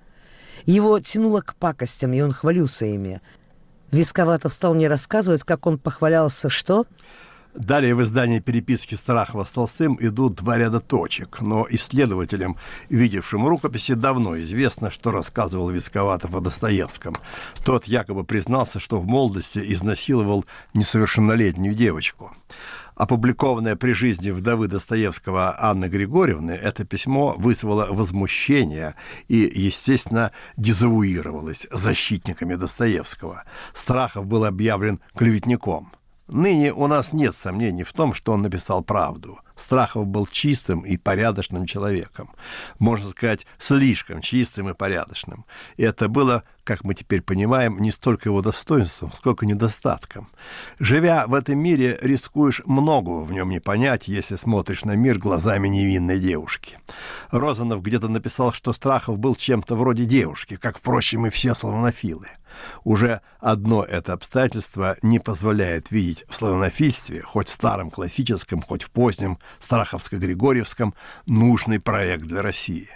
Его 0.66 1.00
тянуло 1.00 1.40
к 1.40 1.54
пакостям, 1.54 2.12
и 2.12 2.20
он 2.20 2.32
хвалился 2.32 2.84
ими. 2.84 3.22
Висковатов 3.90 4.52
стал 4.52 4.74
мне 4.74 4.88
рассказывать, 4.88 5.44
как 5.44 5.66
он 5.66 5.78
похвалялся, 5.78 6.50
что 6.50 6.86
Далее 7.54 7.96
в 7.96 8.02
издании 8.02 8.38
переписки 8.38 8.94
Страхова 8.94 9.42
с 9.44 9.50
Толстым 9.50 9.98
идут 10.00 10.36
два 10.36 10.56
ряда 10.56 10.80
точек, 10.80 11.40
но 11.40 11.66
исследователям, 11.68 12.56
видевшим 12.88 13.46
рукописи, 13.46 13.94
давно 13.94 14.40
известно, 14.40 14.92
что 14.92 15.10
рассказывал 15.10 15.68
Висковатов 15.70 16.32
о 16.32 16.40
Достоевском. 16.40 17.16
Тот 17.64 17.86
якобы 17.86 18.22
признался, 18.22 18.78
что 18.78 19.00
в 19.00 19.06
молодости 19.06 19.58
изнасиловал 19.58 20.44
несовершеннолетнюю 20.74 21.74
девочку. 21.74 22.32
Опубликованное 22.94 23.74
при 23.74 23.92
жизни 23.94 24.30
вдовы 24.30 24.68
Достоевского 24.68 25.56
Анны 25.58 25.86
Григорьевны, 25.86 26.52
это 26.52 26.84
письмо 26.84 27.34
вызвало 27.36 27.86
возмущение 27.90 28.94
и, 29.26 29.50
естественно, 29.52 30.30
дезавуировалось 30.56 31.66
защитниками 31.72 32.54
Достоевского. 32.54 33.42
Страхов 33.74 34.26
был 34.26 34.44
объявлен 34.44 35.00
клеветником– 35.16 35.92
Ныне 36.30 36.72
у 36.72 36.86
нас 36.86 37.12
нет 37.12 37.34
сомнений 37.34 37.82
в 37.82 37.92
том, 37.92 38.14
что 38.14 38.32
он 38.32 38.42
написал 38.42 38.82
правду. 38.82 39.38
Страхов 39.56 40.06
был 40.06 40.26
чистым 40.26 40.80
и 40.82 40.96
порядочным 40.96 41.66
человеком. 41.66 42.30
Можно 42.78 43.10
сказать, 43.10 43.46
слишком 43.58 44.22
чистым 44.22 44.70
и 44.70 44.74
порядочным. 44.74 45.44
И 45.76 45.82
это 45.82 46.08
было 46.08 46.44
как 46.70 46.84
мы 46.84 46.94
теперь 46.94 47.20
понимаем, 47.20 47.80
не 47.80 47.90
столько 47.90 48.28
его 48.28 48.42
достоинством, 48.42 49.10
сколько 49.12 49.44
недостатком. 49.44 50.28
Живя 50.78 51.26
в 51.26 51.34
этом 51.34 51.58
мире, 51.58 51.98
рискуешь 52.00 52.62
многого 52.64 53.24
в 53.24 53.32
нем 53.32 53.50
не 53.50 53.58
понять, 53.58 54.06
если 54.06 54.36
смотришь 54.36 54.84
на 54.84 54.94
мир 54.94 55.18
глазами 55.18 55.66
невинной 55.66 56.20
девушки. 56.20 56.78
Розанов 57.32 57.82
где-то 57.82 58.06
написал, 58.06 58.52
что 58.52 58.72
Страхов 58.72 59.18
был 59.18 59.34
чем-то 59.34 59.74
вроде 59.74 60.04
девушки, 60.04 60.54
как, 60.54 60.78
впрочем, 60.78 61.26
и 61.26 61.30
все 61.30 61.56
славянофилы. 61.56 62.28
Уже 62.84 63.20
одно 63.38 63.84
это 63.84 64.12
обстоятельство 64.12 64.96
не 65.02 65.18
позволяет 65.18 65.90
видеть 65.90 66.24
в 66.28 66.34
славянофильстве, 66.34 67.22
хоть 67.22 67.48
старом 67.48 67.90
классическом, 67.90 68.62
хоть 68.62 68.82
в 68.82 68.90
позднем 68.90 69.38
Страховско-Григорьевском, 69.60 70.94
нужный 71.26 71.80
проект 71.80 72.24
для 72.24 72.42
России. 72.42 72.88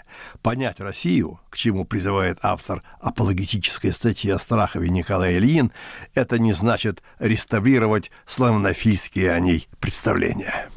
Понять 0.43 0.81
Россию, 0.81 1.41
к 1.51 1.57
чему 1.57 1.85
призывает 1.85 2.39
автор 2.43 2.83
апологетической 3.01 3.93
статьи 3.93 4.31
о 4.31 4.39
Страхове 4.39 4.89
Николай 4.89 5.37
Ильин, 5.37 5.73
это 6.15 6.39
не 6.39 6.53
значит 6.53 7.03
реставрировать 7.19 8.11
славянофильские 8.27 9.33
о 9.33 9.41
ней 9.41 9.69
представления. 9.81 10.71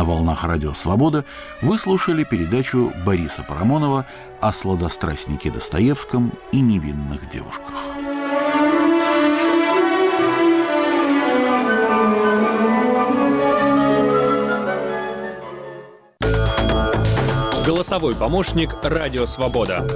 На 0.00 0.06
волнах 0.06 0.44
Радио 0.44 0.72
Свобода 0.72 1.26
вы 1.60 1.76
слушали 1.76 2.24
передачу 2.24 2.90
Бориса 3.04 3.42
Парамонова 3.46 4.06
о 4.40 4.50
сладострастнике 4.50 5.50
Достоевском 5.50 6.32
и 6.52 6.60
невинных 6.62 7.28
девушках. 7.28 7.74
Голосовой 17.66 18.16
помощник 18.16 18.74
«Радио 18.82 19.26
Свобода». 19.26 19.86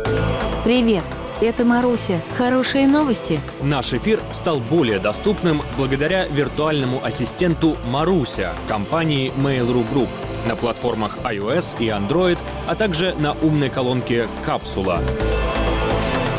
Привет, 0.65 1.05
это 1.45 1.65
Маруся. 1.65 2.21
Хорошие 2.37 2.87
новости? 2.87 3.41
Наш 3.63 3.93
эфир 3.93 4.21
стал 4.33 4.61
более 4.61 4.99
доступным 4.99 5.63
благодаря 5.77 6.27
виртуальному 6.27 7.05
ассистенту 7.05 7.77
Маруся 7.87 8.55
компании 8.69 9.33
Mail.ru 9.37 9.87
Group 9.93 10.09
на 10.47 10.57
платформах 10.57 11.19
iOS 11.25 11.77
и 11.79 11.87
Android, 11.89 12.39
а 12.67 12.75
также 12.75 13.15
на 13.15 13.33
умной 13.33 13.71
колонке 13.71 14.29
«Капсула». 14.45 15.01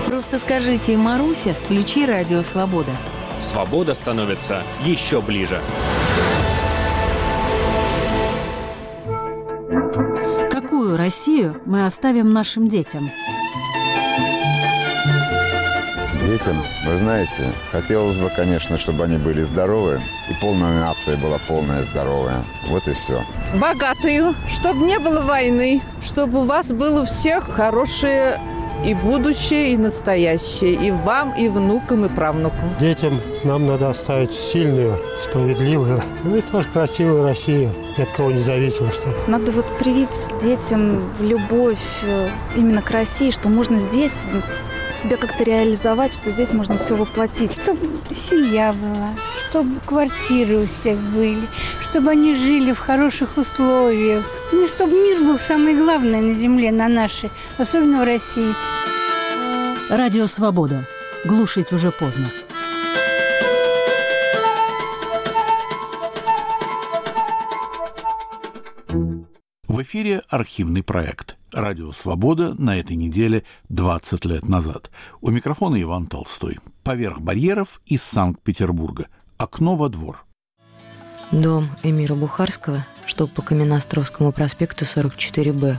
Просто 0.06 0.40
скажите 0.40 0.98
«Маруся, 0.98 1.54
включи 1.54 2.06
«Радио 2.06 2.42
Свобода». 2.42 2.92
Свобода 3.40 3.96
становится 3.96 4.64
еще 4.84 5.22
ближе. 5.22 5.60
Какую 10.52 10.98
Россию 10.98 11.62
мы 11.66 11.86
оставим 11.86 12.32
нашим 12.32 12.68
детям? 12.68 13.12
Детям, 16.26 16.58
вы 16.88 16.98
знаете, 16.98 17.54
хотелось 17.72 18.18
бы, 18.18 18.32
конечно, 18.32 18.78
чтобы 18.80 19.04
они 19.04 19.18
были 19.18 19.42
здоровы, 19.42 20.02
и 20.28 20.34
полная 20.42 20.80
нация 20.80 21.18
была 21.18 21.40
полная 21.48 21.84
здоровая. 21.84 22.44
Вот 22.68 22.88
и 22.88 22.94
все. 22.94 23.24
Богатую, 23.54 24.34
чтобы 24.52 24.88
не 24.88 24.98
было 24.98 25.22
войны, 25.22 25.84
чтобы 26.04 26.40
у 26.40 26.44
вас 26.44 26.72
было 26.72 27.02
у 27.02 27.06
всех 27.06 27.48
хорошее 27.52 28.40
и 28.84 28.96
будущее, 28.96 29.74
и 29.74 29.78
настоящее, 29.78 30.74
и 30.74 30.90
вам, 30.90 31.36
и 31.38 31.48
внукам, 31.48 32.06
и 32.06 32.10
правнукам. 32.10 32.76
Детям 32.80 33.22
нам 33.44 33.68
надо 33.68 33.92
оставить 33.92 34.34
сильную, 34.34 35.00
справедливую, 35.22 36.02
ну 36.24 36.38
и 36.38 36.42
тоже 36.42 36.68
красивую 36.70 37.24
Россию, 37.24 37.70
ни 37.98 38.02
от 38.02 38.10
кого 38.10 38.32
не 38.32 38.42
зависимо. 38.42 38.92
Чтобы. 38.92 39.16
Надо 39.28 39.52
вот 39.52 39.66
привить 39.78 40.32
детям 40.42 41.04
любовь 41.20 41.78
э, 42.04 42.30
именно 42.56 42.82
к 42.82 42.90
России, 42.90 43.30
что 43.30 43.48
можно 43.48 43.78
здесь 43.78 44.22
себя 44.96 45.18
как-то 45.18 45.44
реализовать, 45.44 46.14
что 46.14 46.32
здесь 46.32 46.52
можно 46.52 46.78
все 46.78 46.96
воплотить. 46.96 47.52
Чтобы 47.52 47.88
семья 48.16 48.74
была, 48.74 49.14
чтобы 49.50 49.80
квартиры 49.86 50.64
у 50.64 50.66
всех 50.66 50.98
были, 50.98 51.48
чтобы 51.90 52.12
они 52.12 52.36
жили 52.36 52.72
в 52.72 52.80
хороших 52.80 53.38
условиях. 53.38 54.24
Ну, 54.52 54.68
чтобы 54.68 54.94
мир 54.94 55.20
был 55.20 55.38
самое 55.38 55.78
главное 55.78 56.22
на 56.22 56.34
земле, 56.36 56.72
на 56.72 56.88
нашей, 56.88 57.30
особенно 57.58 58.02
в 58.02 58.06
России. 58.06 58.54
Радио 59.90 60.28
«Свобода». 60.28 60.84
Глушить 61.26 61.72
уже 61.74 61.92
поздно. 61.92 62.30
В 69.68 69.82
эфире 69.82 70.22
архивный 70.30 70.84
проект 70.84 71.35
«Радио 71.56 71.94
Свобода» 71.94 72.54
на 72.56 72.78
этой 72.78 72.98
неделе 72.98 73.46
20 73.70 74.26
лет 74.26 74.44
назад. 74.44 74.92
У 75.22 75.32
микрофона 75.32 75.82
Иван 75.82 76.08
Толстой. 76.08 76.60
Поверх 76.84 77.22
барьеров 77.22 77.80
из 77.86 78.04
Санкт-Петербурга. 78.04 79.08
Окно 79.38 79.78
во 79.78 79.88
двор. 79.88 80.26
Дом 81.32 81.70
Эмира 81.82 82.14
Бухарского, 82.14 82.86
что 83.06 83.26
по 83.26 83.42
Каменноостровскому 83.42 84.34
проспекту 84.34 84.84
44Б, 84.84 85.78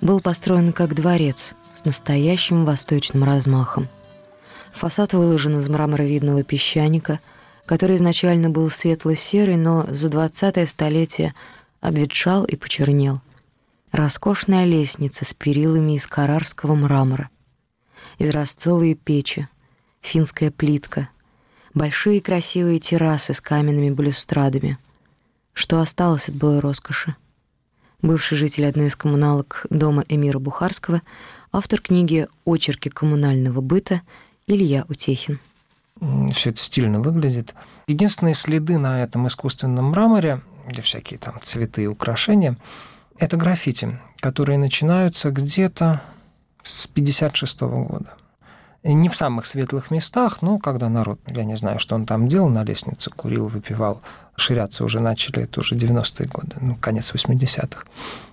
был 0.00 0.20
построен 0.20 0.72
как 0.72 0.94
дворец 0.94 1.54
с 1.74 1.84
настоящим 1.84 2.64
восточным 2.64 3.22
размахом. 3.22 3.90
Фасад 4.72 5.12
выложен 5.12 5.58
из 5.58 5.68
мраморовидного 5.68 6.44
песчаника, 6.44 7.20
который 7.66 7.96
изначально 7.96 8.48
был 8.48 8.70
светло-серый, 8.70 9.56
но 9.56 9.84
за 9.90 10.08
20-е 10.08 10.64
столетие 10.64 11.34
обветшал 11.82 12.46
и 12.46 12.56
почернел. 12.56 13.20
Роскошная 13.92 14.66
лестница 14.66 15.24
с 15.24 15.34
перилами 15.34 15.96
из 15.96 16.06
карарского 16.06 16.76
мрамора, 16.76 17.28
изразцовые 18.18 18.94
печи, 18.94 19.48
финская 20.00 20.52
плитка, 20.52 21.08
большие 21.74 22.20
красивые 22.20 22.78
террасы 22.78 23.34
с 23.34 23.40
каменными 23.40 23.90
балюстрадами. 23.90 24.78
Что 25.54 25.80
осталось 25.80 26.28
от 26.28 26.36
былой 26.36 26.60
роскоши? 26.60 27.16
Бывший 28.00 28.38
житель 28.38 28.66
одной 28.66 28.86
из 28.86 28.96
коммуналок 28.96 29.66
дома 29.70 30.04
Эмира 30.08 30.38
Бухарского, 30.38 31.02
автор 31.50 31.80
книги 31.80 32.28
«Очерки 32.46 32.90
коммунального 32.90 33.60
быта» 33.60 34.02
Илья 34.46 34.84
Утехин. 34.88 35.40
Все 36.32 36.50
это 36.50 36.60
стильно 36.60 37.00
выглядит. 37.00 37.54
Единственные 37.88 38.34
следы 38.34 38.78
на 38.78 39.02
этом 39.02 39.26
искусственном 39.26 39.86
мраморе, 39.86 40.42
где 40.68 40.80
всякие 40.80 41.18
там 41.18 41.40
цветы 41.42 41.82
и 41.82 41.86
украшения, 41.88 42.56
это 43.20 43.36
граффити, 43.36 43.98
которые 44.20 44.58
начинаются 44.58 45.30
где-то 45.30 46.02
с 46.64 46.86
56 46.86 47.60
года. 47.60 48.14
И 48.82 48.94
не 48.94 49.10
в 49.10 49.14
самых 49.14 49.44
светлых 49.44 49.90
местах, 49.90 50.40
но 50.40 50.58
когда 50.58 50.88
народ, 50.88 51.20
я 51.26 51.44
не 51.44 51.54
знаю, 51.54 51.78
что 51.78 51.94
он 51.94 52.06
там 52.06 52.28
делал, 52.28 52.48
на 52.48 52.64
лестнице 52.64 53.10
курил, 53.10 53.46
выпивал, 53.46 54.00
ширяться 54.36 54.86
уже 54.86 55.00
начали, 55.00 55.42
это 55.42 55.60
уже 55.60 55.74
90-е 55.74 56.26
годы, 56.28 56.56
ну, 56.62 56.76
конец 56.76 57.12
80-х. 57.14 57.84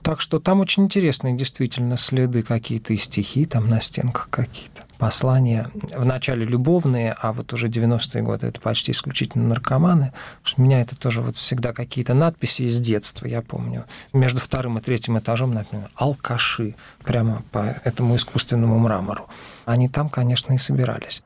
Так 0.04 0.21
что 0.21 0.39
там 0.39 0.62
очень 0.62 0.86
интересные 0.86 1.36
действительно 1.36 1.97
следы 1.97 2.43
какие-то 2.43 2.93
и 2.93 2.97
стихи 2.97 3.45
там 3.45 3.67
на 3.69 3.82
стенках 3.82 4.30
какие-то, 4.30 4.86
послания. 4.97 5.69
Вначале 5.95 6.45
любовные, 6.45 7.15
а 7.19 7.31
вот 7.31 7.53
уже 7.53 7.67
90-е 7.67 8.21
годы 8.21 8.47
это 8.47 8.60
почти 8.60 8.91
исключительно 8.91 9.47
наркоманы. 9.47 10.13
У 10.57 10.62
меня 10.62 10.81
это 10.81 10.95
тоже 10.95 11.21
вот 11.21 11.36
всегда 11.36 11.73
какие-то 11.73 12.13
надписи 12.13 12.63
из 12.63 12.79
детства, 12.79 13.25
я 13.25 13.41
помню. 13.41 13.86
Между 14.13 14.39
вторым 14.39 14.77
и 14.77 14.81
третьим 14.81 15.17
этажом, 15.17 15.53
например, 15.53 15.89
алкаши, 15.95 16.75
прямо 17.03 17.43
по 17.51 17.75
этому 17.83 18.15
искусственному 18.15 18.79
мрамору. 18.79 19.27
Они 19.65 19.89
там, 19.89 20.10
конечно, 20.10 20.53
и 20.53 20.57
собирались. 20.57 21.23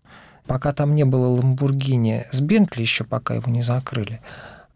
Пока 0.47 0.73
там 0.73 0.95
не 0.95 1.05
было 1.05 1.27
Ламбургини 1.27 2.25
с 2.31 2.41
Бентли, 2.41 2.81
еще 2.81 3.03
пока 3.03 3.35
его 3.35 3.51
не 3.51 3.61
закрыли, 3.61 4.21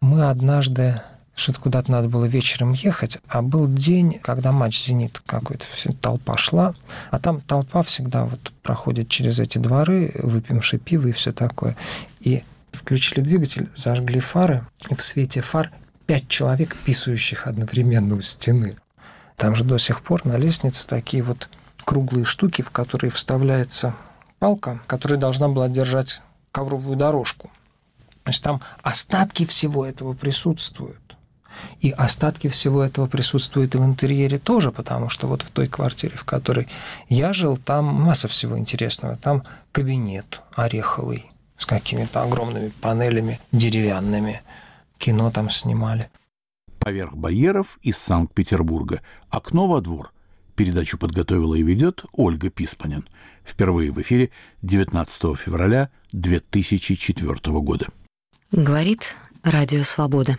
мы 0.00 0.28
однажды 0.28 1.02
что-то 1.36 1.60
куда-то 1.60 1.92
надо 1.92 2.08
было 2.08 2.24
вечером 2.24 2.72
ехать, 2.72 3.18
а 3.28 3.42
был 3.42 3.68
день, 3.68 4.18
когда 4.22 4.52
матч 4.52 4.82
«Зенит» 4.82 5.22
какой-то, 5.26 5.66
толпа 6.00 6.36
шла, 6.38 6.74
а 7.10 7.18
там 7.18 7.42
толпа 7.42 7.82
всегда 7.82 8.24
вот 8.24 8.52
проходит 8.62 9.10
через 9.10 9.38
эти 9.38 9.58
дворы, 9.58 10.12
выпьемши 10.14 10.78
пиво 10.78 11.08
и 11.08 11.12
все 11.12 11.32
такое. 11.32 11.76
И 12.20 12.42
включили 12.72 13.20
двигатель, 13.20 13.68
зажгли 13.76 14.18
фары, 14.18 14.66
и 14.88 14.94
в 14.94 15.02
свете 15.02 15.42
фар 15.42 15.70
пять 16.06 16.26
человек, 16.28 16.74
писающих 16.74 17.46
одновременно 17.46 18.14
у 18.14 18.22
стены. 18.22 18.74
Там 19.36 19.54
же 19.54 19.62
до 19.62 19.76
сих 19.76 20.00
пор 20.00 20.24
на 20.24 20.38
лестнице 20.38 20.86
такие 20.88 21.22
вот 21.22 21.50
круглые 21.84 22.24
штуки, 22.24 22.62
в 22.62 22.70
которые 22.70 23.10
вставляется 23.10 23.94
палка, 24.38 24.80
которая 24.86 25.18
должна 25.18 25.48
была 25.48 25.68
держать 25.68 26.22
ковровую 26.50 26.96
дорожку. 26.96 27.50
То 28.24 28.30
есть 28.30 28.42
там 28.42 28.62
остатки 28.82 29.44
всего 29.44 29.84
этого 29.84 30.14
присутствуют. 30.14 31.05
И 31.80 31.90
остатки 31.90 32.48
всего 32.48 32.82
этого 32.82 33.06
присутствуют 33.06 33.74
и 33.74 33.78
в 33.78 33.84
интерьере 33.84 34.38
тоже, 34.38 34.72
потому 34.72 35.08
что 35.08 35.26
вот 35.26 35.42
в 35.42 35.50
той 35.50 35.68
квартире, 35.68 36.16
в 36.16 36.24
которой 36.24 36.68
я 37.08 37.32
жил, 37.32 37.56
там 37.56 37.86
масса 37.86 38.28
всего 38.28 38.58
интересного. 38.58 39.16
Там 39.16 39.44
кабинет 39.72 40.42
ореховый 40.54 41.30
с 41.58 41.66
какими-то 41.66 42.22
огромными 42.22 42.72
панелями 42.80 43.40
деревянными. 43.52 44.42
кино 44.98 45.30
там 45.30 45.50
снимали. 45.50 46.10
Поверх 46.78 47.16
барьеров 47.16 47.78
из 47.82 47.98
Санкт-Петербурга 47.98 49.00
окно 49.28 49.66
во 49.66 49.80
двор. 49.80 50.12
Передачу 50.54 50.98
подготовила 50.98 51.54
и 51.54 51.62
ведет 51.62 52.04
Ольга 52.12 52.48
Писпанин. 52.48 53.04
Впервые 53.44 53.92
в 53.92 54.00
эфире 54.00 54.30
19 54.62 55.36
февраля 55.36 55.90
2004 56.12 57.38
года. 57.60 57.88
Говорит 58.52 59.16
Радио 59.42 59.82
Свобода. 59.84 60.38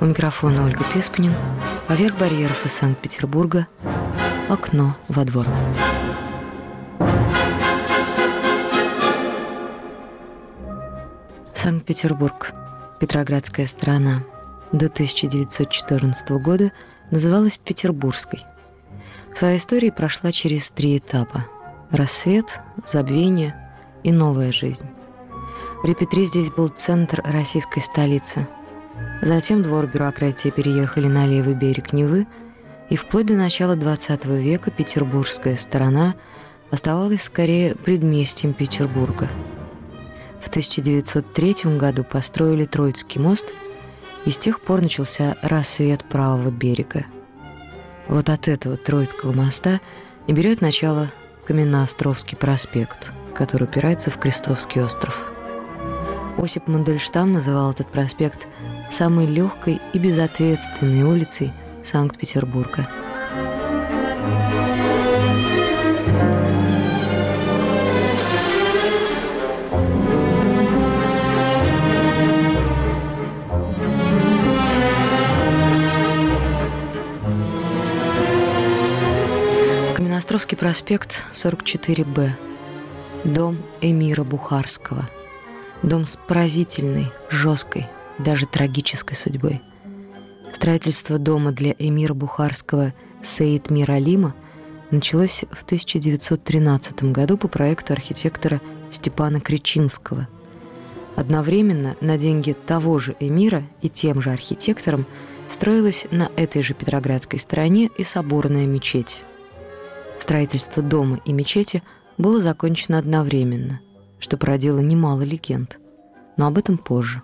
У 0.00 0.04
микрофона 0.04 0.64
Ольга 0.64 0.84
Писпанин. 0.94 1.32
Поверх 1.88 2.16
барьеров 2.18 2.64
из 2.64 2.72
Санкт-Петербурга 2.72 3.66
окно 4.48 4.96
во 5.08 5.24
двор. 5.24 5.44
Санкт-Петербург. 11.52 12.52
Петроградская 13.00 13.66
страна. 13.66 14.22
До 14.70 14.86
1914 14.86 16.30
года 16.30 16.70
называлась 17.10 17.56
Петербургской. 17.56 18.44
В 19.32 19.36
своей 19.36 19.56
истории 19.56 19.90
прошла 19.90 20.30
через 20.30 20.70
три 20.70 20.98
этапа. 20.98 21.46
Рассвет, 21.90 22.60
забвение 22.86 23.56
и 24.04 24.12
новая 24.12 24.52
жизнь. 24.52 24.86
При 25.82 25.94
Петре 25.94 26.24
здесь 26.24 26.50
был 26.50 26.68
центр 26.68 27.20
российской 27.24 27.80
столицы. 27.80 28.46
Затем 29.20 29.62
двор 29.62 29.86
бюрократии 29.86 30.50
переехали 30.50 31.08
на 31.08 31.26
левый 31.26 31.54
берег 31.54 31.92
Невы, 31.92 32.26
и 32.88 32.96
вплоть 32.96 33.26
до 33.26 33.34
начала 33.34 33.76
XX 33.76 34.40
века 34.40 34.70
петербургская 34.70 35.56
сторона 35.56 36.14
оставалась 36.70 37.22
скорее 37.22 37.74
предместьем 37.74 38.54
Петербурга. 38.54 39.28
В 40.40 40.48
1903 40.48 41.76
году 41.76 42.04
построили 42.04 42.64
Троицкий 42.64 43.20
мост, 43.20 43.52
и 44.24 44.30
с 44.30 44.38
тех 44.38 44.60
пор 44.60 44.82
начался 44.82 45.36
рассвет 45.42 46.04
правого 46.04 46.50
берега. 46.50 47.06
Вот 48.08 48.30
от 48.30 48.48
этого 48.48 48.76
Троицкого 48.76 49.32
моста 49.32 49.80
и 50.26 50.32
берет 50.32 50.60
начало 50.60 51.10
Каменноостровский 51.46 52.36
проспект, 52.36 53.12
который 53.34 53.64
упирается 53.64 54.10
в 54.10 54.18
Крестовский 54.18 54.82
остров. 54.82 55.32
Осип 56.36 56.68
Мандельштам 56.68 57.32
называл 57.32 57.70
этот 57.72 57.88
проспект 57.88 58.46
самой 58.90 59.26
легкой 59.26 59.80
и 59.92 59.98
безответственной 59.98 61.02
улицей 61.02 61.52
Санкт-Петербурга. 61.84 62.88
Каменноостровский 79.94 80.56
проспект, 80.56 81.24
44Б. 81.32 82.32
Дом 83.24 83.58
Эмира 83.80 84.24
Бухарского. 84.24 85.08
Дом 85.82 86.06
с 86.06 86.16
поразительной, 86.16 87.12
жесткой, 87.30 87.86
даже 88.18 88.46
трагической 88.46 89.16
судьбой. 89.16 89.62
Строительство 90.52 91.18
дома 91.18 91.52
для 91.52 91.74
эмира 91.78 92.14
Бухарского 92.14 92.94
Саид 93.22 93.70
Миралима 93.70 94.34
началось 94.90 95.44
в 95.50 95.62
1913 95.64 97.04
году 97.12 97.36
по 97.36 97.48
проекту 97.48 97.92
архитектора 97.92 98.60
Степана 98.90 99.40
Кричинского. 99.40 100.28
Одновременно 101.16 101.96
на 102.00 102.16
деньги 102.16 102.52
того 102.66 102.98
же 102.98 103.16
эмира 103.20 103.64
и 103.82 103.88
тем 103.88 104.22
же 104.22 104.30
архитектором 104.30 105.06
строилась 105.48 106.06
на 106.10 106.30
этой 106.36 106.62
же 106.62 106.74
Петроградской 106.74 107.38
стороне 107.38 107.90
и 107.98 108.04
соборная 108.04 108.66
мечеть. 108.66 109.22
Строительство 110.20 110.82
дома 110.82 111.20
и 111.24 111.32
мечети 111.32 111.82
было 112.18 112.40
закончено 112.40 112.98
одновременно, 112.98 113.80
что 114.18 114.36
породило 114.36 114.78
немало 114.80 115.22
легенд. 115.22 115.78
Но 116.36 116.46
об 116.46 116.58
этом 116.58 116.78
позже. 116.78 117.22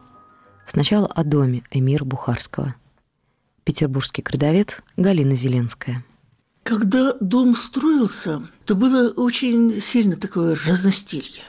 Сначала 0.66 1.06
о 1.06 1.24
доме 1.24 1.62
эмира 1.70 2.04
Бухарского. 2.04 2.74
Петербургский 3.64 4.22
крадовед 4.22 4.82
Галина 4.96 5.34
Зеленская. 5.34 6.04
Когда 6.62 7.14
дом 7.20 7.54
строился, 7.54 8.42
то 8.64 8.74
было 8.74 9.10
очень 9.10 9.80
сильно 9.80 10.16
такое 10.16 10.56
разностилье. 10.66 11.42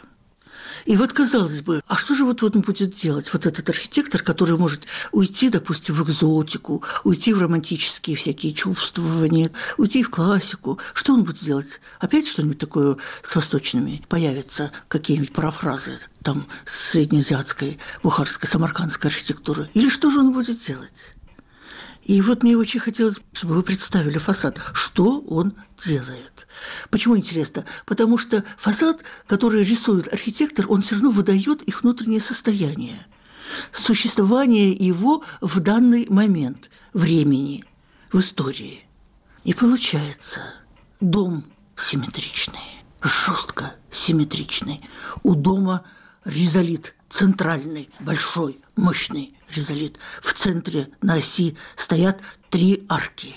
И 0.86 0.96
вот 0.98 1.14
казалось 1.14 1.62
бы, 1.62 1.82
а 1.88 1.98
что 1.98 2.14
же 2.14 2.26
вот 2.26 2.44
он 2.44 2.62
будет 2.62 2.94
делать, 2.94 3.34
вот 3.34 3.46
этот 3.48 3.68
архитектор, 3.70 4.22
который 4.22 4.58
может 4.58 4.84
уйти, 5.12 5.50
допустим, 5.50 5.96
в 5.96 6.04
экзотику, 6.04 6.84
уйти 7.04 7.34
в 7.34 7.42
романтические 7.42 8.16
всякие 8.16 8.54
чувствования, 8.54 9.52
уйти 9.78 10.04
в 10.04 10.12
классику. 10.12 10.80
Что 10.94 11.14
он 11.14 11.24
будет 11.24 11.44
делать? 11.44 11.82
Опять 12.00 12.28
что-нибудь 12.28 12.60
такое 12.60 12.98
с 13.24 13.36
восточными 13.36 14.04
появится, 14.08 14.72
какие-нибудь 14.88 15.34
парафразы 15.34 16.00
там 16.22 16.48
среднеазиатской, 16.66 17.80
бухарской, 18.04 18.48
самаркандской 18.48 19.10
архитектуры? 19.10 19.70
Или 19.74 19.90
что 19.90 20.12
же 20.12 20.20
он 20.20 20.34
будет 20.34 20.64
делать? 20.66 21.16
И 22.06 22.22
вот 22.22 22.44
мне 22.44 22.56
очень 22.56 22.80
хотелось, 22.80 23.20
чтобы 23.34 23.56
вы 23.56 23.64
представили 23.64 24.20
фасад, 24.20 24.60
что 24.74 25.22
он 25.22 25.56
делает. 25.84 26.48
Почему 26.92 27.18
интересно? 27.18 27.66
Потому 27.88 28.20
что 28.20 28.44
фасад, 28.58 29.04
который 29.26 29.64
рисует 29.64 30.14
архитектор, 30.14 30.68
он 30.70 30.84
все 30.84 30.96
равно 30.96 31.10
выдает 31.10 31.64
их 31.64 31.82
внутреннее 31.82 32.22
состояние, 32.22 33.08
существование 33.72 34.72
его 34.72 35.24
в 35.42 35.60
данный 35.60 36.06
момент 36.08 36.70
времени, 36.94 37.66
в 38.14 38.20
истории. 38.20 38.86
И 39.44 39.56
получается, 39.56 40.42
дом 41.02 41.44
симметричный, 41.76 42.84
жестко 43.02 43.74
симметричный. 43.90 44.88
У 45.24 45.34
дома 45.34 45.84
ризолит 46.24 46.96
центральный, 47.10 47.90
большой, 48.00 48.60
мощный 48.76 49.34
ризолит. 49.50 49.98
В 50.22 50.34
центре 50.34 50.90
на 51.02 51.16
оси 51.16 51.58
стоят 51.76 52.20
три 52.50 52.86
арки. 52.90 53.36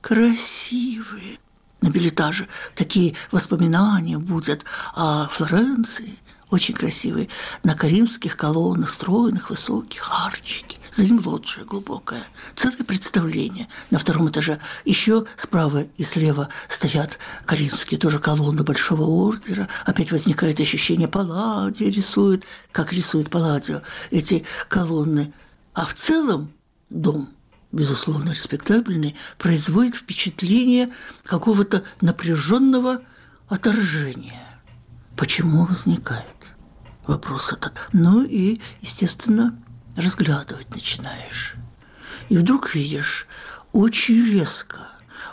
Красивые. 0.00 1.38
На 1.80 1.88
билетаже 1.88 2.48
такие 2.74 3.16
воспоминания 3.30 4.18
будут 4.18 4.64
о 4.94 5.26
Флоренции, 5.28 6.18
очень 6.52 6.74
красивые, 6.74 7.28
на 7.64 7.74
каримских 7.74 8.36
колоннах, 8.36 8.90
стройных, 8.90 9.48
высоких, 9.48 10.06
арчики. 10.26 10.76
За 10.92 11.02
ним 11.02 11.22
лоджия 11.24 11.64
глубокая. 11.64 12.24
Целое 12.54 12.84
представление 12.84 13.68
на 13.90 13.98
втором 13.98 14.28
этаже. 14.28 14.60
Еще 14.84 15.24
справа 15.38 15.86
и 15.96 16.02
слева 16.04 16.50
стоят 16.68 17.18
каримские 17.46 17.98
тоже 17.98 18.18
колонны 18.18 18.62
Большого 18.62 19.02
Ордера. 19.02 19.68
Опять 19.86 20.12
возникает 20.12 20.60
ощущение 20.60 21.08
Палладио 21.08 21.88
рисует, 21.88 22.44
как 22.70 22.92
рисует 22.92 23.30
Палладио 23.30 23.80
эти 24.10 24.44
колонны. 24.68 25.32
А 25.72 25.86
в 25.86 25.94
целом 25.94 26.52
дом 26.90 27.30
безусловно, 27.72 28.32
респектабельный, 28.32 29.16
производит 29.38 29.94
впечатление 29.94 30.90
какого-то 31.24 31.84
напряженного 32.02 33.00
отторжения. 33.48 34.51
Почему 35.16 35.66
возникает 35.66 36.54
вопрос 37.06 37.52
этот? 37.52 37.72
Ну 37.92 38.22
и, 38.22 38.60
естественно, 38.80 39.58
разглядывать 39.96 40.74
начинаешь. 40.74 41.54
И 42.28 42.36
вдруг 42.36 42.74
видишь 42.74 43.26
очень 43.72 44.24
резко, 44.24 44.78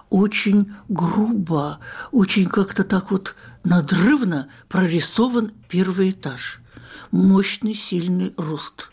очень 0.10 0.74
грубо, 0.88 1.80
очень 2.12 2.48
как-то 2.48 2.84
так 2.84 3.12
вот 3.12 3.36
надрывно 3.64 4.50
прорисован 4.68 5.52
первый 5.68 6.12
этаж. 6.12 6.60
Мощный, 7.12 7.74
сильный 7.74 8.34
рост. 8.38 8.92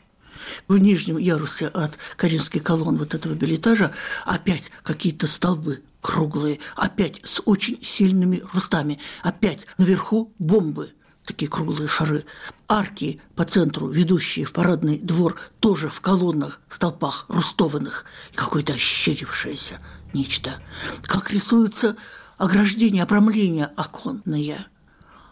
В 0.68 0.79
нижнем 0.79 1.18
ярусе 1.18 1.66
от 1.66 1.99
Каримских 2.16 2.62
колонн 2.62 2.99
вот 2.99 3.14
этого 3.14 3.35
билетажа 3.35 3.92
опять 4.25 4.70
какие-то 4.83 5.27
столбы 5.27 5.83
круглые, 6.00 6.61
опять 6.76 7.20
с 7.24 7.42
очень 7.44 7.82
сильными 7.82 8.42
рустами, 8.52 9.00
опять 9.22 9.66
наверху 9.78 10.32
бомбы– 10.38 10.92
такие 11.26 11.50
круглые 11.50 11.88
шары. 11.88 12.24
Арки 12.68 13.20
по 13.35 13.44
центру, 13.44 13.88
ведущие 13.88 14.46
в 14.46 14.52
парадный 14.52 14.98
двор, 14.98 15.38
тоже 15.61 15.90
в 15.90 16.00
колоннах, 16.00 16.61
столпах, 16.68 17.26
рустованных, 17.28 18.04
и 18.32 18.37
какое-то 18.37 18.74
ощерившееся 18.74 19.80
нечто. 20.14 20.62
Как 21.02 21.30
рисуются 21.30 21.96
ограждения, 22.38 23.02
обрамления 23.02 23.70
оконные. 23.76 24.66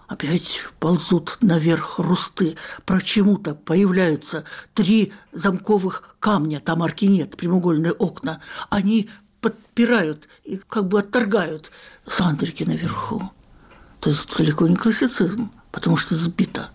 Опять 0.07 0.61
ползут 0.81 1.39
наверх 1.41 1.99
русты. 1.99 2.57
Почему-то 2.85 3.55
появляются 3.55 4.45
три 4.75 5.15
замковых 5.33 6.17
камня, 6.21 6.61
там 6.61 6.83
арки 6.83 7.07
нет, 7.07 7.37
прямоугольные 7.37 7.93
окна. 7.93 8.41
Они 8.69 9.09
подпирают 9.45 10.27
и 10.45 10.57
как 10.57 10.89
бы 10.89 10.99
отторгают 10.99 11.71
сандрики 12.07 12.65
наверху. 12.65 13.31
То 14.01 14.09
есть 14.09 14.35
далеко 14.39 14.67
не 14.67 14.75
классицизм, 14.75 15.51
потому 15.71 15.99
что 15.99 16.15
сбито 16.15 16.71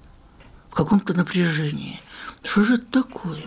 в 0.69 0.75
каком-то 0.75 1.15
напряжении. 1.15 1.99
Что 2.43 2.61
же 2.61 2.75
это 2.75 2.85
такое? 3.03 3.43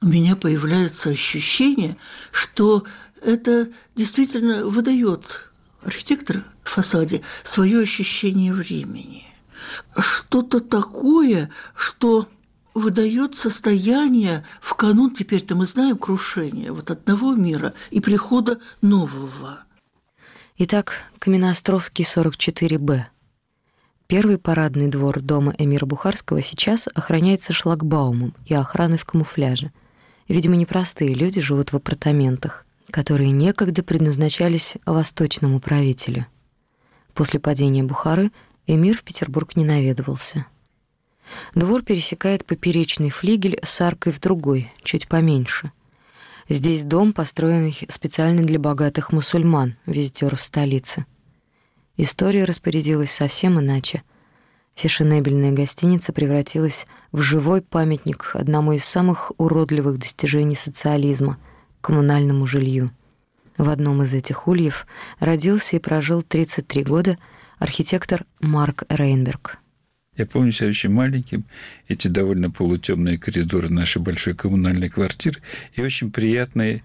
У 0.00 0.06
меня 0.06 0.36
появляется 0.36 1.10
ощущение, 1.10 1.96
что 2.30 2.84
это 3.20 3.70
действительно 3.96 4.66
выдает 4.66 5.50
архитектор 5.82 6.44
в 6.62 6.70
фасаде 6.70 7.22
свое 7.42 7.80
ощущение 7.80 8.52
времени. 8.52 9.26
Что-то 9.98 10.60
такое, 10.60 11.50
что 11.74 12.28
выдает 12.78 13.34
состояние 13.34 14.44
в 14.60 14.74
канун, 14.74 15.12
теперь-то 15.14 15.54
мы 15.54 15.66
знаем, 15.66 15.98
крушения 15.98 16.72
вот 16.72 16.90
одного 16.90 17.34
мира 17.34 17.74
и 17.90 18.00
прихода 18.00 18.58
нового. 18.80 19.60
Итак, 20.56 20.94
Каменноостровский 21.18 22.04
44Б. 22.04 23.04
Первый 24.06 24.38
парадный 24.38 24.88
двор 24.88 25.20
дома 25.20 25.54
Эмира 25.58 25.86
Бухарского 25.86 26.40
сейчас 26.40 26.88
охраняется 26.94 27.52
шлагбаумом 27.52 28.34
и 28.46 28.54
охраной 28.54 28.98
в 28.98 29.04
камуфляже. 29.04 29.70
Видимо, 30.26 30.56
непростые 30.56 31.14
люди 31.14 31.40
живут 31.40 31.72
в 31.72 31.76
апартаментах, 31.76 32.64
которые 32.90 33.30
некогда 33.30 33.82
предназначались 33.82 34.76
восточному 34.86 35.60
правителю. 35.60 36.26
После 37.14 37.38
падения 37.38 37.82
Бухары 37.82 38.32
Эмир 38.66 38.96
в 38.96 39.02
Петербург 39.02 39.56
не 39.56 39.64
наведывался– 39.64 40.46
Двор 41.54 41.82
пересекает 41.82 42.44
поперечный 42.44 43.10
флигель 43.10 43.58
с 43.62 43.80
аркой 43.80 44.12
в 44.12 44.20
другой, 44.20 44.72
чуть 44.82 45.08
поменьше. 45.08 45.72
Здесь 46.48 46.82
дом, 46.82 47.12
построенный 47.12 47.76
специально 47.88 48.42
для 48.42 48.58
богатых 48.58 49.12
мусульман, 49.12 49.76
визитеров 49.86 50.40
столицы. 50.40 51.04
История 51.96 52.44
распорядилась 52.44 53.10
совсем 53.10 53.60
иначе. 53.60 54.02
Фешенебельная 54.74 55.52
гостиница 55.52 56.12
превратилась 56.12 56.86
в 57.12 57.20
живой 57.20 57.60
памятник 57.60 58.30
одному 58.34 58.72
из 58.72 58.84
самых 58.84 59.32
уродливых 59.36 59.98
достижений 59.98 60.54
социализма— 60.54 61.38
коммунальному 61.80 62.46
жилью. 62.46 62.92
В 63.56 63.70
одном 63.70 64.02
из 64.02 64.14
этих 64.14 64.46
ульев 64.46 64.86
родился 65.18 65.76
и 65.76 65.80
прожил 65.80 66.22
33 66.22 66.84
года 66.84 67.18
архитектор 67.58 68.24
Марк 68.40 68.84
Рейнберг. 68.88 69.58
Я 70.18 70.26
помню 70.26 70.50
себя 70.50 70.68
очень 70.68 70.90
маленьким, 70.90 71.44
эти 71.86 72.08
довольно 72.08 72.50
полутемные 72.50 73.16
коридоры 73.16 73.70
нашей 73.70 74.02
большой 74.02 74.34
коммунальной 74.34 74.88
квартиры, 74.88 75.40
и 75.74 75.80
очень 75.80 76.10
приятные, 76.10 76.82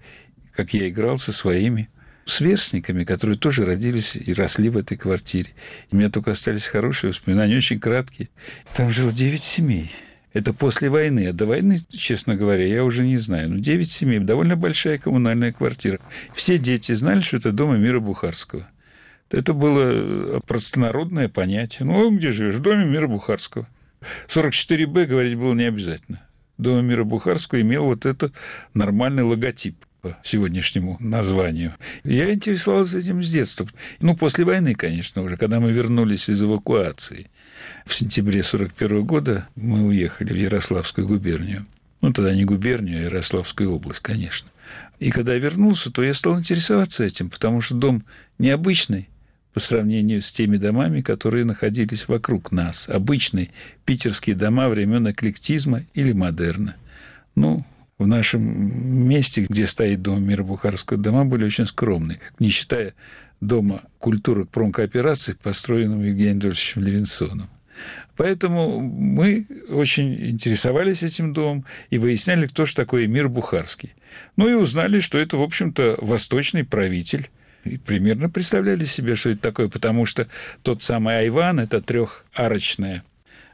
как 0.54 0.72
я 0.72 0.88
играл 0.88 1.18
со 1.18 1.32
своими 1.32 1.88
сверстниками, 2.26 3.04
которые 3.04 3.36
тоже 3.36 3.64
родились 3.64 4.16
и 4.16 4.32
росли 4.32 4.68
в 4.70 4.78
этой 4.78 4.96
квартире. 4.96 5.50
И 5.90 5.94
у 5.94 5.98
меня 5.98 6.10
только 6.10 6.30
остались 6.30 6.66
хорошие 6.66 7.10
воспоминания, 7.10 7.56
очень 7.56 7.80
краткие. 7.80 8.28
Там 8.74 8.88
жило 8.90 9.12
девять 9.12 9.42
семей. 9.42 9.90
Это 10.32 10.52
после 10.52 10.88
войны. 10.88 11.26
А 11.26 11.32
до 11.32 11.46
войны, 11.46 11.78
честно 11.90 12.36
говоря, 12.36 12.66
я 12.66 12.84
уже 12.84 13.04
не 13.04 13.18
знаю. 13.18 13.50
Но 13.50 13.58
девять 13.58 13.90
семей, 13.90 14.20
довольно 14.20 14.56
большая 14.56 14.98
коммунальная 14.98 15.52
квартира. 15.52 15.98
Все 16.34 16.56
дети 16.56 16.92
знали, 16.92 17.20
что 17.20 17.36
это 17.36 17.52
дом 17.52 17.78
Мира 17.80 18.00
Бухарского. 18.00 18.66
Это 19.34 19.52
было 19.52 19.82
э, 19.82 20.40
простонародное 20.46 21.28
понятие. 21.28 21.86
Ну, 21.86 22.16
где 22.16 22.30
живешь? 22.30 22.54
В 22.54 22.60
доме 22.60 22.84
мира 22.84 23.08
Бухарского. 23.08 23.68
44Б 24.28 25.06
говорить 25.06 25.36
было 25.36 25.54
не 25.54 25.64
обязательно. 25.64 26.22
Дом 26.56 26.86
мира 26.86 27.02
Бухарского 27.02 27.60
имел 27.60 27.84
вот 27.84 28.06
это 28.06 28.30
нормальный 28.74 29.24
логотип 29.24 29.76
по 30.02 30.16
сегодняшнему 30.22 30.98
названию. 31.00 31.74
Я 32.04 32.32
интересовался 32.32 32.98
этим 32.98 33.24
с 33.24 33.28
детства. 33.28 33.66
Ну, 34.00 34.16
после 34.16 34.44
войны, 34.44 34.74
конечно, 34.74 35.22
уже, 35.22 35.36
когда 35.36 35.58
мы 35.58 35.72
вернулись 35.72 36.28
из 36.28 36.40
эвакуации. 36.42 37.28
В 37.86 37.94
сентябре 37.94 38.42
41 38.44 39.04
года 39.04 39.48
мы 39.56 39.84
уехали 39.84 40.32
в 40.32 40.36
Ярославскую 40.36 41.08
губернию. 41.08 41.66
Ну, 42.02 42.12
тогда 42.12 42.34
не 42.34 42.44
губернию, 42.44 42.98
а 42.98 43.04
Ярославскую 43.04 43.74
область, 43.74 44.00
конечно. 44.00 44.48
И 45.00 45.10
когда 45.10 45.32
я 45.34 45.40
вернулся, 45.40 45.90
то 45.90 46.04
я 46.04 46.14
стал 46.14 46.38
интересоваться 46.38 47.02
этим, 47.02 47.30
потому 47.30 47.60
что 47.62 47.74
дом 47.74 48.04
необычный, 48.38 49.08
по 49.54 49.60
сравнению 49.60 50.20
с 50.20 50.32
теми 50.32 50.56
домами, 50.56 51.00
которые 51.00 51.44
находились 51.44 52.08
вокруг 52.08 52.50
нас. 52.50 52.88
Обычные 52.88 53.50
питерские 53.84 54.34
дома 54.34 54.68
времен 54.68 55.08
эклектизма 55.08 55.84
или 55.94 56.12
модерна. 56.12 56.74
Ну, 57.36 57.64
в 57.96 58.06
нашем 58.06 58.42
месте, 59.08 59.46
где 59.48 59.66
стоит 59.68 60.02
дом 60.02 60.24
мира 60.24 60.42
Бухарского, 60.42 60.98
дома 60.98 61.24
были 61.24 61.44
очень 61.44 61.66
скромные, 61.66 62.20
не 62.40 62.48
считая 62.48 62.94
дома 63.40 63.82
культуры 64.00 64.44
промкоопераций, 64.44 65.36
построенного 65.36 66.02
Евгением 66.02 66.40
Дольфовичем 66.40 66.82
Левинсоном. 66.82 67.48
Поэтому 68.16 68.80
мы 68.80 69.46
очень 69.68 70.30
интересовались 70.30 71.02
этим 71.04 71.32
домом 71.32 71.64
и 71.90 71.98
выясняли, 71.98 72.46
кто 72.48 72.66
же 72.66 72.74
такой 72.74 73.06
мир 73.06 73.28
Бухарский. 73.28 73.94
Ну 74.36 74.48
и 74.48 74.54
узнали, 74.54 74.98
что 74.98 75.18
это, 75.18 75.36
в 75.36 75.42
общем-то, 75.42 75.98
восточный 76.00 76.64
правитель 76.64 77.30
и 77.64 77.76
примерно 77.76 78.28
представляли 78.28 78.84
себе, 78.84 79.16
что 79.16 79.30
это 79.30 79.40
такое, 79.40 79.68
потому 79.68 80.06
что 80.06 80.28
тот 80.62 80.82
самый 80.82 81.18
Айван– 81.18 81.60
это 81.60 81.80
трехарочная 81.80 83.04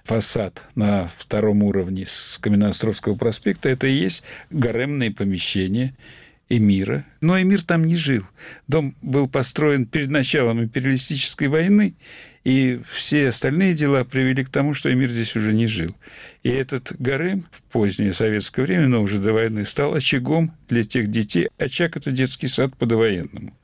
фасад 0.05 0.67
на 0.75 1.09
втором 1.19 1.63
уровне 1.63 2.05
с 2.07 2.39
Каменноостровского 2.39 3.15
проспекта, 3.15 3.69
это 3.69 3.87
и 3.87 3.95
есть 3.95 4.25
гаремные 4.51 5.11
помещения 5.11 5.95
эмира. 6.49 7.07
Но 7.21 7.41
эмир 7.41 7.63
там 7.63 7.85
не 7.85 7.97
жил. 7.97 8.25
Дом 8.67 8.97
был 9.01 9.29
построен 9.29 9.87
перед 9.87 10.11
началом 10.11 10.61
империалистической 10.61 11.49
войны, 11.49 11.95
и 12.43 12.81
все 12.91 13.29
остальные 13.29 13.75
дела 13.75 14.03
привели 14.05 14.45
к 14.45 14.49
тому, 14.49 14.75
что 14.75 14.93
эмир 14.93 15.09
здесь 15.09 15.37
уже 15.37 15.53
не 15.53 15.67
жил. 15.67 15.95
И 16.43 16.49
этот 16.49 16.93
гарем 16.99 17.47
в 17.53 17.63
позднее 17.73 18.13
советское 18.13 18.63
время, 18.63 18.89
но 18.89 19.03
уже 19.03 19.19
до 19.19 19.33
войны, 19.33 19.65
стал 19.65 19.95
очагом 19.95 20.53
для 20.69 20.83
тех 20.83 21.09
детей. 21.09 21.49
Очаг– 21.57 21.97
это 21.99 22.11
детский 22.11 22.49
сад 22.49 22.77
по 22.77 22.87
довоенному. 22.87 23.55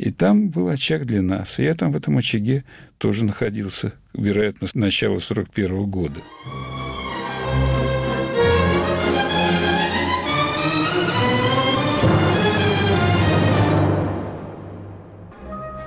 И 0.00 0.10
там 0.10 0.48
был 0.48 0.68
очаг 0.68 1.04
для 1.04 1.20
нас. 1.20 1.58
И 1.58 1.64
я 1.64 1.74
там 1.74 1.92
в 1.92 1.96
этом 1.96 2.16
очаге 2.16 2.64
тоже 2.96 3.26
находился, 3.26 3.92
вероятно, 4.14 4.66
с 4.66 4.74
начала 4.74 5.18
41 5.18 5.90
года. 5.90 6.22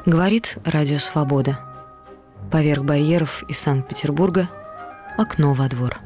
Говорит 0.05 0.59
Радио 0.63 0.99
Свобода. 0.99 1.59
Поверх 2.51 2.83
барьеров 2.83 3.43
из 3.49 3.57
Санкт-Петербурга 3.57 4.47
окно 5.17 5.55
во 5.55 5.67
двор. 5.67 5.97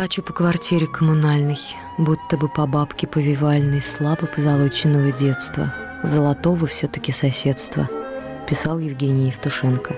Плачу 0.00 0.22
по 0.22 0.32
квартире 0.32 0.86
коммунальной, 0.86 1.58
будто 1.98 2.38
бы 2.38 2.48
по 2.48 2.66
бабке 2.66 3.06
повивальной, 3.06 3.82
слабо 3.82 4.24
позолоченного 4.26 5.12
детства, 5.12 5.74
золотого 6.02 6.66
все-таки 6.66 7.12
соседства, 7.12 7.86
писал 8.48 8.78
Евгений 8.78 9.26
Евтушенко. 9.26 9.94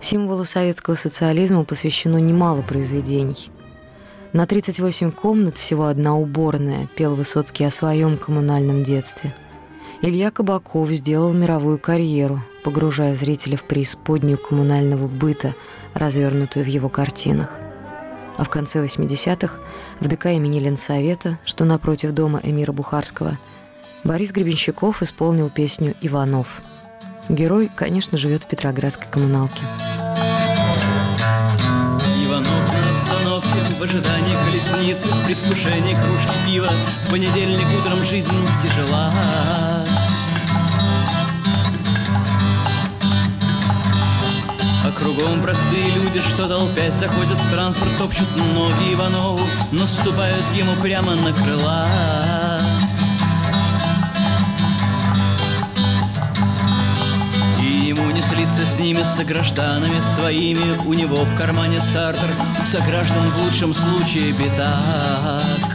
Символу 0.00 0.46
советского 0.46 0.94
социализма 0.94 1.64
посвящено 1.64 2.16
немало 2.16 2.62
произведений. 2.62 3.50
На 4.32 4.46
38 4.46 5.12
комнат 5.12 5.58
всего 5.58 5.88
одна 5.88 6.16
уборная, 6.16 6.88
пел 6.96 7.14
Высоцкий 7.14 7.64
о 7.64 7.70
своем 7.70 8.16
коммунальном 8.16 8.84
детстве. 8.84 9.34
Илья 10.00 10.30
Кабаков 10.30 10.88
сделал 10.88 11.34
мировую 11.34 11.78
карьеру, 11.78 12.42
погружая 12.64 13.14
зрителя 13.14 13.58
в 13.58 13.64
преисподнюю 13.64 14.38
коммунального 14.38 15.08
быта, 15.08 15.54
развернутую 15.92 16.64
в 16.64 16.68
его 16.68 16.88
картинах 16.88 17.60
а 18.36 18.44
в 18.44 18.50
конце 18.50 18.84
80-х 18.84 19.58
в 20.00 20.08
ДК 20.08 20.26
имени 20.26 20.58
Ленсовета, 20.58 21.38
что 21.44 21.64
напротив 21.64 22.12
дома 22.12 22.40
Эмира 22.42 22.72
Бухарского, 22.72 23.38
Борис 24.02 24.32
Гребенщиков 24.32 25.02
исполнил 25.02 25.48
песню 25.50 25.94
«Иванов». 26.00 26.62
Герой, 27.28 27.70
конечно, 27.74 28.18
живет 28.18 28.44
в 28.44 28.48
Петроградской 28.48 29.06
коммуналке. 29.10 29.64
Иванов 32.26 32.72
на 32.72 32.90
остановке 32.90 33.58
в 33.78 33.82
ожидании 33.82 34.36
колесницы, 34.44 35.08
в 35.08 35.24
предвкушении 35.24 35.94
кружки 35.94 36.36
пива. 36.46 36.68
В 37.06 37.10
понедельник 37.10 37.66
утром 37.80 38.04
жизнь 38.04 38.30
тяжела. 38.62 39.10
Кругом 45.04 45.42
простые 45.42 45.90
люди, 45.90 46.18
что 46.22 46.48
толпясь 46.48 46.94
заходят 46.94 47.38
в 47.38 47.50
транспорт, 47.50 47.90
топчут 47.98 48.26
ноги 48.38 48.94
Иванову, 48.94 49.40
наступают 49.70 50.50
ему 50.54 50.74
прямо 50.80 51.14
на 51.14 51.30
крыла. 51.34 51.86
И 57.60 57.64
ему 57.64 58.10
не 58.12 58.22
слиться 58.22 58.64
с 58.64 58.78
ними, 58.78 59.02
с 59.02 59.22
гражданами 59.22 60.00
своими, 60.16 60.78
у 60.86 60.94
него 60.94 61.16
в 61.16 61.36
кармане 61.36 61.82
стартер, 61.82 62.30
сограждан 62.66 63.28
в 63.28 63.42
лучшем 63.42 63.74
случае 63.74 64.32
битак. 64.32 65.74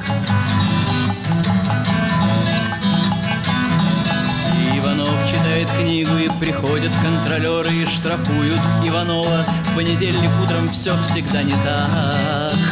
Книгу 5.89 6.11
и 6.23 6.29
приходят 6.39 6.91
контролеры 7.01 7.73
и 7.73 7.83
штрафуют 7.83 8.61
Иванова. 8.85 9.43
В 9.63 9.75
понедельник 9.75 10.29
утром 10.43 10.69
все 10.69 10.95
всегда 11.01 11.41
не 11.41 11.51
так 11.63 12.68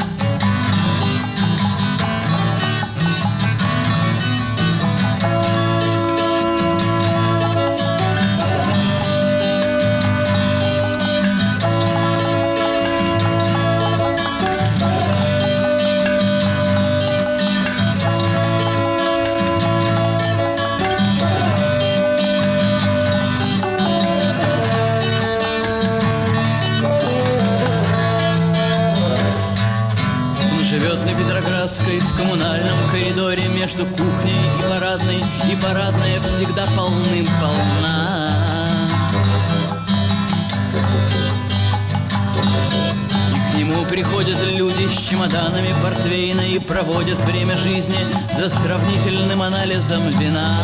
чемоданами 45.09 45.73
портвейна 45.81 46.41
и 46.41 46.59
проводят 46.59 47.17
время 47.21 47.57
жизни 47.57 47.99
за 48.37 48.49
сравнительным 48.49 49.41
анализом 49.41 50.09
вина. 50.09 50.57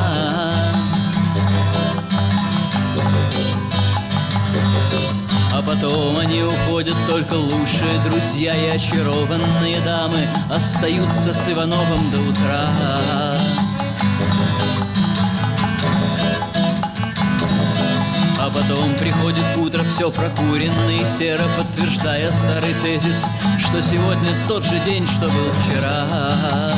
А 5.53 5.61
потом 5.61 6.17
они 6.17 6.43
уходят 6.43 6.95
только 7.07 7.35
лучшие 7.35 7.99
друзья 8.03 8.55
и 8.55 8.75
очарованные 8.75 9.79
дамы 9.85 10.27
Остаются 10.51 11.31
с 11.31 11.47
Ивановым 11.47 12.09
до 12.09 12.21
утра 12.21 12.73
А 18.39 18.49
потом 18.49 18.95
приходит 18.95 19.45
утро, 19.55 19.82
все 19.93 20.09
прокуренный 20.09 21.05
серо 21.19 21.43
Подтверждая 21.55 22.31
старый 22.31 22.73
тезис, 22.81 23.23
что 23.59 23.81
сегодня 23.83 24.31
тот 24.47 24.65
же 24.65 24.79
день, 24.85 25.05
что 25.05 25.27
был 25.27 25.51
вчера 25.51 26.73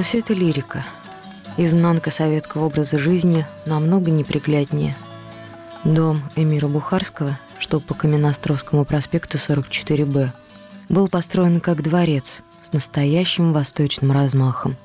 все 0.00 0.20
это 0.20 0.32
лирика. 0.32 0.86
Изнанка 1.58 2.10
советского 2.10 2.64
образа 2.64 2.98
жизни 2.98 3.44
намного 3.66 4.10
непригляднее. 4.10 4.96
Дом 5.84 6.22
Эмира 6.34 6.66
Бухарского, 6.66 7.38
что 7.58 7.78
по 7.78 7.92
Каменноостровскому 7.92 8.86
проспекту 8.86 9.36
44Б, 9.36 10.30
был 10.88 11.08
построен 11.08 11.60
как 11.60 11.82
дворец 11.82 12.42
с 12.62 12.72
настоящим 12.72 13.52
восточным 13.52 14.12
размахом. 14.12 14.78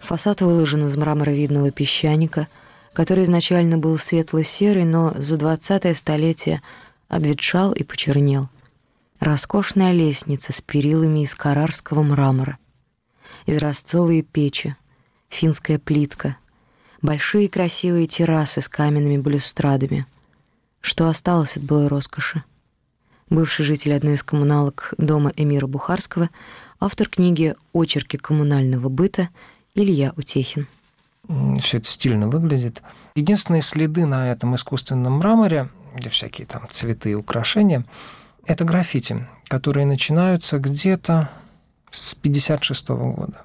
Фасад 0.00 0.40
выложен 0.40 0.86
из 0.86 0.96
мраморовидного 0.96 1.70
песчаника, 1.70 2.48
который 2.94 3.24
изначально 3.24 3.76
был 3.76 3.98
светло-серый, 3.98 4.84
но 4.84 5.12
за 5.14 5.36
20-е 5.36 5.94
столетие 5.94 6.62
обветшал 7.08 7.72
и 7.72 7.82
почернел. 7.82 8.48
Роскошная 9.20 9.92
лестница 9.92 10.54
с 10.54 10.62
перилами 10.62 11.20
из 11.20 11.34
карарского 11.34 12.02
мрамора 12.02 12.56
изразцовые 13.46 14.22
печи, 14.22 14.76
финская 15.28 15.78
плитка, 15.78 16.36
большие 17.00 17.48
красивые 17.48 18.06
террасы 18.06 18.60
с 18.60 18.68
каменными 18.68 19.18
балюстрадами. 19.18 20.06
Что 20.80 21.08
осталось 21.08 21.56
от 21.56 21.62
былой 21.62 21.86
роскоши? 21.86 22.42
Бывший 23.30 23.64
житель 23.64 23.94
одной 23.94 24.14
из 24.14 24.22
коммуналок 24.22 24.94
дома 24.98 25.32
Эмира 25.36 25.66
Бухарского, 25.66 26.28
автор 26.80 27.08
книги 27.08 27.54
«Очерки 27.72 28.18
коммунального 28.18 28.88
быта» 28.88 29.30
Илья 29.74 30.12
Утехин. 30.16 30.66
Все 31.58 31.78
это 31.78 31.88
стильно 31.88 32.28
выглядит. 32.28 32.82
Единственные 33.14 33.62
следы 33.62 34.04
на 34.06 34.30
этом 34.30 34.54
искусственном 34.54 35.14
мраморе, 35.14 35.70
где 35.94 36.08
всякие 36.08 36.46
там 36.46 36.66
цветы 36.68 37.12
и 37.12 37.14
украшения, 37.14 37.84
это 38.44 38.64
граффити, 38.64 39.26
которые 39.48 39.86
начинаются 39.86 40.58
где-то 40.58 41.30
с 41.92 42.14
56 42.14 42.88
года. 42.88 43.42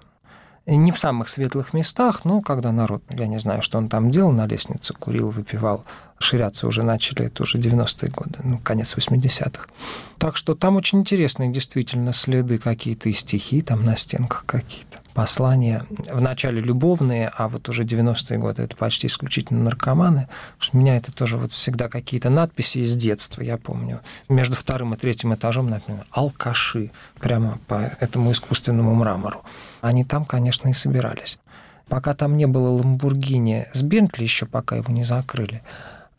Не 0.66 0.92
в 0.92 1.00
самых 1.00 1.30
светлых 1.30 1.72
местах, 1.72 2.26
но 2.26 2.42
когда 2.42 2.74
народ, 2.74 3.02
я 3.10 3.28
не 3.28 3.40
знаю, 3.40 3.62
что 3.62 3.78
он 3.78 3.88
там 3.88 4.12
делал, 4.12 4.32
на 4.32 4.48
лестнице 4.48 4.94
курил, 4.94 5.30
выпивал, 5.30 5.86
ширяться 6.20 6.68
уже 6.68 6.84
начали, 6.84 7.26
это 7.26 7.44
уже 7.44 7.58
90-е 7.58 8.10
годы, 8.10 8.40
ну, 8.44 8.58
конец 8.58 8.98
80-х. 8.98 9.68
Так 10.18 10.36
что 10.36 10.56
там 10.56 10.76
очень 10.76 11.00
интересные 11.00 11.52
действительно 11.52 12.12
следы 12.12 12.58
какие-то 12.58 13.08
и 13.08 13.14
стихи 13.14 13.62
там 13.62 13.86
на 13.86 13.96
стенках 13.96 14.46
какие-то 14.46 15.00
послания, 15.18 15.84
вначале 15.90 16.62
любовные, 16.62 17.32
а 17.36 17.48
вот 17.48 17.68
уже 17.70 17.86
90-е 17.86 18.38
годы 18.38 18.62
это 18.62 18.76
почти 18.76 19.08
исключительно 19.08 19.64
наркоманы. 19.64 20.28
У 20.72 20.78
меня 20.78 20.96
это 20.96 21.12
тоже 21.12 21.38
вот 21.38 21.52
всегда 21.52 21.90
какие-то 21.90 22.30
надписи 22.30 22.78
из 22.78 22.96
детства, 22.96 23.42
я 23.42 23.58
помню. 23.58 24.02
Между 24.30 24.56
вторым 24.56 24.94
и 24.94 24.98
третьим 24.98 25.34
этажом, 25.34 25.72
например, 25.72 26.04
алкаши, 26.12 26.92
прямо 27.20 27.58
по 27.66 27.90
этому 28.00 28.32
искусственному 28.32 28.94
мрамору. 28.94 29.44
Они 29.82 30.06
там, 30.06 30.24
конечно, 30.24 30.70
и 30.70 30.74
собирались. 30.74 31.40
Пока 31.90 32.14
там 32.14 32.38
не 32.38 32.46
было 32.46 32.70
Ламбургини 32.70 33.70
с 33.74 33.82
Бентли, 33.82 34.22
еще 34.22 34.46
пока 34.46 34.76
его 34.76 34.94
не 34.94 35.04
закрыли, 35.04 35.64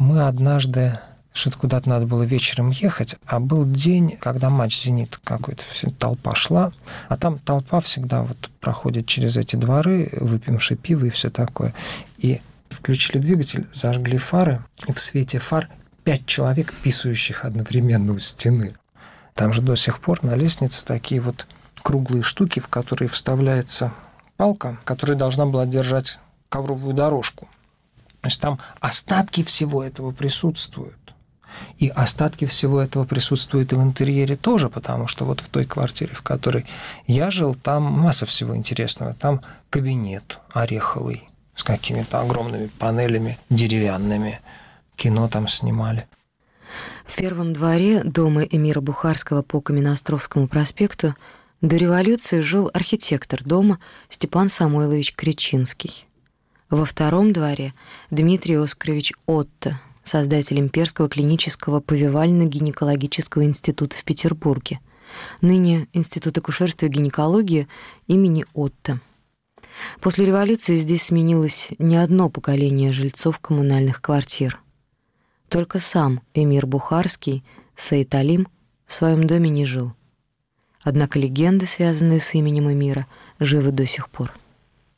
мы 0.00 0.26
однажды 0.26 0.98
что-то 1.32 1.58
куда-то 1.58 1.88
надо 1.88 2.06
было 2.06 2.24
вечером 2.24 2.70
ехать, 2.70 3.14
а 3.26 3.38
был 3.38 3.64
день, 3.64 4.16
когда 4.20 4.50
матч 4.50 4.82
«Зенит» 4.82 5.20
какой-то, 5.22 5.62
все, 5.70 5.88
толпа 5.90 6.34
шла, 6.34 6.72
а 7.08 7.16
там 7.16 7.38
толпа 7.38 7.80
всегда 7.80 8.22
вот 8.22 8.50
проходит 8.60 9.06
через 9.06 9.36
эти 9.38 9.56
дворы, 9.56 10.10
выпьемши 10.12 10.76
пиво 10.76 11.06
и 11.06 11.10
все 11.10 11.30
такое. 11.30 11.74
И 12.18 12.42
включили 12.68 13.18
двигатель, 13.18 13.66
зажгли 13.72 14.18
фары, 14.18 14.62
и 14.86 14.92
в 14.92 15.00
свете 15.00 15.38
фар 15.38 15.70
пять 16.04 16.26
человек, 16.26 16.74
писающих 16.82 17.46
одновременно 17.46 18.12
у 18.12 18.18
стены. 18.18 18.74
Там 19.34 19.54
же 19.54 19.62
до 19.62 19.74
сих 19.74 20.00
пор 20.00 20.22
на 20.22 20.34
лестнице 20.34 20.84
такие 20.84 21.22
вот 21.22 21.46
круглые 21.82 22.22
штуки, 22.22 22.60
в 22.60 22.68
которые 22.68 23.08
вставляется 23.08 23.92
палка, 24.36 24.78
которая 24.84 25.16
должна 25.16 25.46
была 25.46 25.64
держать 25.64 26.18
ковровую 26.50 26.94
дорожку. 26.94 27.48
То 28.20 28.26
есть 28.26 28.40
там 28.40 28.58
остатки 28.80 29.42
всего 29.42 29.82
этого 29.82 30.10
присутствуют. 30.10 31.07
И 31.78 31.88
остатки 31.88 32.44
всего 32.44 32.80
этого 32.80 33.04
присутствуют 33.04 33.72
и 33.72 33.76
в 33.76 33.82
интерьере 33.82 34.36
тоже, 34.36 34.68
потому 34.68 35.06
что 35.06 35.24
вот 35.24 35.40
в 35.40 35.48
той 35.48 35.64
квартире, 35.64 36.14
в 36.14 36.22
которой 36.22 36.66
я 37.06 37.30
жил, 37.30 37.54
там 37.54 37.82
масса 37.82 38.26
всего 38.26 38.56
интересного. 38.56 39.14
Там 39.14 39.42
кабинет 39.70 40.38
ореховый 40.52 41.28
с 41.54 41.62
какими-то 41.62 42.20
огромными 42.20 42.68
панелями 42.78 43.38
деревянными. 43.50 44.40
Кино 44.96 45.28
там 45.28 45.48
снимали. 45.48 46.06
В 47.04 47.16
первом 47.16 47.52
дворе 47.52 48.02
дома 48.04 48.42
Эмира 48.42 48.80
Бухарского 48.80 49.42
по 49.42 49.60
Каменноостровскому 49.60 50.46
проспекту 50.46 51.14
до 51.60 51.76
революции 51.76 52.40
жил 52.40 52.70
архитектор 52.72 53.42
дома 53.42 53.78
Степан 54.08 54.48
Самойлович 54.48 55.14
Кричинский. 55.14 56.06
Во 56.70 56.84
втором 56.84 57.32
дворе 57.32 57.72
Дмитрий 58.10 58.56
Оскарович 58.56 59.14
Отто, 59.26 59.80
создатель 60.08 60.58
Имперского 60.58 61.08
клинического 61.08 61.80
повивально-гинекологического 61.80 63.44
института 63.44 63.96
в 63.96 64.02
Петербурге, 64.02 64.80
ныне 65.40 65.86
Институт 65.92 66.36
акушерства 66.38 66.86
и 66.86 66.88
гинекологии 66.88 67.68
имени 68.08 68.44
Отто. 68.54 69.00
После 70.00 70.24
революции 70.24 70.74
здесь 70.74 71.04
сменилось 71.04 71.68
не 71.78 71.96
одно 71.96 72.28
поколение 72.28 72.92
жильцов 72.92 73.38
коммунальных 73.38 74.02
квартир. 74.02 74.60
Только 75.48 75.78
сам 75.78 76.20
эмир 76.34 76.66
Бухарский, 76.66 77.44
Саиталим, 77.76 78.48
в 78.86 78.94
своем 78.94 79.24
доме 79.24 79.50
не 79.50 79.64
жил. 79.64 79.92
Однако 80.82 81.18
легенды, 81.18 81.66
связанные 81.66 82.20
с 82.20 82.34
именем 82.34 82.70
эмира, 82.72 83.06
живы 83.38 83.70
до 83.70 83.86
сих 83.86 84.08
пор. 84.08 84.32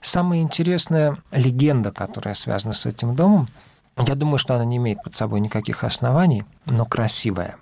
Самая 0.00 0.40
интересная 0.40 1.18
легенда, 1.30 1.92
которая 1.92 2.34
связана 2.34 2.72
с 2.72 2.86
этим 2.86 3.14
домом, 3.14 3.48
я 4.07 4.14
думаю, 4.14 4.38
что 4.38 4.55
она 4.55 4.64
не 4.64 4.76
имеет 4.76 5.03
под 5.03 5.16
собой 5.16 5.40
никаких 5.40 5.84
оснований, 5.84 6.44
но 6.66 6.84
красивая. 6.84 7.57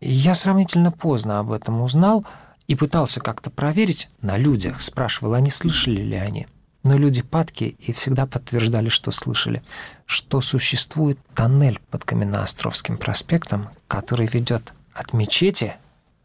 Я 0.00 0.34
сравнительно 0.34 0.92
поздно 0.92 1.38
об 1.38 1.52
этом 1.52 1.82
узнал 1.82 2.24
и 2.66 2.74
пытался 2.74 3.20
как-то 3.20 3.50
проверить 3.50 4.08
на 4.20 4.36
людях, 4.36 4.80
спрашивал, 4.80 5.34
они 5.34 5.50
слышали 5.50 6.02
ли 6.02 6.16
они. 6.16 6.46
Но 6.84 6.96
люди 6.96 7.22
падки 7.22 7.76
и 7.78 7.92
всегда 7.92 8.26
подтверждали, 8.26 8.88
что 8.88 9.10
слышали, 9.10 9.62
что 10.06 10.40
существует 10.40 11.18
тоннель 11.34 11.80
под 11.90 12.04
Каменноостровским 12.04 12.96
проспектом, 12.96 13.70
который 13.88 14.26
ведет 14.26 14.74
от 14.94 15.12
мечети 15.12 15.76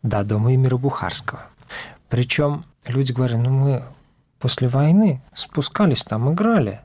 до 0.04 0.24
дома 0.24 0.54
Эмира 0.54 0.78
Бухарского. 0.78 1.48
Причем 2.10 2.66
люди 2.86 3.12
говорят, 3.12 3.40
ну 3.40 3.50
мы 3.50 3.84
после 4.40 4.68
войны 4.68 5.22
спускались 5.34 6.04
там, 6.04 6.32
играли. 6.32 6.82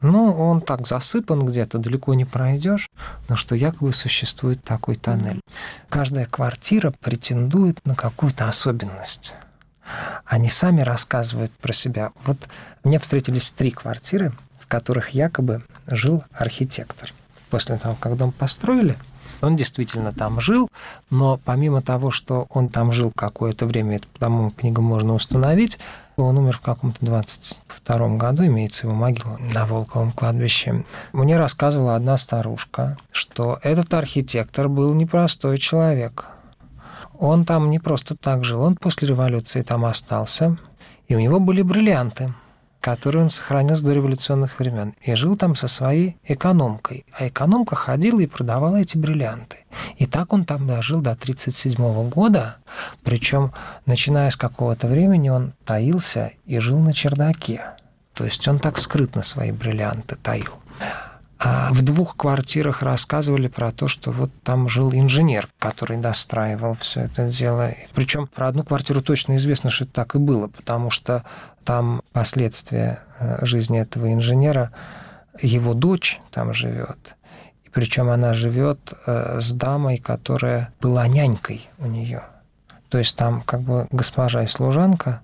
Ну, 0.00 0.32
он 0.32 0.60
так 0.60 0.86
засыпан 0.86 1.44
где-то, 1.44 1.78
далеко 1.78 2.14
не 2.14 2.24
пройдешь, 2.24 2.88
но 3.28 3.34
что 3.34 3.56
якобы 3.56 3.92
существует 3.92 4.62
такой 4.62 4.94
тоннель. 4.94 5.40
Каждая 5.88 6.26
квартира 6.26 6.92
претендует 7.00 7.84
на 7.84 7.96
какую-то 7.96 8.48
особенность. 8.48 9.34
Они 10.24 10.48
сами 10.48 10.82
рассказывают 10.82 11.50
про 11.52 11.72
себя. 11.72 12.12
Вот 12.24 12.36
мне 12.84 12.98
встретились 12.98 13.50
три 13.50 13.70
квартиры, 13.70 14.32
в 14.60 14.68
которых 14.68 15.10
якобы 15.10 15.62
жил 15.86 16.22
архитектор. 16.32 17.12
После 17.50 17.76
того, 17.76 17.96
как 17.98 18.16
дом 18.16 18.30
построили, 18.30 18.96
он 19.40 19.56
действительно 19.56 20.12
там 20.12 20.40
жил, 20.40 20.68
но 21.10 21.40
помимо 21.44 21.80
того, 21.80 22.10
что 22.10 22.46
он 22.50 22.68
там 22.68 22.92
жил 22.92 23.12
какое-то 23.14 23.66
время, 23.66 23.96
это 23.96 24.06
по 24.08 24.18
тому 24.20 24.50
книгам 24.50 24.84
можно 24.84 25.14
установить, 25.14 25.78
он 26.22 26.38
умер 26.38 26.56
в 26.56 26.60
каком-то 26.60 27.04
22 27.04 28.16
году, 28.16 28.46
имеется 28.46 28.86
его 28.86 28.96
могила 28.96 29.36
на 29.38 29.66
Волковом 29.66 30.12
кладбище. 30.12 30.84
Мне 31.12 31.36
рассказывала 31.36 31.96
одна 31.96 32.16
старушка, 32.16 32.96
что 33.10 33.58
этот 33.62 33.92
архитектор 33.94 34.68
был 34.68 34.94
непростой 34.94 35.58
человек. 35.58 36.26
Он 37.18 37.44
там 37.44 37.70
не 37.70 37.78
просто 37.78 38.16
так 38.16 38.44
жил, 38.44 38.62
он 38.62 38.76
после 38.76 39.08
революции 39.08 39.62
там 39.62 39.84
остался, 39.84 40.56
и 41.08 41.14
у 41.14 41.20
него 41.20 41.40
были 41.40 41.62
бриллианты– 41.62 42.34
который 42.88 43.20
он 43.20 43.28
сохранил 43.28 43.76
с 43.76 43.82
дореволюционных 43.82 44.58
времен, 44.58 44.94
и 45.02 45.14
жил 45.14 45.36
там 45.36 45.54
со 45.54 45.68
своей 45.68 46.16
экономкой. 46.24 47.04
А 47.12 47.28
экономка 47.28 47.76
ходила 47.76 48.18
и 48.20 48.26
продавала 48.26 48.76
эти 48.76 48.96
бриллианты. 48.96 49.58
И 49.98 50.06
так 50.06 50.32
он 50.32 50.46
там 50.46 50.66
дожил 50.66 51.02
до 51.02 51.10
1937 51.10 52.08
года, 52.08 52.56
причем, 53.04 53.52
начиная 53.84 54.30
с 54.30 54.36
какого-то 54.36 54.86
времени, 54.86 55.28
он 55.28 55.52
таился 55.66 56.32
и 56.46 56.58
жил 56.60 56.78
на 56.78 56.94
чердаке. 56.94 57.62
То 58.14 58.24
есть 58.24 58.48
он 58.48 58.58
так 58.58 58.78
скрытно 58.78 59.22
свои 59.22 59.52
бриллианты 59.52 60.16
таил. 60.16 60.54
А 61.40 61.72
в 61.72 61.82
двух 61.82 62.16
квартирах 62.16 62.82
рассказывали 62.82 63.46
про 63.46 63.70
то, 63.70 63.86
что 63.86 64.10
вот 64.10 64.30
там 64.42 64.68
жил 64.68 64.92
инженер, 64.92 65.48
который 65.60 65.96
достраивал 65.96 66.74
все 66.74 67.02
это 67.02 67.30
дело. 67.30 67.72
Причем 67.94 68.26
про 68.26 68.48
одну 68.48 68.64
квартиру 68.64 69.02
точно 69.02 69.36
известно, 69.36 69.70
что 69.70 69.86
так 69.86 70.16
и 70.16 70.18
было, 70.18 70.48
потому 70.48 70.90
что 70.90 71.24
там 71.64 72.02
последствия 72.12 73.04
э, 73.20 73.44
жизни 73.46 73.78
этого 73.78 74.12
инженера, 74.12 74.72
его 75.40 75.74
дочь 75.74 76.20
там 76.32 76.52
живет. 76.52 77.14
И 77.64 77.70
причем 77.70 78.10
она 78.10 78.34
живет 78.34 78.92
э, 79.06 79.38
с 79.40 79.52
дамой, 79.52 79.98
которая 79.98 80.72
была 80.80 81.06
нянькой 81.06 81.68
у 81.78 81.86
нее. 81.86 82.22
То 82.88 82.98
есть 82.98 83.14
там 83.16 83.42
как 83.42 83.60
бы 83.60 83.86
госпожа 83.92 84.42
и 84.42 84.48
служанка, 84.48 85.20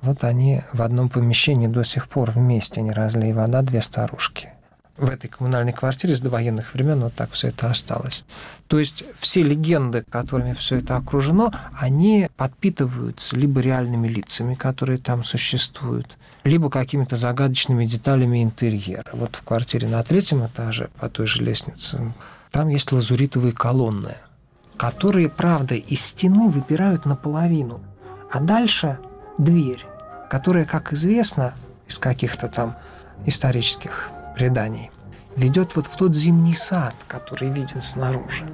вот 0.00 0.24
они 0.24 0.62
в 0.72 0.80
одном 0.80 1.10
помещении 1.10 1.66
до 1.66 1.82
сих 1.82 2.08
пор 2.08 2.30
вместе, 2.30 2.80
не 2.80 2.92
разлей 2.92 3.34
вода, 3.34 3.60
две 3.60 3.82
старушки 3.82 4.52
в 4.98 5.10
этой 5.10 5.28
коммунальной 5.28 5.72
квартире 5.72 6.14
с 6.14 6.20
довоенных 6.20 6.74
времен 6.74 7.00
вот 7.00 7.14
так 7.14 7.30
все 7.30 7.48
это 7.48 7.70
осталось. 7.70 8.24
То 8.66 8.78
есть 8.78 9.04
все 9.14 9.42
легенды, 9.42 10.04
которыми 10.08 10.52
все 10.52 10.76
это 10.76 10.96
окружено, 10.96 11.52
они 11.78 12.28
подпитываются 12.36 13.36
либо 13.36 13.60
реальными 13.60 14.08
лицами, 14.08 14.54
которые 14.54 14.98
там 14.98 15.22
существуют, 15.22 16.16
либо 16.44 16.68
какими-то 16.68 17.16
загадочными 17.16 17.84
деталями 17.84 18.42
интерьера. 18.42 19.10
Вот 19.12 19.36
в 19.36 19.42
квартире 19.42 19.88
на 19.88 20.02
третьем 20.02 20.44
этаже 20.44 20.90
по 20.98 21.08
той 21.08 21.26
же 21.26 21.42
лестнице 21.42 22.12
там 22.50 22.68
есть 22.68 22.92
лазуритовые 22.92 23.52
колонны, 23.52 24.16
которые, 24.76 25.28
правда, 25.28 25.74
из 25.74 26.04
стены 26.04 26.48
выпирают 26.48 27.06
наполовину, 27.06 27.80
а 28.30 28.40
дальше 28.40 28.98
дверь, 29.38 29.84
которая, 30.28 30.64
как 30.64 30.92
известно, 30.92 31.54
из 31.86 31.98
каких-то 31.98 32.48
там 32.48 32.76
исторических 33.24 34.10
преданий, 34.38 34.92
ведет 35.36 35.74
вот 35.74 35.86
в 35.86 35.96
тот 35.96 36.14
зимний 36.14 36.54
сад, 36.54 36.94
который 37.08 37.50
виден 37.50 37.82
снаружи. 37.82 38.46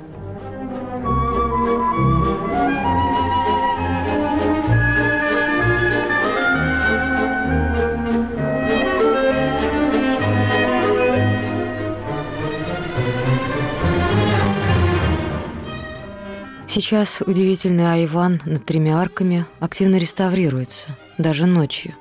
Сейчас 16.67 17.21
удивительный 17.21 17.93
Айван 17.93 18.41
над 18.47 18.65
тремя 18.65 18.99
арками 18.99 19.45
активно 19.61 19.97
реставрируется, 19.97 20.97
даже 21.19 21.45
ночью. 21.47 21.95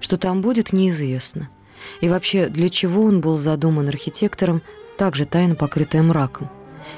Что 0.00 0.16
там 0.16 0.40
будет, 0.40 0.72
неизвестно– 0.72 1.50
и 2.00 2.08
вообще, 2.08 2.48
для 2.48 2.68
чего 2.68 3.04
он 3.04 3.20
был 3.20 3.36
задуман 3.36 3.88
архитектором, 3.88 4.62
также 4.96 5.24
тайно 5.24 5.54
покрытая 5.54 6.02
мраком. 6.02 6.50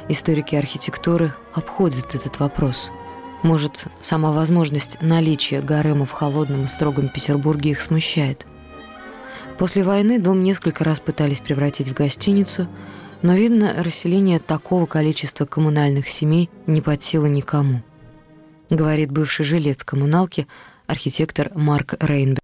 Историки 0.08 0.54
архитектуры 0.54 1.34
обходят 1.52 2.14
этот 2.14 2.38
вопрос. 2.38 2.90
Может, 3.42 3.86
сама 4.02 4.32
возможность 4.32 5.00
наличия 5.00 5.60
гарема 5.60 6.04
в 6.04 6.10
холодном 6.10 6.64
и 6.64 6.68
строгом 6.68 7.08
Петербурге 7.08 7.70
их 7.70 7.80
смущает. 7.80 8.46
После 9.58 9.82
войны 9.82 10.18
дом 10.18 10.42
несколько 10.42 10.84
раз 10.84 11.00
пытались 11.00 11.40
превратить 11.40 11.88
в 11.88 11.94
гостиницу, 11.94 12.68
но, 13.22 13.34
видно, 13.34 13.74
расселение 13.78 14.38
такого 14.38 14.86
количества 14.86 15.44
коммунальных 15.44 16.08
семей 16.08 16.48
не 16.66 16.80
под 16.80 17.02
силу 17.02 17.26
никому. 17.26 17.82
Говорит 18.70 19.10
бывший 19.10 19.44
жилец 19.44 19.84
коммуналки, 19.84 20.46
архитектор 20.86 21.50
Марк 21.54 21.94
Рейнберг 22.00 22.40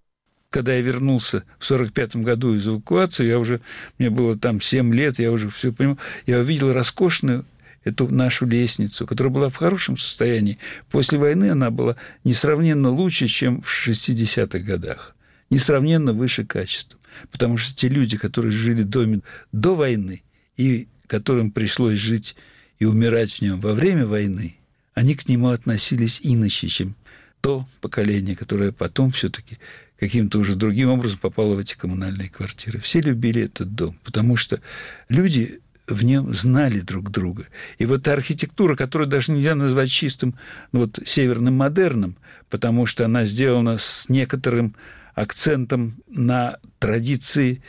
когда 0.49 0.73
я 0.73 0.81
вернулся 0.81 1.43
в 1.59 1.65
45 1.65 2.17
году 2.17 2.55
из 2.55 2.67
эвакуации, 2.67 3.27
я 3.27 3.39
уже, 3.39 3.61
мне 3.97 4.09
было 4.09 4.35
там 4.35 4.61
7 4.61 4.93
лет, 4.93 5.19
я 5.19 5.31
уже 5.31 5.49
все 5.49 5.73
понимал, 5.73 5.97
я 6.25 6.39
увидел 6.39 6.71
роскошную 6.71 7.45
эту 7.83 8.07
нашу 8.07 8.45
лестницу, 8.45 9.05
которая 9.05 9.33
была 9.33 9.49
в 9.49 9.55
хорошем 9.55 9.97
состоянии. 9.97 10.57
После 10.89 11.17
войны 11.17 11.51
она 11.51 11.69
была 11.69 11.95
несравненно 12.23 12.89
лучше, 12.89 13.27
чем 13.27 13.61
в 13.61 13.87
60-х 13.87 14.59
годах. 14.59 15.15
Несравненно 15.49 16.13
выше 16.13 16.45
качеством. 16.45 16.99
Потому 17.31 17.57
что 17.57 17.75
те 17.75 17.87
люди, 17.87 18.17
которые 18.17 18.51
жили 18.51 18.83
в 18.83 18.89
доме 18.89 19.21
до 19.51 19.75
войны 19.75 20.23
и 20.57 20.87
которым 21.07 21.51
пришлось 21.51 21.99
жить 21.99 22.35
и 22.79 22.85
умирать 22.85 23.31
в 23.31 23.41
нем 23.41 23.61
во 23.61 23.73
время 23.73 24.05
войны, 24.05 24.57
они 24.93 25.15
к 25.15 25.29
нему 25.29 25.49
относились 25.49 26.19
иначе, 26.21 26.67
чем 26.67 26.95
то 27.39 27.65
поколение, 27.81 28.35
которое 28.35 28.71
потом 28.71 29.11
все-таки 29.11 29.57
каким-то 29.99 30.39
уже 30.39 30.55
другим 30.55 30.89
образом 30.89 31.19
попало 31.19 31.55
в 31.55 31.59
эти 31.59 31.75
коммунальные 31.75 32.29
квартиры. 32.29 32.79
Все 32.79 33.01
любили 33.01 33.43
этот 33.43 33.75
дом, 33.75 33.95
потому 34.03 34.35
что 34.35 34.61
люди 35.09 35.61
в 35.87 36.03
нем 36.03 36.33
знали 36.33 36.81
друг 36.81 37.11
друга. 37.11 37.47
И 37.77 37.85
вот 37.85 38.03
та 38.03 38.13
архитектура, 38.13 38.75
которую 38.75 39.07
даже 39.07 39.31
нельзя 39.31 39.55
назвать 39.55 39.89
чистым 39.89 40.35
ну, 40.71 40.81
вот, 40.81 40.99
северным 41.05 41.55
модерном, 41.55 42.17
потому 42.49 42.85
что 42.85 43.05
она 43.05 43.25
сделана 43.25 43.77
с 43.77 44.09
некоторым 44.09 44.75
акцентом 45.15 45.95
на 46.07 46.57
традиции 46.79 47.63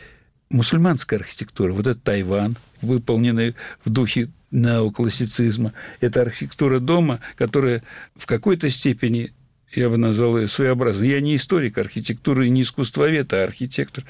мусульманской 0.49 1.17
архитектуры. 1.17 1.73
Вот 1.73 1.87
это 1.87 1.99
Тайван, 1.99 2.57
выполненный 2.81 3.55
в 3.83 3.89
духе 3.89 4.29
неоклассицизма. 4.51 5.73
Это 6.01 6.21
архитектура 6.21 6.79
дома, 6.79 7.19
которая 7.35 7.83
в 8.15 8.25
какой-то 8.25 8.69
степени 8.69 9.31
я 9.73 9.89
бы 9.89 9.97
назвал 9.97 10.37
ее 10.37 10.47
своеобразной. 10.47 11.09
Я 11.09 11.21
не 11.21 11.35
историк 11.35 11.77
архитектуры 11.77 12.49
не 12.49 12.61
искусствовед, 12.61 13.33
а 13.33 13.43
архитектор, 13.43 14.03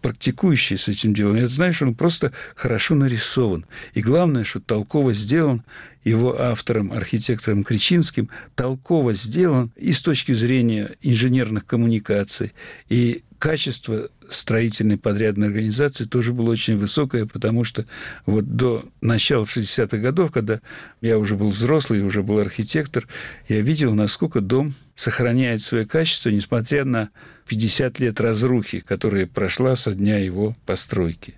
практикующий 0.00 0.76
с 0.76 0.88
этим 0.88 1.14
делом. 1.14 1.36
Я 1.36 1.48
знаю, 1.48 1.72
что 1.72 1.86
он 1.86 1.94
просто 1.94 2.32
хорошо 2.56 2.94
нарисован. 2.94 3.66
И 3.94 4.02
главное, 4.02 4.44
что 4.44 4.60
толково 4.60 5.12
сделан 5.12 5.62
его 6.04 6.38
автором, 6.38 6.92
архитектором 6.92 7.64
Кричинским, 7.64 8.28
толково 8.54 9.14
сделан 9.14 9.72
и 9.76 9.92
с 9.92 10.02
точки 10.02 10.32
зрения 10.32 10.96
инженерных 11.00 11.64
коммуникаций, 11.64 12.52
и 12.88 13.22
качество 13.44 14.08
строительной 14.30 14.96
подрядной 14.96 15.48
организации 15.48 16.04
тоже 16.04 16.32
было 16.32 16.48
очень 16.48 16.78
высокое, 16.78 17.26
потому 17.26 17.62
что 17.62 17.84
вот 18.24 18.56
до 18.56 18.86
начала 19.02 19.44
60-х 19.44 19.98
годов, 19.98 20.32
когда 20.32 20.62
я 21.02 21.18
уже 21.18 21.36
был 21.36 21.50
взрослый, 21.50 22.02
уже 22.02 22.22
был 22.22 22.38
архитектор, 22.38 23.06
я 23.46 23.60
видел, 23.60 23.92
насколько 23.92 24.40
дом 24.40 24.72
сохраняет 24.94 25.60
свое 25.60 25.84
качество, 25.84 26.30
несмотря 26.30 26.86
на 26.86 27.10
50 27.46 28.00
лет 28.00 28.18
разрухи, 28.18 28.80
которая 28.80 29.26
прошла 29.26 29.76
со 29.76 29.92
дня 29.92 30.16
его 30.16 30.56
постройки. 30.64 31.34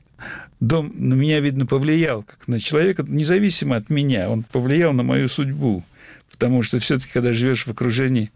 Дом 0.60 0.92
на 0.94 1.14
меня, 1.14 1.40
видно, 1.40 1.66
повлиял, 1.66 2.22
как 2.22 2.46
на 2.46 2.60
человека, 2.60 3.04
независимо 3.04 3.74
от 3.74 3.90
меня, 3.90 4.30
он 4.30 4.44
повлиял 4.44 4.92
на 4.92 5.02
мою 5.02 5.26
судьбу, 5.26 5.82
потому 6.30 6.62
что 6.62 6.78
все-таки, 6.78 7.10
когда 7.12 7.32
живешь 7.32 7.66
в 7.66 7.70
окружении 7.72 8.30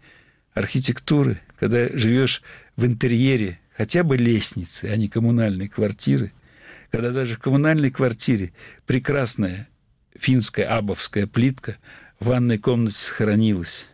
архитектуры, 0.53 1.39
когда 1.61 1.95
живешь 1.95 2.41
в 2.75 2.87
интерьере 2.87 3.59
хотя 3.77 4.03
бы 4.03 4.17
лестницы, 4.17 4.85
а 4.85 4.95
не 4.97 5.07
коммунальной 5.07 5.67
квартиры, 5.67 6.33
когда 6.89 7.11
даже 7.11 7.35
в 7.35 7.39
коммунальной 7.39 7.91
квартире 7.91 8.51
прекрасная 8.87 9.69
финская 10.19 10.65
абовская 10.75 11.27
плитка 11.27 11.77
в 12.19 12.25
ванной 12.25 12.57
комнате 12.57 12.97
сохранилась, 12.97 13.89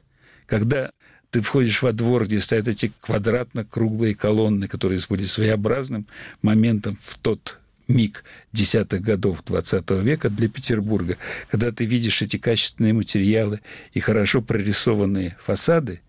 когда 0.45 0.91
ты 1.30 1.41
входишь 1.41 1.82
во 1.82 1.91
двор, 1.91 2.26
где 2.26 2.39
стоят 2.39 2.70
эти 2.70 2.93
квадратно-круглые 3.01 4.15
колонны, 4.15 4.70
которые 4.70 5.01
были 5.09 5.26
своеобразным 5.26 6.07
моментом 6.41 6.97
в 7.03 7.18
тот 7.18 7.59
миг 7.89 8.24
десятых 8.53 9.01
годов 9.01 9.43
XX 9.45 10.01
века 10.03 10.30
для 10.30 10.47
Петербурга, 10.47 11.18
когда 11.51 11.74
ты 11.74 11.84
видишь 11.84 12.22
эти 12.22 12.38
качественные 12.38 12.93
материалы 12.93 13.59
и 13.91 13.99
хорошо 13.99 14.41
прорисованные 14.41 15.36
фасады 15.41 15.99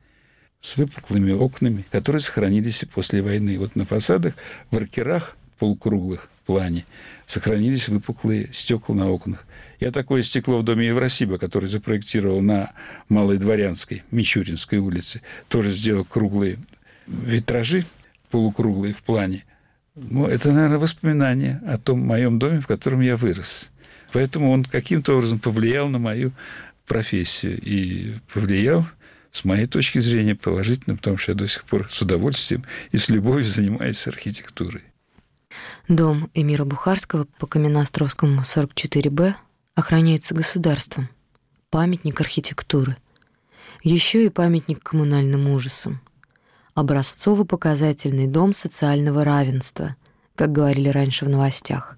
с 0.61 0.77
выпуклыми 0.77 1.33
окнами, 1.33 1.85
которые 1.91 2.21
сохранились 2.21 2.83
и 2.83 2.87
после 2.87 3.23
войны. 3.23 3.59
Вот 3.59 3.77
на 3.77 3.85
фасадах, 3.85 4.35
в 4.71 4.77
аркерах 4.77 5.37
полукруглых 5.59 6.29
в 6.43 6.47
плане 6.47 6.85
сохранились 7.27 7.89
выпуклые 7.89 8.51
стекла 8.53 8.95
на 8.95 9.11
окнах. 9.11 9.45
Я 9.81 9.93
такое 9.93 10.23
стекло 10.23 10.59
в 10.59 10.65
доме 10.65 10.89
Евросиба, 10.89 11.39
который 11.39 11.69
запроектировал 11.69 12.41
на 12.41 12.73
Малой 13.09 13.39
Дворянской, 13.39 14.03
Мичуринской 14.11 14.79
улице, 14.79 15.21
тоже 15.49 15.71
сделал 15.71 16.05
круглые 16.05 16.59
витражи, 17.07 17.85
полукруглые 18.31 18.95
в 18.95 19.03
плане. 19.03 19.45
Ну, 19.95 20.27
это, 20.27 20.53
наверное, 20.53 20.79
воспоминание 20.79 21.61
о 21.67 21.77
том 21.77 22.01
моем 22.01 22.39
доме, 22.39 22.61
в 22.61 22.67
котором 22.67 23.01
я 23.01 23.17
вырос. 23.17 23.73
Поэтому 24.13 24.51
он 24.51 24.65
каким-то 24.65 25.15
образом 25.15 25.39
повлиял 25.39 25.89
на 25.89 25.99
мою 25.99 26.33
профессию 26.87 27.61
и 27.61 28.15
повлиял, 28.33 28.87
с 29.33 29.45
моей 29.45 29.67
точки 29.67 29.99
зрения, 29.99 30.35
положительно, 30.35 30.97
потому 30.97 31.17
что 31.17 31.33
я 31.33 31.37
до 31.39 31.47
сих 31.47 31.65
пор 31.65 31.89
с 31.91 32.01
удовольствием 32.01 32.65
и 32.93 32.99
с 32.99 33.09
любовью 33.09 33.45
занимаюсь 33.45 34.07
архитектурой. 34.07 34.83
Дом 35.89 36.31
Эмира 36.35 36.65
Бухарского 36.65 37.27
по 37.39 37.47
Каменноостровскому 37.47 38.43
44Б 38.43 39.35
охраняется 39.75 40.35
государством. 40.35 41.09
Памятник 41.71 42.21
архитектуры. 42.21 42.97
Еще 43.83 44.27
и 44.27 44.29
памятник 44.29 44.83
коммунальным 44.83 45.51
ужасам. 45.51 46.01
Образцово-показательный 46.75 48.27
дом 48.27 48.53
социального 48.53 49.25
равенства, 49.25 49.97
как 50.35 50.53
говорили 50.53 50.89
раньше 50.89 51.25
в 51.25 51.29
новостях. 51.29 51.97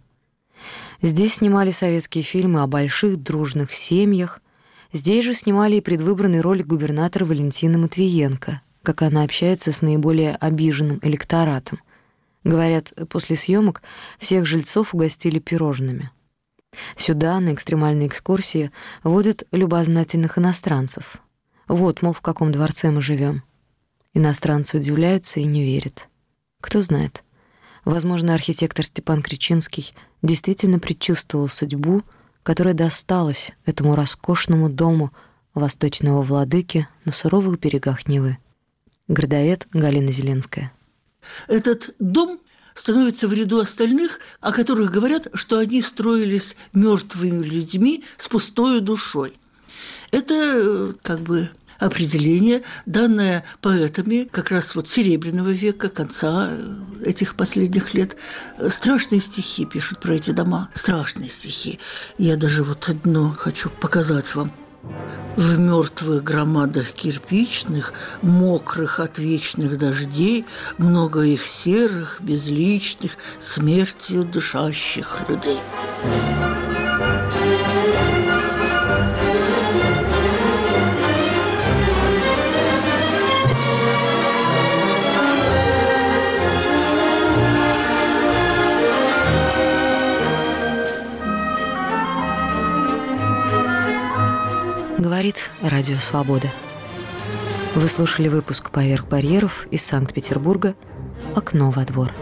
Здесь 1.02 1.36
снимали 1.36 1.70
советские 1.70 2.24
фильмы 2.24 2.62
о 2.62 2.66
больших 2.66 3.22
дружных 3.22 3.72
семьях. 3.72 4.40
Здесь 4.92 5.24
же 5.24 5.34
снимали 5.34 5.76
и 5.76 5.80
предвыборный 5.80 6.40
ролик 6.40 6.66
губернатора 6.66 7.24
Валентина 7.24 7.78
Матвиенко, 7.78 8.60
как 8.82 9.02
она 9.02 9.22
общается 9.22 9.72
с 9.72 9.82
наиболее 9.82 10.34
обиженным 10.34 10.98
электоратом. 11.02 11.80
Говорят, 12.42 12.92
после 13.08 13.36
съемок 13.36 13.82
всех 14.18 14.46
жильцов 14.46 14.94
угостили 14.94 15.38
пирожными. 15.38 16.10
Сюда 16.96 17.38
на 17.40 17.54
экстремальные 17.54 18.08
экскурсии 18.08 18.70
водят 19.04 19.44
любознательных 19.52 20.38
иностранцев. 20.38 21.18
Вот, 21.68 22.02
мол, 22.02 22.12
в 22.12 22.20
каком 22.20 22.50
дворце 22.50 22.90
мы 22.90 23.00
живем. 23.00 23.42
Иностранцы 24.12 24.76
удивляются 24.76 25.38
и 25.38 25.44
не 25.44 25.62
верят. 25.62 26.08
Кто 26.60 26.82
знает, 26.82 27.22
возможно, 27.84 28.34
архитектор 28.34 28.84
Степан 28.84 29.22
Кричинский 29.22 29.94
действительно 30.22 30.80
предчувствовал 30.80 31.48
судьбу, 31.48 32.02
которая 32.42 32.74
досталась 32.74 33.52
этому 33.64 33.94
роскошному 33.94 34.68
дому 34.68 35.12
восточного 35.54 36.22
владыки 36.22 36.88
на 37.04 37.12
суровых 37.12 37.58
берегах 37.58 38.06
Невы. 38.06 38.38
Городовед 39.08 39.66
Галина 39.72 40.12
Зеленская. 40.12 40.72
Этот 41.48 41.94
дом 41.98 42.38
становится 42.74 43.28
в 43.28 43.32
ряду 43.32 43.58
остальных, 43.58 44.20
о 44.40 44.52
которых 44.52 44.90
говорят, 44.90 45.28
что 45.34 45.58
они 45.58 45.82
строились 45.82 46.56
мертвыми 46.72 47.44
людьми 47.44 48.04
с 48.16 48.28
пустой 48.28 48.80
душой. 48.80 49.34
Это 50.12 50.34
э, 50.34 50.92
как 51.02 51.20
бы 51.20 51.50
определение, 51.80 52.62
данное 52.86 53.44
поэтами 53.60 54.28
как 54.30 54.50
раз 54.50 54.74
вот 54.74 54.88
Серебряного 54.88 55.48
века, 55.48 55.88
конца 55.88 56.48
э, 56.50 57.04
этих 57.04 57.34
последних 57.34 57.94
лет. 57.94 58.16
Страшные 58.68 59.20
стихи 59.20 59.64
пишут 59.64 60.00
про 60.00 60.14
эти 60.14 60.30
дома, 60.30 60.68
страшные 60.74 61.30
стихи. 61.30 61.80
Я 62.18 62.36
даже 62.36 62.62
вот 62.62 62.88
одно 62.88 63.34
хочу 63.36 63.70
показать 63.70 64.34
вам. 64.34 64.52
В 65.36 65.58
мертвых 65.58 66.22
громадах 66.22 66.92
кирпичных, 66.92 67.92
мокрых 68.22 68.98
от 68.98 69.18
вечных 69.18 69.78
дождей, 69.78 70.46
много 70.78 71.22
их 71.22 71.46
серых, 71.46 72.18
безличных, 72.20 73.12
смертью 73.40 74.24
дышащих 74.24 75.18
людей. 75.28 75.58
Говорит 95.20 95.50
Радио 95.60 95.98
Свобода. 95.98 96.50
Вы 97.74 97.88
слушали 97.88 98.28
выпуск 98.28 98.70
«Поверх 98.70 99.06
барьеров» 99.06 99.66
из 99.70 99.84
Санкт-Петербурга 99.84 100.74
«Окно 101.36 101.70
во 101.70 101.84
двор». 101.84 102.14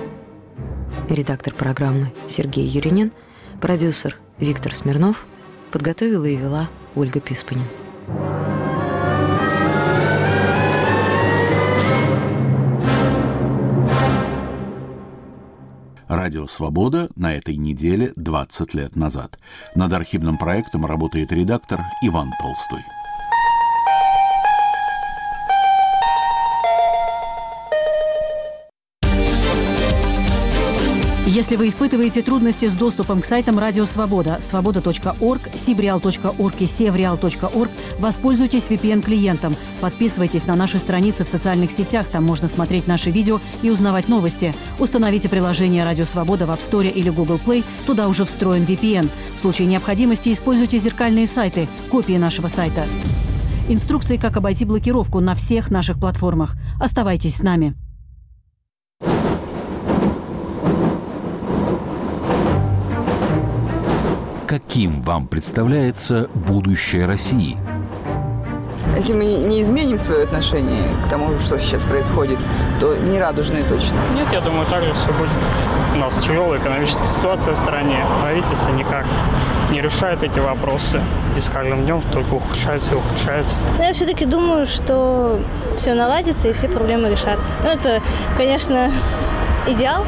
Редактор 1.08 1.54
программы 1.54 2.12
Сергей 2.26 2.66
Юринин, 2.66 3.12
продюсер 3.60 4.16
Виктор 4.38 4.74
Смирнов, 4.74 5.26
подготовила 5.70 6.24
и 6.24 6.34
вела 6.34 6.70
Ольга 6.96 7.20
Писпанин. 7.20 7.68
Радио 16.08 16.46
«Свобода» 16.46 17.10
на 17.16 17.34
этой 17.34 17.58
неделе 17.58 18.14
20 18.16 18.72
лет 18.72 18.96
назад. 18.96 19.38
Над 19.74 19.92
архивным 19.92 20.38
проектом 20.38 20.86
работает 20.86 21.32
редактор 21.32 21.82
Иван 22.02 22.32
Толстой. 22.40 22.80
Если 31.30 31.56
вы 31.56 31.68
испытываете 31.68 32.22
трудности 32.22 32.64
с 32.68 32.72
доступом 32.72 33.20
к 33.20 33.26
сайтам 33.26 33.58
Радио 33.58 33.84
Свобода, 33.84 34.38
свобода.орг, 34.40 35.42
сибреал.орг 35.54 36.54
и 36.58 36.66
севреал.орг, 36.66 37.70
воспользуйтесь 37.98 38.68
VPN-клиентом. 38.68 39.54
Подписывайтесь 39.82 40.46
на 40.46 40.56
наши 40.56 40.78
страницы 40.78 41.24
в 41.24 41.28
социальных 41.28 41.70
сетях, 41.70 42.06
там 42.06 42.24
можно 42.24 42.48
смотреть 42.48 42.86
наши 42.86 43.10
видео 43.10 43.40
и 43.60 43.68
узнавать 43.68 44.08
новости. 44.08 44.54
Установите 44.78 45.28
приложение 45.28 45.84
Радио 45.84 46.06
Свобода 46.06 46.46
в 46.46 46.50
App 46.50 46.60
Store 46.60 46.90
или 46.90 47.10
Google 47.10 47.38
Play, 47.44 47.62
туда 47.84 48.08
уже 48.08 48.24
встроен 48.24 48.62
VPN. 48.64 49.10
В 49.36 49.40
случае 49.42 49.68
необходимости 49.68 50.32
используйте 50.32 50.78
зеркальные 50.78 51.26
сайты, 51.26 51.68
копии 51.90 52.16
нашего 52.16 52.48
сайта. 52.48 52.86
Инструкции, 53.68 54.16
как 54.16 54.38
обойти 54.38 54.64
блокировку 54.64 55.20
на 55.20 55.34
всех 55.34 55.70
наших 55.70 56.00
платформах. 56.00 56.56
Оставайтесь 56.80 57.36
с 57.36 57.42
нами. 57.42 57.76
Каким 64.48 65.02
вам 65.02 65.26
представляется 65.26 66.30
будущее 66.34 67.04
России? 67.04 67.58
Если 68.96 69.12
мы 69.12 69.24
не 69.24 69.60
изменим 69.60 69.98
свое 69.98 70.24
отношение 70.24 70.84
к 71.04 71.10
тому, 71.10 71.38
что 71.38 71.58
сейчас 71.58 71.84
происходит, 71.84 72.38
то 72.80 72.96
не 72.96 73.20
радужные 73.20 73.62
точно. 73.64 73.98
Нет, 74.14 74.28
я 74.32 74.40
думаю, 74.40 74.64
так 74.64 74.84
же 74.84 74.94
все 74.94 75.12
будет. 75.12 75.28
У 75.94 75.98
нас 75.98 76.16
тяжелая 76.16 76.58
экономическая 76.58 77.04
ситуация 77.04 77.54
в 77.54 77.58
стране. 77.58 77.98
Правительство 78.22 78.70
никак 78.70 79.04
не 79.70 79.82
решает 79.82 80.22
эти 80.22 80.38
вопросы. 80.38 81.02
И 81.36 81.40
с 81.42 81.50
каждым 81.50 81.84
днем 81.84 82.00
только 82.10 82.32
ухудшается 82.32 82.92
и 82.92 82.94
ухудшается. 82.94 83.66
Но 83.76 83.84
я 83.84 83.92
все-таки 83.92 84.24
думаю, 84.24 84.64
что 84.64 85.38
все 85.76 85.92
наладится 85.92 86.48
и 86.48 86.54
все 86.54 86.68
проблемы 86.68 87.10
решатся. 87.10 87.52
Ну, 87.62 87.68
это, 87.68 88.00
конечно, 88.38 88.90
идеал, 89.66 90.06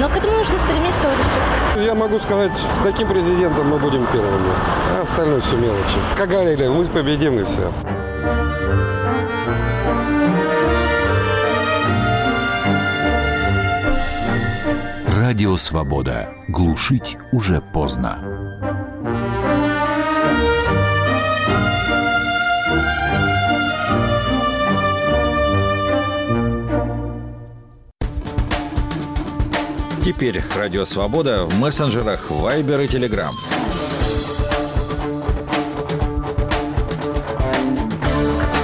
но 0.00 0.08
к 0.08 0.16
этому 0.16 0.38
нужно 0.38 0.58
стремиться, 0.58 1.08
вот 1.08 1.18
и 1.18 1.22
все. 1.22 1.86
Я 1.86 1.94
могу 1.94 2.18
сказать, 2.18 2.56
с 2.56 2.78
таким 2.78 3.08
президентом 3.08 3.68
мы 3.68 3.78
будем 3.78 4.06
первыми, 4.06 4.50
а 4.96 5.02
остальное 5.02 5.40
все 5.40 5.56
мелочи. 5.56 5.96
Как 6.16 6.28
говорили, 6.28 6.68
мы 6.68 6.84
победим 6.86 7.38
и 7.38 7.44
все. 7.44 7.72
Радио 15.06 15.56
«Свобода». 15.56 16.28
Глушить 16.48 17.16
уже 17.32 17.60
поздно. 17.60 18.33
Теперь 30.04 30.42
Радио 30.54 30.84
Свобода 30.84 31.46
в 31.46 31.58
мессенджерах 31.58 32.30
Viber 32.30 32.84
и 32.84 32.86
Telegram. 32.86 33.30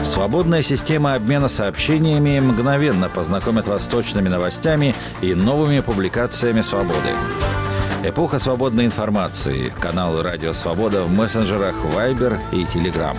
Свободная 0.04 0.60
система 0.60 1.14
обмена 1.14 1.48
сообщениями 1.48 2.40
мгновенно 2.40 3.08
познакомит 3.08 3.66
вас 3.68 3.84
с 3.84 3.86
точными 3.86 4.28
новостями 4.28 4.94
и 5.22 5.32
новыми 5.32 5.80
публикациями 5.80 6.60
«Свободы». 6.60 7.14
Эпоха 8.04 8.38
свободной 8.38 8.84
информации. 8.84 9.72
Канал 9.80 10.22
«Радио 10.22 10.52
Свобода» 10.52 11.04
в 11.04 11.10
мессенджерах 11.10 11.74
Viber 11.86 12.38
и 12.52 12.64
Telegram. 12.64 13.16